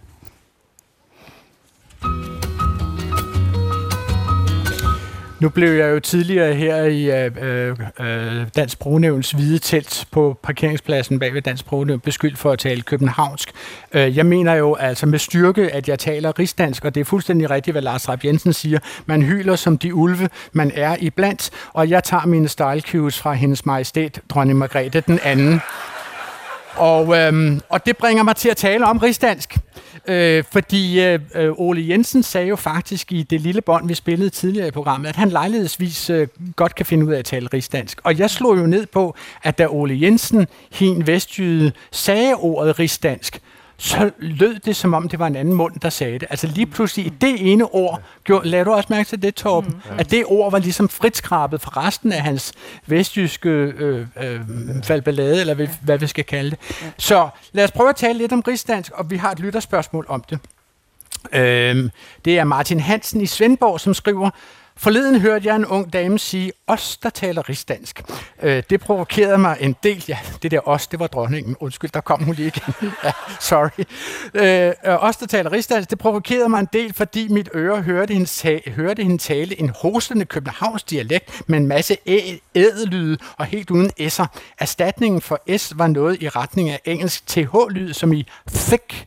Nu 5.41 5.49
blev 5.49 5.69
jeg 5.69 5.91
jo 5.91 6.01
tidligere 6.01 6.55
her 6.55 6.85
i 6.85 7.25
øh, 7.25 7.31
øh, 7.43 7.77
øh 8.01 8.47
Dansk 8.57 8.73
Sprognævns 8.73 9.31
hvide 9.31 9.59
telt 9.59 10.07
på 10.11 10.39
parkeringspladsen 10.43 11.19
bag 11.19 11.35
ved 11.35 11.43
Dansk 11.43 11.61
Sprognævn 11.61 12.01
beskyldt 12.01 12.39
for 12.39 12.53
at 12.53 12.59
tale 12.59 12.83
københavnsk. 12.83 13.51
Øh, 13.93 14.17
jeg 14.17 14.27
mener 14.27 14.55
jo 14.55 14.75
altså 14.75 15.07
med 15.07 15.19
styrke, 15.19 15.75
at 15.75 15.89
jeg 15.89 15.99
taler 15.99 16.39
rigsdansk, 16.39 16.85
og 16.85 16.95
det 16.95 17.01
er 17.01 17.05
fuldstændig 17.05 17.51
rigtigt, 17.51 17.75
hvad 17.75 17.83
Lars 17.83 18.09
Rapp 18.09 18.25
Jensen 18.25 18.53
siger. 18.53 18.79
Man 19.07 19.23
hyler 19.23 19.57
som 19.57 19.79
de 19.79 19.95
ulve, 19.95 20.29
man 20.53 20.73
er 20.75 20.97
i 21.01 21.11
blandt, 21.11 21.51
og 21.73 21.91
jeg 21.91 22.05
tager 22.05 22.27
mine 22.27 22.49
style 22.49 22.81
cues 22.81 23.19
fra 23.19 23.33
hendes 23.33 23.67
majestæt, 23.67 24.21
dronning 24.29 24.59
Margrethe 24.59 25.01
den 25.01 25.19
anden. 25.25 25.61
Og, 26.77 27.17
øhm, 27.17 27.61
og 27.69 27.87
det 27.87 27.97
bringer 27.97 28.23
mig 28.23 28.37
til 28.37 28.49
at 28.49 28.57
tale 28.57 28.87
om 28.87 28.99
rigsdansk. 28.99 29.57
Øh, 30.09 30.45
fordi 30.53 31.01
øh, 31.01 31.21
Ole 31.57 31.89
Jensen 31.89 32.23
sagde 32.23 32.49
jo 32.49 32.57
faktisk 32.57 33.13
i 33.13 33.23
det 33.23 33.41
lille 33.41 33.61
bånd, 33.61 33.89
vi 33.89 33.95
spillede 33.95 34.31
tidligere 34.31 34.69
i 34.69 34.71
programmet, 34.71 35.09
at 35.09 35.17
han 35.17 35.29
lejlighedsvis 35.29 36.11
øh, 36.11 36.29
godt 36.57 36.75
kan 36.75 36.87
finde 36.87 37.07
ud 37.07 37.13
af 37.13 37.19
at 37.19 37.25
tale 37.25 37.49
rigsdansk. 37.53 38.01
Og 38.05 38.19
jeg 38.19 38.31
slog 38.31 38.59
jo 38.59 38.67
ned 38.67 38.87
på, 38.87 39.15
at 39.43 39.59
da 39.59 39.67
Ole 39.71 39.99
Jensen, 40.03 40.47
hin 40.73 41.07
vestjyde, 41.07 41.73
sagde 41.91 42.35
ordet 42.35 42.79
rigsdansk, 42.79 43.41
så 43.79 44.11
lød 44.19 44.59
det, 44.59 44.77
som 44.77 44.95
om 44.95 45.09
det 45.09 45.19
var 45.19 45.27
en 45.27 45.37
anden 45.37 45.55
mund, 45.55 45.81
der 45.83 45.91
sagde 45.91 46.19
det. 46.19 46.29
Altså 46.31 46.47
lige 46.47 46.67
pludselig 46.67 47.07
i 47.07 47.09
det 47.09 47.53
ene 47.53 47.65
ord, 47.65 48.03
gjorde, 48.25 48.49
lad 48.49 48.65
du 48.65 48.73
også 48.73 48.87
mærke 48.91 49.09
til 49.09 49.23
det, 49.23 49.35
Torben, 49.35 49.71
mm. 49.71 49.99
at 49.99 50.11
det 50.11 50.25
ord 50.27 50.51
var 50.51 50.59
ligesom 50.59 50.89
fritskrabet 50.89 51.61
for 51.61 51.77
resten 51.77 52.13
af 52.13 52.21
hans 52.21 52.53
vestjyske 52.87 53.49
øh, 53.49 54.07
øh, 54.21 54.41
faldballade, 54.85 55.41
eller 55.41 55.55
hvad, 55.55 55.69
hvad 55.83 55.99
vi 55.99 56.07
skal 56.07 56.25
kalde 56.25 56.51
det. 56.51 56.59
Så 56.99 57.29
lad 57.53 57.65
os 57.65 57.73
prøve 57.73 57.89
at 57.89 57.97
tale 57.97 58.19
lidt 58.19 58.33
om 58.33 58.41
rigsdansk, 58.41 58.93
og 58.95 59.11
vi 59.11 59.17
har 59.17 59.33
et 59.33 59.41
lytterspørgsmål 59.41 60.07
om 60.09 60.25
det. 60.31 60.39
Øhm, 61.33 61.91
det 62.25 62.39
er 62.39 62.45
Martin 62.45 62.81
Hansen 62.81 63.21
i 63.21 63.27
Svendborg, 63.27 63.81
som 63.81 63.95
skriver, 63.95 64.31
Forleden 64.79 65.21
hørte 65.21 65.49
jeg 65.49 65.57
en 65.57 65.67
ung 65.67 65.93
dame 65.93 66.19
sige, 66.19 66.53
os 66.67 66.97
der 66.97 67.11
taler 67.11 67.49
rigsdansk. 67.49 68.03
Øh, 68.43 68.63
det 68.71 68.81
provokerede 68.81 69.39
mig 69.39 69.57
en 69.61 69.77
del. 69.83 70.05
Ja, 70.09 70.19
det 70.43 70.51
der 70.51 70.69
os, 70.69 70.87
det 70.87 71.01
var 71.01 71.07
dronningen. 71.07 71.57
Undskyld, 71.61 71.91
der 71.91 72.01
kom 72.01 72.23
hun 72.23 72.35
lige 72.35 72.47
igen. 72.47 72.75
ja, 73.05 73.13
sorry. 73.41 73.85
Øh, 74.35 74.93
øh, 74.93 75.05
os 75.05 75.17
der 75.17 75.27
taler 75.27 75.53
rigsdansk, 75.53 75.91
det 75.91 75.99
provokerede 75.99 76.49
mig 76.49 76.61
en 76.61 76.69
del, 76.73 76.93
fordi 76.93 77.29
mit 77.29 77.49
øre 77.55 77.83
hørte 77.83 78.15
hende, 78.15 78.27
tale, 78.27 78.63
hørte 78.67 79.03
hende 79.03 79.19
tale 79.19 79.61
en 79.61 79.71
hostende 79.83 80.25
københavns 80.25 80.83
dialekt 80.83 81.43
med 81.47 81.59
en 81.59 81.67
masse 81.67 81.97
ædelyde 82.55 83.19
og 83.39 83.45
helt 83.45 83.71
uden 83.71 83.91
s'er. 84.01 84.27
Erstatningen 84.59 85.21
for 85.21 85.59
s 85.59 85.73
var 85.79 85.87
noget 85.87 86.23
i 86.23 86.29
retning 86.29 86.71
af 86.71 86.81
engelsk 86.85 87.27
th-lyd, 87.31 87.93
som 87.93 88.13
i 88.13 88.27
thick 88.49 89.07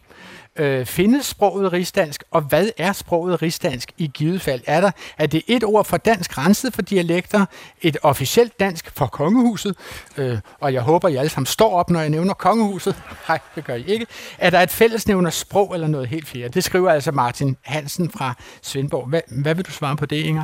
Øh, 0.59 0.85
findes 0.85 1.25
sproget 1.25 1.73
rigsdansk, 1.73 2.23
og 2.31 2.41
hvad 2.41 2.69
er 2.77 2.93
sproget 2.93 3.41
rigsdansk 3.41 3.91
i 3.97 4.07
givet 4.07 4.41
fald? 4.41 4.61
Er, 4.65 4.81
der, 4.81 4.91
er 5.17 5.27
det 5.27 5.43
et 5.47 5.63
ord 5.63 5.85
for 5.85 5.97
dansk 5.97 6.37
renset 6.37 6.73
for 6.73 6.81
dialekter, 6.81 7.45
et 7.81 7.97
officielt 8.03 8.59
dansk 8.59 8.91
for 8.95 9.05
kongehuset, 9.05 9.75
øh, 10.17 10.37
og 10.59 10.73
jeg 10.73 10.81
håber, 10.81 11.07
I 11.07 11.15
alle 11.15 11.29
sammen 11.29 11.45
står 11.45 11.75
op, 11.75 11.89
når 11.89 11.99
jeg 11.99 12.09
nævner 12.09 12.33
kongehuset. 12.33 12.95
Nej, 13.29 13.39
det 13.55 13.65
gør 13.65 13.75
I 13.75 13.83
ikke. 13.87 14.07
Er 14.37 14.49
der 14.49 14.59
et 14.59 14.71
fællesnævner 14.71 15.29
sprog 15.29 15.73
eller 15.73 15.87
noget 15.87 16.07
helt 16.07 16.27
fjerde? 16.27 16.49
Det 16.49 16.63
skriver 16.63 16.91
altså 16.91 17.11
Martin 17.11 17.57
Hansen 17.61 18.09
fra 18.09 18.33
Svendborg. 18.61 19.07
Hvad, 19.07 19.21
hvad 19.27 19.55
vil 19.55 19.65
du 19.65 19.71
svare 19.71 19.95
på 19.95 20.05
det, 20.05 20.15
Inger? 20.15 20.43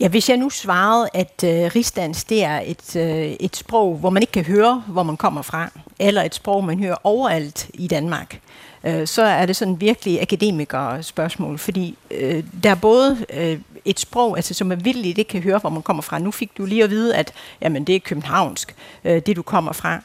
Ja, 0.00 0.08
hvis 0.08 0.28
jeg 0.28 0.36
nu 0.36 0.50
svarede, 0.50 1.08
at 1.14 1.44
øh, 1.44 1.70
rigsdansk 1.74 2.28
det 2.28 2.44
er 2.44 2.60
et, 2.60 2.96
øh, 2.96 3.36
et 3.40 3.56
sprog, 3.56 3.96
hvor 3.96 4.10
man 4.10 4.22
ikke 4.22 4.32
kan 4.32 4.44
høre, 4.44 4.84
hvor 4.86 5.02
man 5.02 5.16
kommer 5.16 5.42
fra, 5.42 5.70
eller 5.98 6.22
et 6.22 6.34
sprog, 6.34 6.64
man 6.64 6.78
hører 6.78 6.96
overalt 7.04 7.70
i 7.74 7.86
Danmark, 7.86 8.40
øh, 8.88 9.06
så 9.06 9.22
er 9.22 9.46
det 9.46 9.56
sådan 9.56 9.80
virkelig 9.80 10.22
akademiker 10.22 11.00
spørgsmål, 11.00 11.58
fordi 11.58 11.98
øh, 12.10 12.44
der 12.62 12.70
er 12.70 12.74
både 12.74 13.26
øh, 13.32 13.58
et 13.84 14.00
sprog, 14.00 14.36
altså, 14.36 14.54
som 14.54 14.66
man 14.66 14.84
vildt 14.84 15.06
ikke 15.06 15.24
kan 15.24 15.42
høre, 15.42 15.58
hvor 15.58 15.70
man 15.70 15.82
kommer 15.82 16.02
fra. 16.02 16.18
Nu 16.18 16.30
fik 16.30 16.50
du 16.58 16.64
lige 16.64 16.84
at 16.84 16.90
vide, 16.90 17.16
at 17.16 17.32
jamen, 17.60 17.84
det 17.84 17.94
er 17.94 18.00
københavnsk, 18.00 18.74
øh, 19.04 19.22
det 19.26 19.36
du 19.36 19.42
kommer 19.42 19.72
fra. 19.72 20.02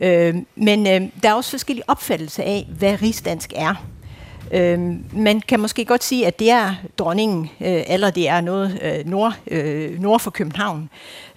Øh, 0.00 0.34
men 0.56 0.86
øh, 0.86 1.08
der 1.22 1.28
er 1.28 1.34
også 1.34 1.50
forskellige 1.50 1.88
opfattelser 1.88 2.42
af, 2.42 2.68
hvad 2.78 3.02
rigsdansk 3.02 3.52
er. 3.56 3.74
Øh, 4.52 4.78
man 5.12 5.40
kan 5.40 5.60
måske 5.60 5.84
godt 5.84 6.04
sige, 6.04 6.26
at 6.26 6.38
det 6.38 6.50
er 6.50 6.74
dronningen, 6.98 7.50
øh, 7.60 7.82
eller 7.86 8.10
det 8.10 8.28
er 8.28 8.40
noget 8.40 8.78
øh, 8.82 9.06
nord, 9.06 9.34
øh, 9.46 10.00
nord 10.00 10.20
for 10.20 10.30
København. 10.30 10.90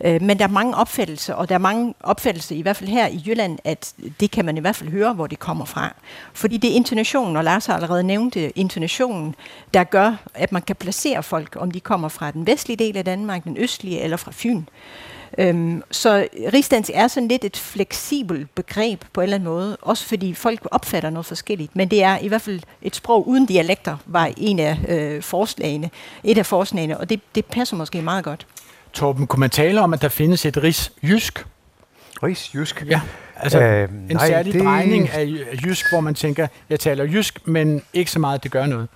Øh, 0.04 0.22
men 0.22 0.40
der 0.40 0.44
er 0.44 0.50
mange 0.50 0.76
opfattelser, 0.76 1.34
og 1.34 1.50
der 1.50 1.56
er 1.56 1.60
mange 1.60 1.94
opfattelser, 2.00 2.56
i 2.56 2.62
hvert 2.62 2.76
fald 2.76 2.90
her 2.90 3.08
i 3.08 3.24
Jylland, 3.26 3.60
at 3.64 3.94
det 4.20 4.32
kan 4.32 4.46
man 4.46 4.58
i 4.58 4.60
hvert 4.60 4.76
fald 4.76 4.90
høre, 4.90 5.14
hvor 5.14 5.28
det 5.28 5.40
kommer 5.40 5.66
fra. 5.66 5.94
Fordi 6.34 6.58
det 6.58 6.72
er 6.72 6.76
intonationen, 6.76 7.38
og 7.38 7.44
Lars 7.44 7.66
har 7.66 7.74
allerede 7.74 8.04
nævnt 8.04 8.36
intonationen, 8.36 9.36
der 9.74 9.84
gør, 9.84 10.16
at 10.34 10.52
man 10.52 10.62
kan 10.62 10.76
placere 10.76 11.24
folk, 11.24 11.56
om 11.60 11.72
de 11.72 11.80
kommer 11.80 12.08
fra 12.08 12.32
den 12.32 12.48
vestlige 12.48 12.78
del 12.78 12.98
af 12.98 13.06
Danmark, 13.06 13.44
den 13.44 13.58
østlige 13.58 14.02
eller 14.02 14.18
fra 14.18 14.32
Fyn. 14.34 14.64
Øhm, 15.38 15.84
så 15.92 16.28
rigsdansk 16.54 16.92
er 16.94 17.08
sådan 17.08 17.28
lidt 17.28 17.46
et 17.46 17.58
fleksibelt 17.58 18.56
begreb 18.56 19.04
på 19.14 19.22
en 19.22 19.24
eller 19.24 19.36
anden 19.36 19.50
måde, 19.50 19.78
også 19.82 20.06
fordi 20.06 20.34
folk 20.34 20.60
opfatter 20.72 21.10
noget 21.10 21.26
forskelligt, 21.26 21.76
men 21.76 21.88
det 21.88 22.04
er 22.04 22.18
i 22.18 22.28
hvert 22.28 22.42
fald 22.42 22.60
et 22.82 22.96
sprog 22.96 23.28
uden 23.28 23.46
dialekter, 23.46 23.98
var 24.06 24.32
en 24.38 24.60
af 24.60 24.78
øh, 24.88 25.22
forslagene, 25.22 25.90
et 26.24 26.38
af 26.38 26.46
forslagene, 26.46 26.98
og 26.98 27.10
det, 27.10 27.22
det 27.36 27.46
passer 27.46 27.76
måske 27.76 28.02
meget 28.02 28.24
godt. 28.24 28.48
Torben, 28.94 29.28
kunne 29.28 29.40
man 29.40 29.50
tale 29.50 29.82
om, 29.82 29.94
at 29.94 30.02
der 30.02 30.10
findes 30.10 30.46
et 30.46 30.64
rigsjysk? 30.64 31.46
Rigsjysk? 32.24 32.86
Ja, 32.90 33.02
altså 33.36 33.62
øh, 33.62 33.90
en 33.90 34.16
nej, 34.16 34.28
særlig 34.28 34.54
det... 34.54 34.64
drejning 34.64 35.10
af 35.10 35.26
jysk, 35.66 35.86
hvor 35.92 36.00
man 36.00 36.16
tænker, 36.16 36.48
jeg 36.70 36.80
taler 36.80 37.04
jysk, 37.04 37.48
men 37.48 37.82
ikke 37.94 38.12
så 38.12 38.20
meget, 38.20 38.44
det 38.44 38.52
gør 38.52 38.66
noget. 38.66 38.88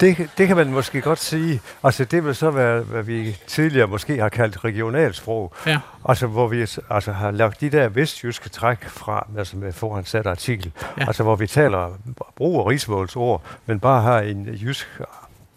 Det, 0.00 0.30
det 0.38 0.46
kan 0.46 0.56
man 0.56 0.72
måske 0.72 1.00
godt 1.00 1.18
sige. 1.18 1.60
Altså 1.82 2.04
det 2.04 2.24
vil 2.24 2.34
så 2.34 2.50
være, 2.50 2.80
hvad 2.80 3.02
vi 3.02 3.36
tidligere 3.46 3.86
måske 3.86 4.18
har 4.20 4.28
kaldt 4.28 4.64
regionalsprog. 4.64 5.54
Ja. 5.66 5.78
Altså 6.08 6.26
hvor 6.26 6.48
vi 6.48 6.60
altså, 6.90 7.12
har 7.12 7.30
lagt 7.30 7.60
de 7.60 7.70
der 7.70 7.88
vestjyske 7.88 8.48
træk 8.48 8.84
fra, 8.84 9.26
altså 9.38 9.56
med 9.56 9.72
foransat 9.72 10.26
artikel. 10.26 10.72
Ja. 10.98 11.06
Altså 11.06 11.22
hvor 11.22 11.36
vi 11.36 11.46
taler, 11.46 11.98
bruger 12.36 12.70
rigsmålsord, 12.70 13.42
men 13.66 13.80
bare 13.80 14.02
har 14.02 14.20
en 14.20 14.44
jysk 14.62 15.00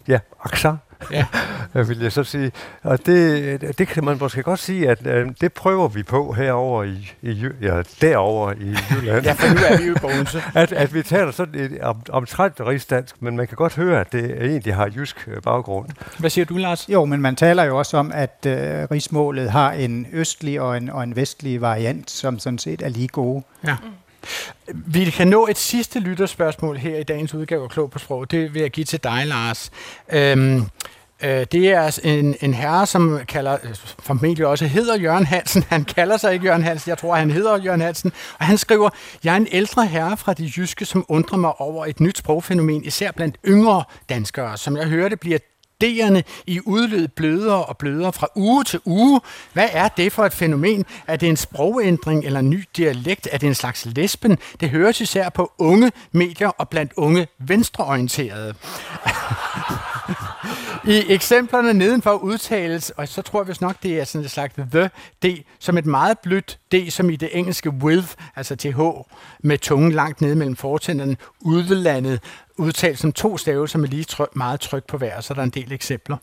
ja, 0.08 0.18
accent 0.44 0.78
ja. 1.10 1.26
vil 1.88 2.00
jeg 2.00 2.12
så 2.12 2.24
sige. 2.24 2.52
Og 2.82 3.06
det, 3.06 3.78
det 3.78 3.88
kan 3.88 4.04
man 4.04 4.16
måske 4.20 4.42
godt 4.42 4.60
sige, 4.60 4.90
at 4.90 5.06
øh, 5.06 5.28
det 5.40 5.52
prøver 5.52 5.88
vi 5.88 6.02
på 6.02 6.32
herover 6.32 6.84
i, 6.84 7.12
i 7.22 7.46
ja, 7.62 7.82
derover 8.00 8.52
i 8.52 8.76
Jylland. 8.94 9.24
ja, 9.24 9.32
for 9.32 9.54
nu 9.54 9.60
er 9.68 9.78
vi 9.78 9.84
jo 9.84 9.94
på 10.00 10.08
at, 10.60 10.72
at 10.72 10.94
vi 10.94 11.02
taler 11.02 11.30
sådan 11.30 11.60
et, 11.60 11.80
om, 11.80 12.02
omtrent 12.08 12.60
rigsdansk, 12.60 13.22
men 13.22 13.36
man 13.36 13.46
kan 13.46 13.56
godt 13.56 13.74
høre, 13.74 14.00
at 14.00 14.12
det 14.12 14.42
egentlig 14.42 14.74
har 14.74 14.90
jysk 14.96 15.28
øh, 15.28 15.42
baggrund. 15.42 15.88
Hvad 16.18 16.30
siger 16.30 16.44
du, 16.44 16.56
Lars? 16.56 16.88
Jo, 16.88 17.04
men 17.04 17.20
man 17.20 17.36
taler 17.36 17.64
jo 17.64 17.78
også 17.78 17.96
om, 17.96 18.12
at 18.14 18.46
øh, 18.46 18.54
rigsmålet 18.90 19.50
har 19.50 19.72
en 19.72 20.06
østlig 20.12 20.60
og 20.60 20.76
en, 20.76 20.90
og 20.90 21.02
en 21.02 21.16
vestlig 21.16 21.60
variant, 21.60 22.10
som 22.10 22.38
sådan 22.38 22.58
set 22.58 22.82
er 22.82 22.88
lige 22.88 23.08
gode. 23.08 23.42
Ja. 23.66 23.76
Vi 24.72 25.04
kan 25.04 25.28
nå 25.28 25.46
et 25.46 25.58
sidste 25.58 25.98
lytterspørgsmål 25.98 26.76
her 26.76 26.98
i 26.98 27.02
dagens 27.02 27.34
udgave 27.34 27.62
af 27.62 27.70
Klog 27.70 27.90
på 27.90 27.98
Sprog. 27.98 28.30
Det 28.30 28.54
vil 28.54 28.62
jeg 28.62 28.70
give 28.70 28.84
til 28.84 29.02
dig, 29.02 29.26
Lars. 29.26 29.70
Øhm, 30.12 30.56
øh, 31.24 31.46
det 31.52 31.54
er 31.54 31.80
altså 31.80 32.00
en, 32.04 32.36
en 32.40 32.54
herre, 32.54 32.86
som 32.86 33.20
kalder, 33.28 33.56
øh, 33.62 33.74
formentlig 33.98 34.46
også 34.46 34.66
hedder 34.66 34.98
Jørgen 34.98 35.26
Hansen. 35.26 35.64
Han 35.68 35.84
kalder 35.84 36.16
sig 36.16 36.32
ikke 36.32 36.44
Jørgen 36.44 36.62
Hansen, 36.62 36.88
jeg 36.88 36.98
tror, 36.98 37.14
han 37.14 37.30
hedder 37.30 37.58
Jørgen 37.58 37.80
Hansen. 37.80 38.12
Og 38.38 38.46
han 38.46 38.58
skriver, 38.58 38.90
jeg 39.24 39.32
er 39.32 39.36
en 39.36 39.48
ældre 39.50 39.86
herre 39.86 40.16
fra 40.16 40.32
det 40.32 40.56
jyske, 40.56 40.84
som 40.84 41.04
undrer 41.08 41.38
mig 41.38 41.60
over 41.60 41.86
et 41.86 42.00
nyt 42.00 42.18
sprogfænomen, 42.18 42.84
især 42.84 43.10
blandt 43.10 43.36
yngre 43.46 43.84
danskere. 44.08 44.58
Som 44.58 44.76
jeg 44.76 44.86
hørte, 44.86 45.16
bliver 45.16 45.38
studerende 45.84 46.22
i 46.46 46.60
udløb 46.66 47.10
blødere 47.16 47.64
og 47.64 47.76
blødere 47.76 48.12
fra 48.12 48.26
uge 48.36 48.64
til 48.64 48.80
uge. 48.84 49.20
Hvad 49.52 49.68
er 49.72 49.88
det 49.88 50.12
for 50.12 50.26
et 50.26 50.32
fænomen? 50.32 50.84
Er 51.06 51.16
det 51.16 51.28
en 51.28 51.36
sprogændring 51.36 52.24
eller 52.24 52.40
en 52.40 52.50
ny 52.50 52.64
dialekt? 52.76 53.28
Er 53.32 53.38
det 53.38 53.46
en 53.46 53.54
slags 53.54 53.86
lesben? 53.86 54.38
Det 54.60 54.70
høres 54.70 55.00
især 55.00 55.28
på 55.28 55.52
unge 55.58 55.92
medier 56.12 56.48
og 56.48 56.68
blandt 56.68 56.92
unge 56.96 57.26
venstreorienterede. 57.38 58.54
I 60.88 61.04
eksemplerne 61.08 61.72
nedenfor 61.72 62.12
udtales, 62.12 62.90
og 62.90 63.08
så 63.08 63.22
tror 63.22 63.40
jeg 63.40 63.48
vist 63.48 63.60
nok, 63.60 63.76
det 63.82 64.00
er 64.00 64.04
sådan 64.04 64.24
et 64.24 64.30
slags 64.30 64.54
the, 64.54 64.90
d, 65.22 65.26
som 65.58 65.78
et 65.78 65.86
meget 65.86 66.18
blødt 66.18 66.58
d, 66.72 66.90
som 66.90 67.10
i 67.10 67.16
det 67.16 67.28
engelske 67.32 67.70
with, 67.70 68.08
altså 68.36 68.56
th, 68.56 68.78
med 69.40 69.58
tungen 69.58 69.92
langt 69.92 70.20
nede 70.20 70.36
mellem 70.36 70.56
fortænderne, 70.56 71.16
udlandet, 71.40 72.20
udtalt 72.56 72.98
som 72.98 73.12
to 73.12 73.36
stavelser 73.38 73.78
med 73.78 73.88
lige 73.88 74.04
tryk, 74.04 74.36
meget 74.36 74.60
tryk 74.60 74.84
på 74.84 74.98
hver, 74.98 75.20
så 75.20 75.34
der 75.34 75.40
er 75.40 75.44
en 75.44 75.50
del 75.50 75.72
eksempler. 75.72 76.16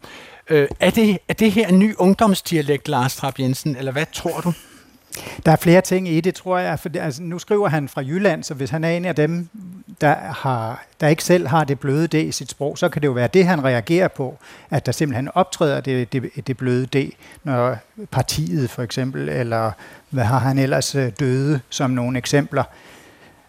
Øh, 0.49 0.67
er, 0.79 0.89
det, 0.89 1.17
er 1.27 1.33
det 1.33 1.51
her 1.51 1.67
en 1.67 1.79
ny 1.79 1.95
ungdomsdialekt, 1.95 2.87
Lars 2.87 3.15
Trap 3.15 3.39
Jensen, 3.39 3.75
eller 3.75 3.91
hvad 3.91 4.05
tror 4.13 4.41
du? 4.41 4.53
Der 5.45 5.51
er 5.51 5.55
flere 5.55 5.81
ting 5.81 6.09
i 6.09 6.21
det, 6.21 6.35
tror 6.35 6.57
jeg. 6.57 6.79
For 6.79 6.89
altså, 6.99 7.23
nu 7.23 7.39
skriver 7.39 7.69
han 7.69 7.89
fra 7.89 8.01
Jylland, 8.01 8.43
så 8.43 8.53
hvis 8.53 8.69
han 8.69 8.83
er 8.83 8.89
en 8.89 9.05
af 9.05 9.15
dem, 9.15 9.49
der, 10.01 10.15
har, 10.15 10.83
der 11.01 11.07
ikke 11.07 11.23
selv 11.23 11.47
har 11.47 11.63
det 11.63 11.79
bløde 11.79 12.07
D 12.07 12.13
i 12.13 12.31
sit 12.31 12.49
sprog, 12.49 12.77
så 12.77 12.89
kan 12.89 13.01
det 13.01 13.07
jo 13.07 13.11
være 13.11 13.27
det, 13.27 13.45
han 13.45 13.63
reagerer 13.63 14.07
på, 14.07 14.37
at 14.69 14.85
der 14.85 14.91
simpelthen 14.91 15.29
optræder 15.33 15.81
det, 15.81 16.13
det, 16.13 16.47
det 16.47 16.57
bløde 16.57 16.85
D, 16.85 17.13
når 17.43 17.77
partiet 18.11 18.69
for 18.69 18.83
eksempel, 18.83 19.29
eller 19.29 19.71
hvad 20.09 20.23
har 20.23 20.39
han 20.39 20.59
ellers 20.59 20.95
øh, 20.95 21.11
døde 21.19 21.59
som 21.69 21.91
nogle 21.91 22.17
eksempler. 22.17 22.63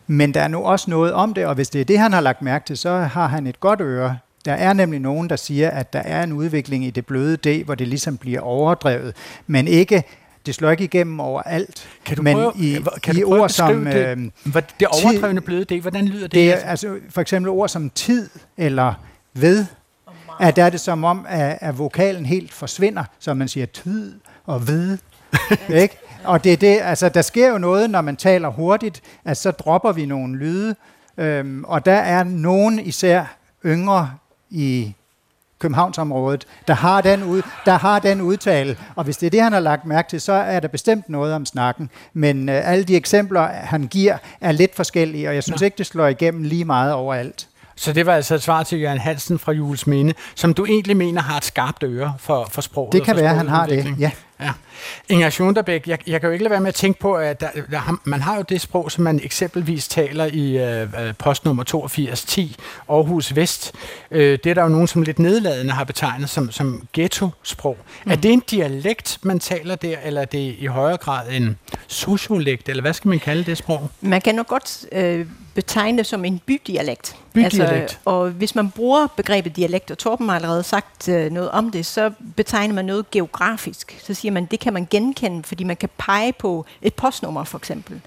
Men 0.07 0.35
der 0.35 0.41
er 0.41 0.49
nu 0.49 0.63
også 0.65 0.91
noget 0.91 1.13
om 1.13 1.35
det, 1.35 1.47
og 1.47 1.55
hvis 1.55 1.69
det 1.69 1.81
er 1.81 1.85
det, 1.85 1.99
han 1.99 2.13
har 2.13 2.21
lagt 2.21 2.43
mærke 2.43 2.67
til, 2.67 2.77
så 2.77 2.97
har 2.97 3.27
han 3.27 3.47
et 3.47 3.61
godt 3.61 3.81
øre. 3.81 4.19
Der 4.45 4.53
er 4.53 4.73
nemlig 4.73 5.01
nogen, 5.01 5.31
der 5.31 5.37
siger, 5.37 5.71
at 5.71 5.93
der 5.93 5.99
er 5.99 6.23
en 6.23 6.33
udvikling 6.33 6.85
i 6.85 6.91
det 6.91 7.07
bløde 7.07 7.37
D, 7.37 7.65
hvor 7.65 7.75
det 7.75 7.89
ligesom 7.89 8.17
bliver 8.17 8.41
overdrevet, 8.41 9.15
men 9.47 9.69
ikke 9.69 10.05
det 10.47 10.55
slår 10.55 10.71
ikke 10.71 10.85
igennem 10.85 11.21
overalt. 11.21 11.89
Kan 12.05 12.17
du 12.17 12.23
men 12.23 12.35
prøve, 12.35 12.53
i, 12.57 12.79
kan 13.03 13.17
i 13.17 13.21
du 13.21 13.29
prøve 13.29 13.41
ord 13.43 13.49
som 13.49 13.85
det, 13.85 14.19
øh, 14.47 14.63
det 14.81 14.89
overdrevne 14.89 15.41
bløde 15.41 15.65
D, 15.65 15.81
hvordan 15.81 16.07
lyder 16.07 16.23
det? 16.23 16.33
det 16.33 16.53
er, 16.53 16.57
altså, 16.57 16.99
for 17.11 17.21
eksempel 17.21 17.51
ord 17.51 17.69
som 17.69 17.91
tid 17.91 18.31
eller 18.57 18.95
ved, 19.35 19.67
at 20.41 20.57
der 20.57 20.65
er 20.65 20.71
det 20.71 20.81
som 20.81 21.05
om, 21.05 21.27
at, 21.29 21.59
at 21.61 21.79
vokalen 21.79 22.27
helt 22.27 22.53
forsvinder, 22.53 23.05
så 23.19 23.35
man 23.35 23.49
siger 23.49 23.67
tid 23.67 24.21
og 24.45 24.69
ved. 24.69 24.99
ikke? 25.83 25.99
Og 26.25 26.45
det 26.45 26.53
er 26.53 26.57
det, 26.57 26.81
altså, 26.83 27.09
der 27.09 27.23
sker 27.23 27.49
jo 27.49 27.59
noget, 27.59 27.91
når 27.91 28.01
man 28.01 28.17
taler 28.17 28.49
hurtigt, 28.49 29.03
at 29.25 29.37
så 29.37 29.51
dropper 29.51 29.93
vi 29.93 30.07
nogle 30.07 30.39
lyde, 30.39 30.75
øhm, 31.19 31.65
og 31.65 31.85
der 31.85 31.95
er 31.95 32.25
nogen 32.25 32.79
især 32.79 33.37
yngre 33.67 34.13
i 34.51 34.95
Københavnsområdet, 35.63 36.47
der 36.69 36.75
har, 36.75 37.01
den 37.01 37.23
ud, 37.23 37.43
der 37.65 37.79
har 37.79 37.99
den 37.99 38.21
udtale. 38.21 38.77
Og 38.97 39.05
hvis 39.05 39.17
det 39.17 39.27
er 39.27 39.31
det, 39.31 39.43
han 39.43 39.53
har 39.53 39.61
lagt 39.61 39.87
mærke 39.87 40.09
til, 40.09 40.21
så 40.21 40.33
er 40.33 40.61
der 40.61 40.69
bestemt 40.69 41.09
noget 41.09 41.35
om 41.35 41.47
snakken. 41.47 41.91
Men 42.13 42.49
øh, 42.49 42.71
alle 42.71 42.85
de 42.85 42.97
eksempler, 42.97 43.47
han 43.47 43.87
giver, 43.87 44.17
er 44.41 44.53
lidt 44.53 44.77
forskellige, 44.77 45.29
og 45.29 45.35
jeg 45.35 45.43
synes 45.43 45.61
Nå. 45.61 45.65
ikke, 45.65 45.79
det 45.79 45.87
slår 45.87 46.07
igennem 46.07 46.43
lige 46.43 46.65
meget 46.65 46.93
overalt. 46.93 47.49
Så 47.77 47.93
det 47.93 48.07
var 48.07 48.15
altså 48.15 48.35
et 48.35 48.43
svar 48.43 48.63
til 48.63 48.81
Jørgen 48.81 48.99
Hansen 48.99 49.39
fra 49.39 49.53
Jules 49.53 49.87
Minde, 49.87 50.15
som 50.35 50.55
du 50.55 50.65
egentlig 50.65 50.97
mener 50.97 51.23
har 51.23 51.37
et 51.37 51.45
skarpt 51.45 51.83
øre 51.83 52.15
for, 52.19 52.49
for 52.51 52.61
sproget. 52.61 52.93
Det 52.93 53.05
kan 53.05 53.17
være, 53.17 53.35
han 53.35 53.49
har 53.49 53.67
det, 53.67 53.95
ja. 53.99 54.11
Ja. 54.43 54.53
Inger 55.09 55.31
Schunderbæk, 55.31 55.89
jeg, 55.89 55.99
jeg 56.07 56.21
kan 56.21 56.29
jo 56.29 56.33
ikke 56.33 56.45
lade 56.45 56.51
være 56.51 56.61
med 56.61 56.69
at 56.69 56.75
tænke 56.75 57.01
på, 57.01 57.15
at 57.15 57.41
der, 57.41 57.49
der, 57.71 58.01
man 58.05 58.21
har 58.21 58.37
jo 58.37 58.43
det 58.49 58.61
sprog, 58.61 58.93
som 58.93 59.05
man 59.05 59.21
eksempelvis 59.25 59.89
taler 59.89 60.25
i 60.25 60.59
øh, 60.59 60.83
øh 60.83 61.15
postnummer 61.19 61.63
8210, 61.63 62.57
Aarhus 62.89 63.37
Vest. 63.37 63.73
Øh, 64.11 64.39
det 64.45 64.47
er 64.47 64.55
der 64.55 64.63
jo 64.63 64.69
nogen, 64.69 64.87
som 64.87 65.03
lidt 65.03 65.19
nedladende 65.19 65.73
har 65.73 65.85
betegnet 65.85 66.31
som, 66.31 66.51
som 66.51 66.89
ghetto-sprog. 66.93 67.77
Mm. 68.05 68.11
Er 68.13 68.17
det 68.17 68.33
en 68.33 68.43
dialekt, 68.51 69.19
man 69.23 69.41
taler 69.41 69.75
der, 69.75 69.97
eller 70.05 70.21
er 70.21 70.25
det 70.25 70.55
i 70.59 70.67
højere 70.67 70.97
grad 70.97 71.31
en 71.31 71.59
sociolekt, 71.87 72.69
eller 72.69 72.81
hvad 72.81 72.93
skal 72.93 73.09
man 73.09 73.19
kalde 73.19 73.45
det 73.45 73.59
sprog? 73.59 73.91
Man 74.01 74.21
kan 74.21 74.37
jo 74.37 74.45
godt 74.49 74.87
øh, 74.93 75.27
betegne 75.55 76.05
som 76.05 76.25
en 76.25 76.41
bydialekt. 76.47 77.17
Bydialekt. 77.33 77.73
Altså, 77.73 77.97
og 78.05 78.31
hvis 78.31 78.55
man 78.55 78.71
bruger 78.71 79.07
begrebet 79.07 79.57
dialekt, 79.57 79.91
og 79.91 79.99
Torben 79.99 80.29
har 80.29 80.37
allerede 80.37 80.63
sagt 80.63 81.09
øh, 81.09 81.33
noget 81.33 81.51
om 81.51 81.71
det, 81.71 81.87
så 81.87 82.11
betegner 82.37 82.75
man 82.75 82.85
noget 82.85 83.11
geografisk. 83.11 84.03
Så 84.05 84.15
siger 84.15 84.33
man, 84.33 84.45
det 84.45 84.61
kan 84.61 84.73
man 84.73 84.87
genkende, 84.91 85.43
fordi 85.43 85.65
man 85.65 85.77
kan 85.77 85.89
pege 85.99 86.33
på 86.33 86.65
et 86.83 86.95
postnummer 86.95 87.45
for 87.45 87.59
eksempel. 87.59 88.01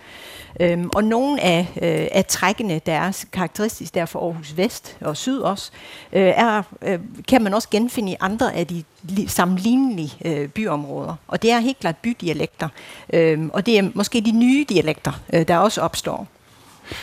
Øhm, 0.59 0.89
og 0.95 1.03
nogle 1.03 1.41
af, 1.41 1.67
øh, 1.81 2.07
af 2.11 2.25
trækkene, 2.25 2.81
der 2.85 2.93
er 2.93 3.25
karakteristisk 3.33 3.93
der 3.93 4.05
for 4.05 4.19
Aarhus 4.19 4.57
Vest 4.57 4.97
og 5.01 5.17
Syd 5.17 5.39
også, 5.39 5.71
øh, 6.13 6.33
er, 6.35 6.63
øh, 6.81 6.99
kan 7.27 7.43
man 7.43 7.53
også 7.53 7.67
genfinde 7.71 8.11
i 8.11 8.15
andre 8.19 8.53
af 8.53 8.67
de 8.67 8.83
li- 9.09 9.27
sammenlignelige 9.27 10.13
øh, 10.25 10.47
byområder. 10.47 11.15
Og 11.27 11.41
det 11.41 11.51
er 11.51 11.59
helt 11.59 11.79
klart 11.79 11.97
bydialekter. 11.97 12.67
Øhm, 13.13 13.49
og 13.53 13.65
det 13.65 13.77
er 13.77 13.89
måske 13.93 14.21
de 14.21 14.31
nye 14.31 14.65
dialekter, 14.69 15.11
øh, 15.33 15.47
der 15.47 15.57
også 15.57 15.81
opstår. 15.81 16.27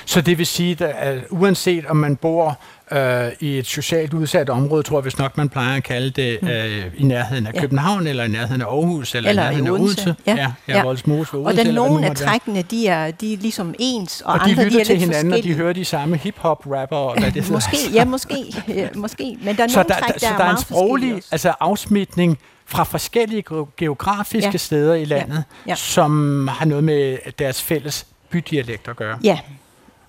Så 0.07 0.21
det 0.21 0.39
vil 0.39 0.47
sige, 0.47 0.85
at 0.87 1.19
uanset 1.31 1.87
om 1.87 1.97
man 1.97 2.17
bor 2.17 2.59
øh, 2.93 3.29
i 3.41 3.59
et 3.59 3.67
socialt 3.67 4.15
udsat 4.15 4.51
område, 4.51 4.83
tror 4.83 4.97
jeg 4.99 5.03
hvis 5.03 5.19
nok, 5.19 5.37
man 5.37 5.49
plejer 5.49 5.77
at 5.77 5.83
kalde 5.85 6.11
det, 6.11 6.39
øh, 6.43 6.85
i 6.97 7.05
nærheden 7.05 7.47
af 7.47 7.53
Ja. 7.55 7.61
København, 7.61 8.07
eller 8.07 8.25
i 8.25 8.29
nærheden 8.29 8.63
af 8.63 8.67
Aarhus, 8.67 9.15
eller, 9.15 9.31
Eller 9.31 9.43
i 9.43 9.45
nærheden 9.47 9.67
i 9.67 9.69
af 9.69 9.73
Odense. 9.73 10.01
Odense. 10.03 10.23
Ja. 10.27 10.35
ja, 10.37 10.53
ja, 10.69 10.75
Ja. 10.77 10.83
Og 10.83 10.87
Odense, 10.89 11.07
der 11.07 11.39
eller 11.39 11.63
hvad 11.63 11.73
nogle 11.73 12.07
af 12.07 12.17
trækkene, 12.17 12.63
de 12.63 12.89
er, 12.89 13.11
de 13.11 13.33
er 13.33 13.37
ligesom 13.37 13.75
ens, 13.79 14.21
og, 14.21 14.33
Og 14.33 14.39
de 14.39 14.51
andre 14.51 14.65
lytter 14.65 14.81
er 14.81 14.85
til 14.85 14.95
lidt 14.99 15.05
hinanden, 15.09 15.33
og 15.33 15.43
de 15.43 15.55
hører 15.55 15.73
de 15.73 15.85
samme 15.85 16.17
hip-hop-rapper, 16.17 16.97
og 16.97 17.21
hvad 17.21 17.33
det. 17.33 17.51
Måske, 17.57 17.77
ja, 17.95 18.05
måske, 18.05 18.35
ja, 18.69 18.89
måske. 18.95 19.37
Men 19.43 19.57
der 19.57 19.65
er 19.65 19.69
så 19.69 19.77
nogle 19.77 19.89
der, 19.89 19.95
træk, 19.95 20.07
der, 20.09 20.13
der, 20.13 20.19
så 20.19 20.27
er 20.35 20.37
der 20.39 20.45
er 20.45 20.51
en 20.57 20.61
sproglig 20.63 21.15
altså 21.31 21.53
afsmitning 21.61 22.39
fra 22.67 22.85
forskellige 22.85 23.45
ge- 23.53 23.75
geografiske 23.77 24.51
Ja. 24.53 24.57
steder 24.57 24.95
i 24.95 25.05
landet, 25.05 25.45
Ja. 25.67 25.71
Ja. 25.71 25.75
som 25.75 26.49
har 26.49 26.67
noget 26.67 26.85
med 26.85 27.17
deres 27.39 27.63
fælles 27.63 28.07
bydialekt 28.31 28.89
at 28.89 28.97
gøre. 28.97 29.19
Ja. 29.25 29.39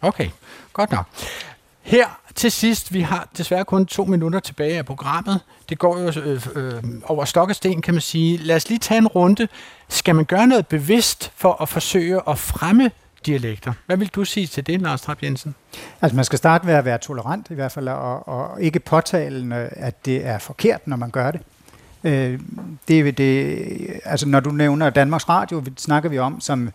Okay, 0.03 0.29
godt 0.73 0.91
nok. 0.91 1.05
Her 1.81 2.19
til 2.35 2.51
sidst, 2.51 2.93
vi 2.93 3.01
har 3.01 3.27
desværre 3.37 3.65
kun 3.65 3.85
to 3.85 4.05
minutter 4.05 4.39
tilbage 4.39 4.77
af 4.77 4.85
programmet. 4.85 5.41
Det 5.69 5.79
går 5.79 5.99
jo 5.99 6.21
øh, 6.21 6.47
øh, 6.55 6.83
over 7.03 7.25
stok 7.25 7.49
og 7.49 7.55
sten, 7.55 7.81
kan 7.81 7.93
man 7.93 8.01
sige. 8.01 8.37
Lad 8.37 8.55
os 8.55 8.69
lige 8.69 8.79
tage 8.79 8.97
en 8.97 9.07
runde. 9.07 9.47
Skal 9.89 10.15
man 10.15 10.25
gøre 10.25 10.47
noget 10.47 10.67
bevidst 10.67 11.31
for 11.35 11.61
at 11.61 11.69
forsøge 11.69 12.21
at 12.27 12.37
fremme 12.37 12.91
dialekter? 13.25 13.73
Hvad 13.85 13.97
vil 13.97 14.07
du 14.07 14.25
sige 14.25 14.47
til 14.47 14.67
det, 14.67 14.81
Lars 14.81 15.01
Trapp 15.01 15.23
Jensen? 15.23 15.55
Altså 16.01 16.15
man 16.15 16.25
skal 16.25 16.37
starte 16.37 16.65
med 16.65 16.73
at 16.73 16.85
være 16.85 16.97
tolerant 16.97 17.47
i 17.49 17.53
hvert 17.53 17.71
fald, 17.71 17.87
og, 17.87 18.27
og 18.27 18.61
ikke 18.61 18.79
påtalende, 18.79 19.55
at 19.71 20.05
det 20.05 20.25
er 20.25 20.37
forkert, 20.37 20.87
når 20.87 20.97
man 20.97 21.09
gør 21.09 21.31
det. 21.31 21.41
Øh, 22.03 22.39
det, 22.87 23.07
er 23.07 23.11
det 23.11 24.01
altså 24.05 24.27
når 24.27 24.39
du 24.39 24.51
nævner 24.51 24.89
Danmarks 24.89 25.29
Radio, 25.29 25.63
snakker 25.77 26.09
vi 26.09 26.17
om 26.17 26.41
som 26.41 26.69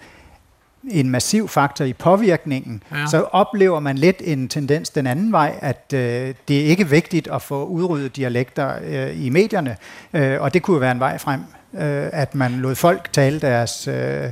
en 0.91 1.11
massiv 1.11 1.49
faktor 1.49 1.85
i 1.85 1.93
påvirkningen, 1.93 2.83
Ja. 2.93 3.07
så 3.11 3.23
oplever 3.33 3.81
man 3.81 3.99
lidt 3.99 4.17
en 4.25 4.49
tendens 4.49 4.91
den 4.91 5.07
anden 5.07 5.33
vej, 5.33 5.55
at 5.61 5.93
øh, 5.95 6.35
det 6.49 6.61
er 6.61 6.65
ikke 6.65 6.89
vigtigt 6.89 7.29
at 7.33 7.43
få 7.43 7.65
udryddet 7.65 8.17
dialekter 8.17 8.73
øh, 8.87 9.27
i 9.27 9.29
medierne, 9.29 9.77
øh, 10.15 10.41
og 10.41 10.55
det 10.55 10.63
kunne 10.63 10.75
jo 10.75 10.81
være 10.81 10.93
en 10.93 11.01
vej 11.01 11.19
frem, 11.19 11.41
øh, 11.75 12.07
at 12.13 12.35
man 12.35 12.53
lod 12.53 12.75
folk 12.75 13.09
tale 13.13 13.41
deres 13.41 13.89
øh, 13.89 14.25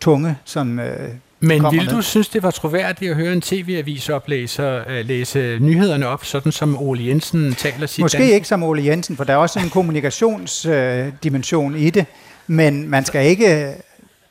tunge, 0.00 0.36
som 0.44 0.78
øh, 0.78 1.08
Men 1.40 1.60
kommer 1.60 1.80
vil 1.80 1.88
med. 1.88 1.96
du 1.96 2.02
synes, 2.02 2.28
det 2.28 2.42
var 2.42 2.50
troværdigt 2.50 3.10
at 3.10 3.16
høre 3.16 3.32
en 3.32 3.40
tv-avisoplæser 3.40 4.82
øh, 4.88 5.06
læse 5.06 5.58
nyhederne 5.60 6.06
op, 6.08 6.24
sådan 6.24 6.52
som 6.52 6.76
Ole 6.82 7.06
Jensen 7.06 7.54
taler 7.54 7.86
sit 7.86 8.02
Måske 8.02 8.18
danske? 8.18 8.34
ikke 8.34 8.48
som 8.48 8.62
Ole 8.62 8.84
Jensen, 8.84 9.16
for 9.16 9.24
der 9.24 9.32
er 9.32 9.36
også 9.36 9.58
en 9.58 9.70
kommunikationsdimension 9.70 11.76
i 11.76 11.90
det, 11.90 12.06
men 12.46 12.88
man 12.88 13.04
skal 13.04 13.26
ikke, 13.26 13.74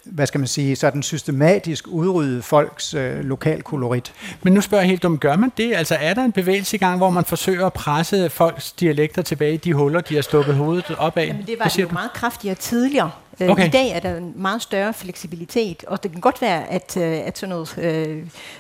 hvad 0.06 0.28
skal 0.28 0.40
man 0.40 0.48
sige, 0.48 0.76
sådan 0.76 1.04
systematisk 1.04 1.88
udrydde 1.88 2.42
folks 2.42 2.94
øh, 2.94 3.20
lokalkolorit. 3.20 4.14
Men 4.44 4.54
nu 4.54 4.62
spørger 4.62 4.82
jeg 4.82 4.90
helt 4.90 5.04
dumt, 5.04 5.20
gør 5.20 5.36
man 5.36 5.52
det? 5.58 5.74
Altså 5.76 5.96
er 5.96 6.14
der 6.14 6.24
en 6.24 6.32
bevægelse 6.32 6.78
i 6.78 6.80
gang, 6.80 6.98
hvor 6.98 7.10
man 7.10 7.26
forsøger 7.26 7.66
at 7.66 7.74
presse 7.74 8.30
folks 8.30 8.72
dialekter 8.72 9.22
tilbage 9.22 9.54
i 9.54 9.58
de 9.58 9.74
huller, 9.74 10.02
de 10.02 10.16
har 10.16 10.22
stukket 10.22 10.56
hovedet 10.56 10.96
op 10.98 11.18
af? 11.18 11.28
Jamen, 11.28 11.46
det 11.48 11.56
var 11.60 11.76
jo 11.80 11.88
meget 11.92 12.14
kraftigere 12.14 12.56
tidligere. 12.56 13.12
Øh, 13.42 13.50
Okay. 13.50 13.66
I 13.68 13.70
dag 13.70 13.90
er 13.92 14.00
der 14.00 14.16
en 14.18 14.34
meget 14.36 14.62
større 14.62 14.94
fleksibilitet, 14.94 15.84
og 15.88 16.04
det 16.04 16.12
kan 16.12 16.22
godt 16.22 16.42
være, 16.42 16.70
at, 16.72 16.98
øh, 16.98 17.04
at 17.26 17.38
sådan 17.38 17.50
noget 17.56 17.78
øh, 17.78 18.18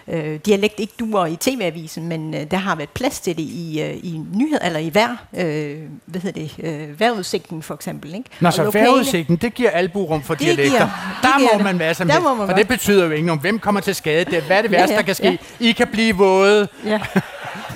øh, 0.07 0.39
dialekt 0.45 0.79
ikke 0.79 0.93
duer 0.99 1.25
i 1.25 1.36
tv-avisen, 1.36 2.07
men 2.07 2.34
øh, 2.34 2.51
der 2.51 2.57
har 2.57 2.75
været 2.75 2.89
plads 2.89 3.19
til 3.19 3.38
det 3.38 3.43
i, 3.43 3.82
øh, 3.82 3.95
i 4.03 4.21
nyhed 4.34 4.59
eller 4.63 4.79
i 4.79 4.91
vejr, 4.93 5.15
øh, 5.38 5.77
hvad 6.05 6.21
hedder 6.21 6.41
det, 6.41 6.55
øh, 6.63 6.99
vejrudsigten 6.99 7.63
for 7.63 7.73
eksempel. 7.73 8.15
Ikke? 8.15 8.29
Nå, 8.39 8.47
Og 8.47 8.53
så 8.53 8.63
lokale- 8.63 8.86
vejrudsigten, 8.86 9.36
det 9.36 9.53
giver 9.53 9.69
alburum 9.69 10.23
for 10.23 10.34
Det 10.34 10.41
dialekter. 10.45 10.69
giver- 10.71 10.79
det 10.79 11.23
der 11.23 11.38
giver 11.39 11.51
må 11.53 11.57
det. 11.57 11.63
man 11.63 11.79
være 11.79 11.93
som 11.93 12.07
Der 12.07 12.19
må 12.19 12.34
man 12.36 12.47
godt. 12.47 12.57
det 12.57 12.67
betyder 12.67 13.05
jo 13.05 13.11
ikke 13.11 13.25
noget. 13.25 13.41
Hvem 13.41 13.59
kommer 13.59 13.82
til 13.82 13.95
skade? 13.95 14.25
Det, 14.32 14.43
hvad 14.43 14.57
er 14.57 14.61
det 14.61 14.71
Ja, 14.71 14.77
værste, 14.77 14.93
ja, 14.93 14.97
der 14.99 15.05
kan 15.05 15.15
ske? 15.15 15.27
ja. 15.59 15.65
I 15.65 15.71
kan 15.71 15.88
blive 15.88 16.15
våde. 16.15 16.67
Ja. 16.86 16.99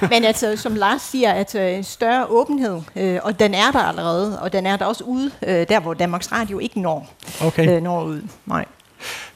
Men 0.02 0.24
altså, 0.26 0.58
som 0.58 0.76
Lars 0.76 1.02
siger, 1.02 1.32
at 1.32 1.56
øh, 1.56 1.74
en 1.74 1.84
større 1.84 2.26
åbenhed, 2.26 2.82
øh, 2.96 3.20
og 3.24 3.39
den 3.39 3.54
er 3.54 3.72
der 3.72 3.80
allerede, 3.80 4.41
og 4.41 4.54
den 4.54 4.66
er 4.66 4.78
der 4.78 4.86
også 4.86 5.04
ude, 5.04 5.32
øh, 5.48 5.68
der 5.70 5.80
hvor 5.80 5.93
Danmarks 5.93 6.32
Radio 6.32 6.60
ikke 6.60 6.82
når, 6.82 7.08
Okay. 7.43 7.76
øh, 7.76 7.82
når 7.84 8.04
ud. 8.04 8.22
Nej. 8.46 8.66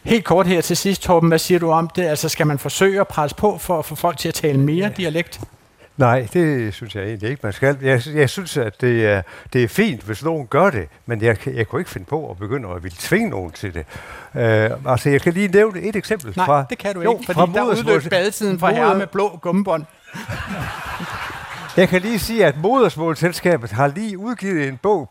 Helt 0.03 0.25
kort 0.25 0.47
her 0.47 0.61
til 0.61 0.77
sidst, 0.77 1.01
Torben, 1.01 1.29
hvad 1.29 1.39
siger 1.39 1.59
du 1.59 1.71
om 1.71 1.89
det? 1.95 2.03
Altså, 2.05 2.29
skal 2.29 2.47
man 2.47 2.59
forsøge 2.59 2.99
at 3.01 3.07
presse 3.07 3.35
på 3.35 3.57
for 3.57 3.79
at 3.79 3.85
få 3.85 3.95
folk 3.95 4.17
til 4.17 4.27
at 4.27 4.33
tale 4.33 4.59
mere 4.59 4.91
dialekt? 4.97 5.39
Nej, 5.97 6.27
det 6.33 6.73
synes 6.73 6.95
jeg 6.95 7.03
egentlig 7.03 7.29
ikke, 7.29 7.39
man 7.43 7.53
skal. 7.53 7.77
Jeg, 7.81 8.01
jeg 8.15 8.29
synes, 8.29 8.57
at 8.57 8.81
det 8.81 9.05
er, 9.05 9.21
det 9.53 9.63
er 9.63 9.67
fint, 9.67 10.01
hvis 10.01 10.23
nogen 10.23 10.47
gør 10.47 10.69
det, 10.69 10.87
men 11.05 11.21
jeg, 11.21 11.37
jeg 11.47 11.67
kunne 11.67 11.81
ikke 11.81 11.91
finde 11.91 12.05
på 12.07 12.29
at 12.31 12.37
begynde 12.37 12.69
at 12.69 12.83
ville 12.83 12.97
tvinge 12.99 13.29
nogen 13.29 13.51
til 13.51 13.73
det. 13.73 13.85
Uh, 14.33 14.91
altså, 14.91 15.09
jeg 15.09 15.21
kan 15.21 15.33
lige 15.33 15.47
nævne 15.47 15.81
et 15.81 15.95
eksempel 15.95 16.33
Nej, 16.35 16.45
fra... 16.45 16.65
det 16.69 16.77
kan 16.77 16.95
du 16.95 17.01
jo, 17.01 17.11
ikke, 17.17 17.25
fra 17.25 17.33
fordi 17.33 17.51
der 17.53 17.63
modersmåls- 17.73 17.79
udløb 17.95 18.09
badetiden 18.09 18.59
fra 18.59 18.71
herre 18.71 18.95
med 18.97 19.07
blå 19.07 19.39
gummibånd. 19.41 19.85
Jeg 21.77 21.89
kan 21.89 22.01
lige 22.01 22.19
sige, 22.19 22.45
at 22.45 22.57
Modersmålselskabet 22.57 23.71
har 23.71 23.87
lige 23.87 24.17
udgivet 24.17 24.67
en 24.67 24.77
bog, 24.77 25.09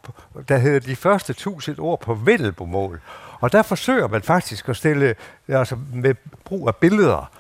der 0.49 0.59
hedder 0.59 0.81
De 0.81 0.97
første 0.97 1.33
tusind 1.33 1.79
ord 1.79 2.01
på 2.01 2.15
vendelbomål. 2.15 3.01
Og 3.41 3.53
der 3.53 3.63
forsøger 3.63 4.09
man 4.09 4.23
faktisk 4.23 4.69
at 4.69 4.77
stille, 4.77 5.15
altså 5.49 5.77
med 5.95 6.15
brug 6.45 6.69
af 6.69 6.77
billeder, 6.77 7.31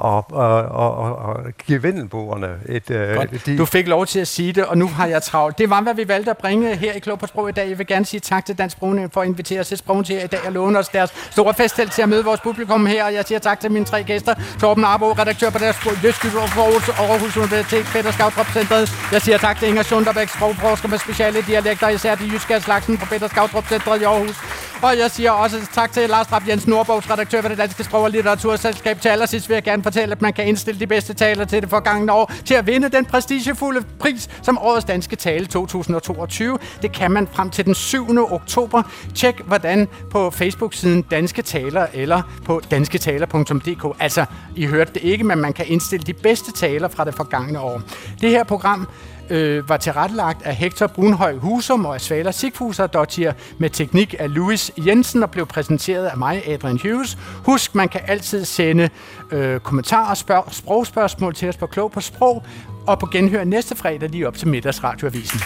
og, 0.00 0.24
og, 0.30 0.62
og, 0.64 1.16
og, 1.16 1.36
give 1.66 1.82
vendelboerne 1.82 2.48
et... 2.68 2.90
Øh, 2.90 3.14
Godt. 3.14 3.46
de, 3.46 3.58
Du 3.58 3.64
fik 3.64 3.88
lov 3.88 4.06
til 4.06 4.20
at 4.20 4.28
sige 4.28 4.52
det, 4.52 4.64
og 4.64 4.78
nu 4.78 4.86
har 4.88 5.06
jeg 5.06 5.22
travlt. 5.22 5.58
Det 5.58 5.70
var, 5.70 5.80
hvad 5.80 5.94
vi 5.94 6.08
valgte 6.08 6.30
at 6.30 6.38
bringe 6.38 6.76
her 6.76 6.92
i 6.92 6.98
Klog 6.98 7.18
på 7.18 7.26
Sprog 7.26 7.48
i 7.48 7.52
dag. 7.52 7.68
Jeg 7.68 7.78
vil 7.78 7.86
gerne 7.86 8.04
sige 8.04 8.20
tak 8.20 8.46
til 8.46 8.58
Dansk 8.58 8.76
Sprognævn 8.76 9.10
for 9.10 9.20
at 9.20 9.26
invitere 9.26 9.60
os 9.60 9.68
til 9.68 9.78
Sprogen 9.78 10.04
til 10.04 10.16
i 10.24 10.26
dag 10.26 10.40
og 10.46 10.52
låne 10.52 10.78
os 10.78 10.88
deres 10.88 11.10
store 11.30 11.54
festheld 11.54 11.90
til 11.90 12.02
at 12.02 12.08
møde 12.08 12.24
vores 12.24 12.40
publikum 12.40 12.86
her. 12.86 13.04
Og 13.04 13.14
jeg 13.14 13.24
siger 13.24 13.38
tak 13.38 13.60
til 13.60 13.72
mine 13.72 13.84
tre 13.84 14.02
gæster. 14.02 14.34
Torben 14.60 14.84
Arbo, 14.84 15.12
redaktør 15.12 15.50
på 15.50 15.58
deres 15.58 15.76
Jyske 16.04 16.28
Aarhus 16.28 16.88
Aarhus 16.88 17.36
Universitet, 17.36 17.86
Peter 17.92 18.10
Skautrup 18.10 18.46
Centret. 18.52 18.90
Jeg 19.12 19.22
siger 19.22 19.38
tak 19.38 19.58
til 19.58 19.68
Inger 19.68 19.82
Sunderbæk, 19.82 20.28
sprogforsker 20.28 20.88
med 20.88 20.98
speciale 20.98 21.42
dialekter, 21.42 21.88
især 21.88 22.14
de 22.14 22.24
jyske 22.32 22.54
af 22.54 22.62
slagsen 22.62 22.98
på 22.98 23.06
Peter 23.06 23.28
Skautrup 23.28 23.68
Centret 23.68 24.00
i 24.00 24.04
Aarhus. 24.04 24.36
Og 24.82 24.98
jeg 24.98 25.10
siger 25.10 25.30
også 25.30 25.56
tak 25.74 25.92
til 25.92 26.08
Lars 26.08 26.26
Trapp 26.26 26.48
Jensen, 26.48 26.70
Nordbogs 26.70 27.10
redaktør 27.10 27.40
for 27.42 27.48
det 27.48 27.58
Danske 27.58 27.84
Sprog- 27.84 28.02
og 28.02 28.10
Litteraturselskab. 28.10 29.00
Til 29.00 29.08
allersidst 29.08 29.48
vil 29.48 29.54
jeg 29.54 29.62
gerne 29.62 29.82
fortælle, 29.92 30.12
at 30.12 30.22
man 30.22 30.32
kan 30.32 30.46
indstille 30.46 30.80
de 30.80 30.86
bedste 30.86 31.14
taler 31.14 31.44
til 31.44 31.62
det 31.62 31.70
forgangne 31.70 32.12
år 32.12 32.32
til 32.44 32.54
at 32.54 32.66
vinde 32.66 32.88
den 32.88 33.04
prestigefulde 33.04 33.84
pris 33.98 34.28
som 34.42 34.58
Årets 34.58 34.84
Danske 34.84 35.16
Tale 35.16 35.46
2022. 35.46 36.58
Det 36.82 36.92
kan 36.92 37.10
man 37.10 37.28
frem 37.32 37.50
til 37.50 37.64
den 37.66 37.74
7. 37.74 38.32
oktober. 38.32 38.82
Tjek 39.14 39.40
hvordan 39.46 39.88
på 40.10 40.30
Facebook-siden 40.30 41.02
Danske 41.02 41.42
Taler 41.42 41.86
eller 41.94 42.22
på 42.44 42.60
dansketaler.dk. 42.70 43.96
Altså, 44.00 44.24
I 44.56 44.66
hørte 44.66 44.94
det 44.94 45.02
ikke, 45.02 45.24
men 45.24 45.38
man 45.38 45.52
kan 45.52 45.66
indstille 45.68 46.02
de 46.06 46.12
bedste 46.12 46.52
taler 46.52 46.88
fra 46.88 47.04
det 47.04 47.14
forgangne 47.14 47.60
år. 47.60 47.82
Det 48.20 48.30
her 48.30 48.44
program 48.44 48.88
øh, 49.30 49.68
var 49.68 49.76
tilrettelagt 49.76 50.42
af 50.42 50.54
Hector 50.54 50.86
Brunhøj 50.86 51.34
Husum 51.36 51.84
og 51.84 52.00
Svaler 52.00 52.30
Sigfuser 52.30 52.86
Dottier 52.86 53.32
med 53.58 53.70
teknik 53.70 54.14
af 54.18 54.34
Louis 54.34 54.70
Jensen 54.86 55.22
og 55.22 55.30
blev 55.30 55.46
præsenteret 55.46 56.06
af 56.06 56.16
mig, 56.16 56.42
Adrian 56.48 56.78
Hughes. 56.82 57.18
Husk, 57.44 57.74
man 57.74 57.88
kan 57.88 58.00
altid 58.06 58.44
sende 58.44 58.88
øh, 59.30 59.60
kommentarer 59.60 60.10
og 60.10 60.16
spørg- 60.16 60.54
sprogspørgsmål 60.54 61.34
til 61.34 61.48
os 61.48 61.56
på 61.56 61.66
Klog 61.66 61.92
på 61.92 62.00
Sprog 62.00 62.42
og 62.86 62.98
på 62.98 63.06
genhør 63.06 63.44
næste 63.44 63.76
fredag 63.76 64.08
lige 64.10 64.26
op 64.28 64.36
til 64.36 64.48
middagsradioavisen. 64.48 65.40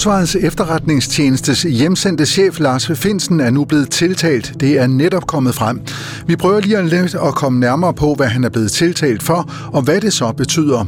Forsvarets 0.00 0.36
efterretningstjenestes 0.36 1.62
hjemsendte 1.62 2.26
chef 2.26 2.60
Lars 2.60 2.86
Finsen 2.94 3.40
er 3.40 3.50
nu 3.50 3.64
blevet 3.64 3.90
tiltalt. 3.90 4.54
Det 4.60 4.78
er 4.78 4.86
netop 4.86 5.26
kommet 5.26 5.54
frem. 5.54 5.80
Vi 6.26 6.36
prøver 6.36 6.60
lige 6.60 6.78
at 6.78 6.86
lidt 6.86 7.14
at 7.14 7.34
komme 7.34 7.60
nærmere 7.60 7.94
på, 7.94 8.14
hvad 8.14 8.26
han 8.26 8.44
er 8.44 8.48
blevet 8.48 8.72
tiltalt 8.72 9.22
for, 9.22 9.52
og 9.72 9.82
hvad 9.82 10.00
det 10.00 10.12
så 10.12 10.32
betyder. 10.32 10.84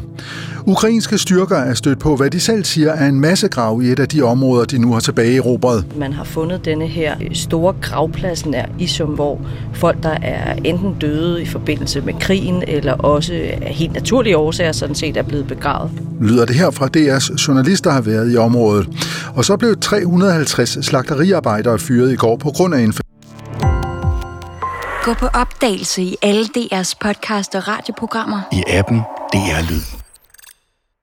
Ukrainske 0.66 1.18
styrker 1.18 1.56
er 1.56 1.74
stødt 1.74 1.98
på, 1.98 2.16
hvad 2.16 2.30
de 2.30 2.40
selv 2.40 2.64
siger 2.64 2.92
er 2.92 3.08
en 3.08 3.20
massegrav 3.20 3.82
i 3.82 3.86
et 3.86 3.98
af 3.98 4.08
de 4.08 4.22
områder, 4.22 4.64
de 4.64 4.78
nu 4.78 4.92
har 4.92 5.00
tilbage 5.00 5.36
erobret. 5.36 5.84
Man 5.96 6.12
har 6.12 6.24
fundet 6.24 6.64
denne 6.64 6.86
her 6.86 7.16
store 7.32 7.74
gravplads 7.80 8.46
nær 8.46 8.66
Isum, 8.78 9.08
hvor 9.08 9.40
folk, 9.74 10.02
der 10.02 10.16
er 10.22 10.54
enten 10.64 10.94
døde 11.00 11.42
i 11.42 11.46
forbindelse 11.46 12.00
med 12.00 12.14
krigen, 12.20 12.64
eller 12.68 12.92
også 12.92 13.32
af 13.62 13.74
helt 13.74 13.92
naturlige 13.92 14.36
årsager 14.36 14.72
sådan 14.72 14.94
set 14.94 15.16
er 15.16 15.22
blevet 15.22 15.46
begravet. 15.46 15.90
Lyder 16.20 16.44
det 16.44 16.56
her 16.56 16.70
fra 16.70 16.88
DR's 16.96 17.48
journalister 17.48 17.90
har 17.90 18.00
været 18.00 18.32
i 18.32 18.36
området. 18.36 18.88
Og 19.34 19.44
så 19.44 19.56
blev 19.56 19.76
350 19.80 20.86
slagteriarbejdere 20.86 21.78
fyret 21.78 22.12
i 22.12 22.16
går 22.16 22.36
på 22.36 22.50
grund 22.50 22.74
af 22.74 22.80
en 22.80 22.92
Gå 25.02 25.14
på 25.14 25.26
opdagelse 25.26 26.02
i 26.02 26.16
alle 26.22 26.44
DR's 26.44 26.92
podcast 27.00 27.54
og 27.54 27.68
radioprogrammer. 27.68 28.40
I 28.52 28.62
appen 28.68 28.98
DR 29.32 29.70
Lyd. 29.70 30.01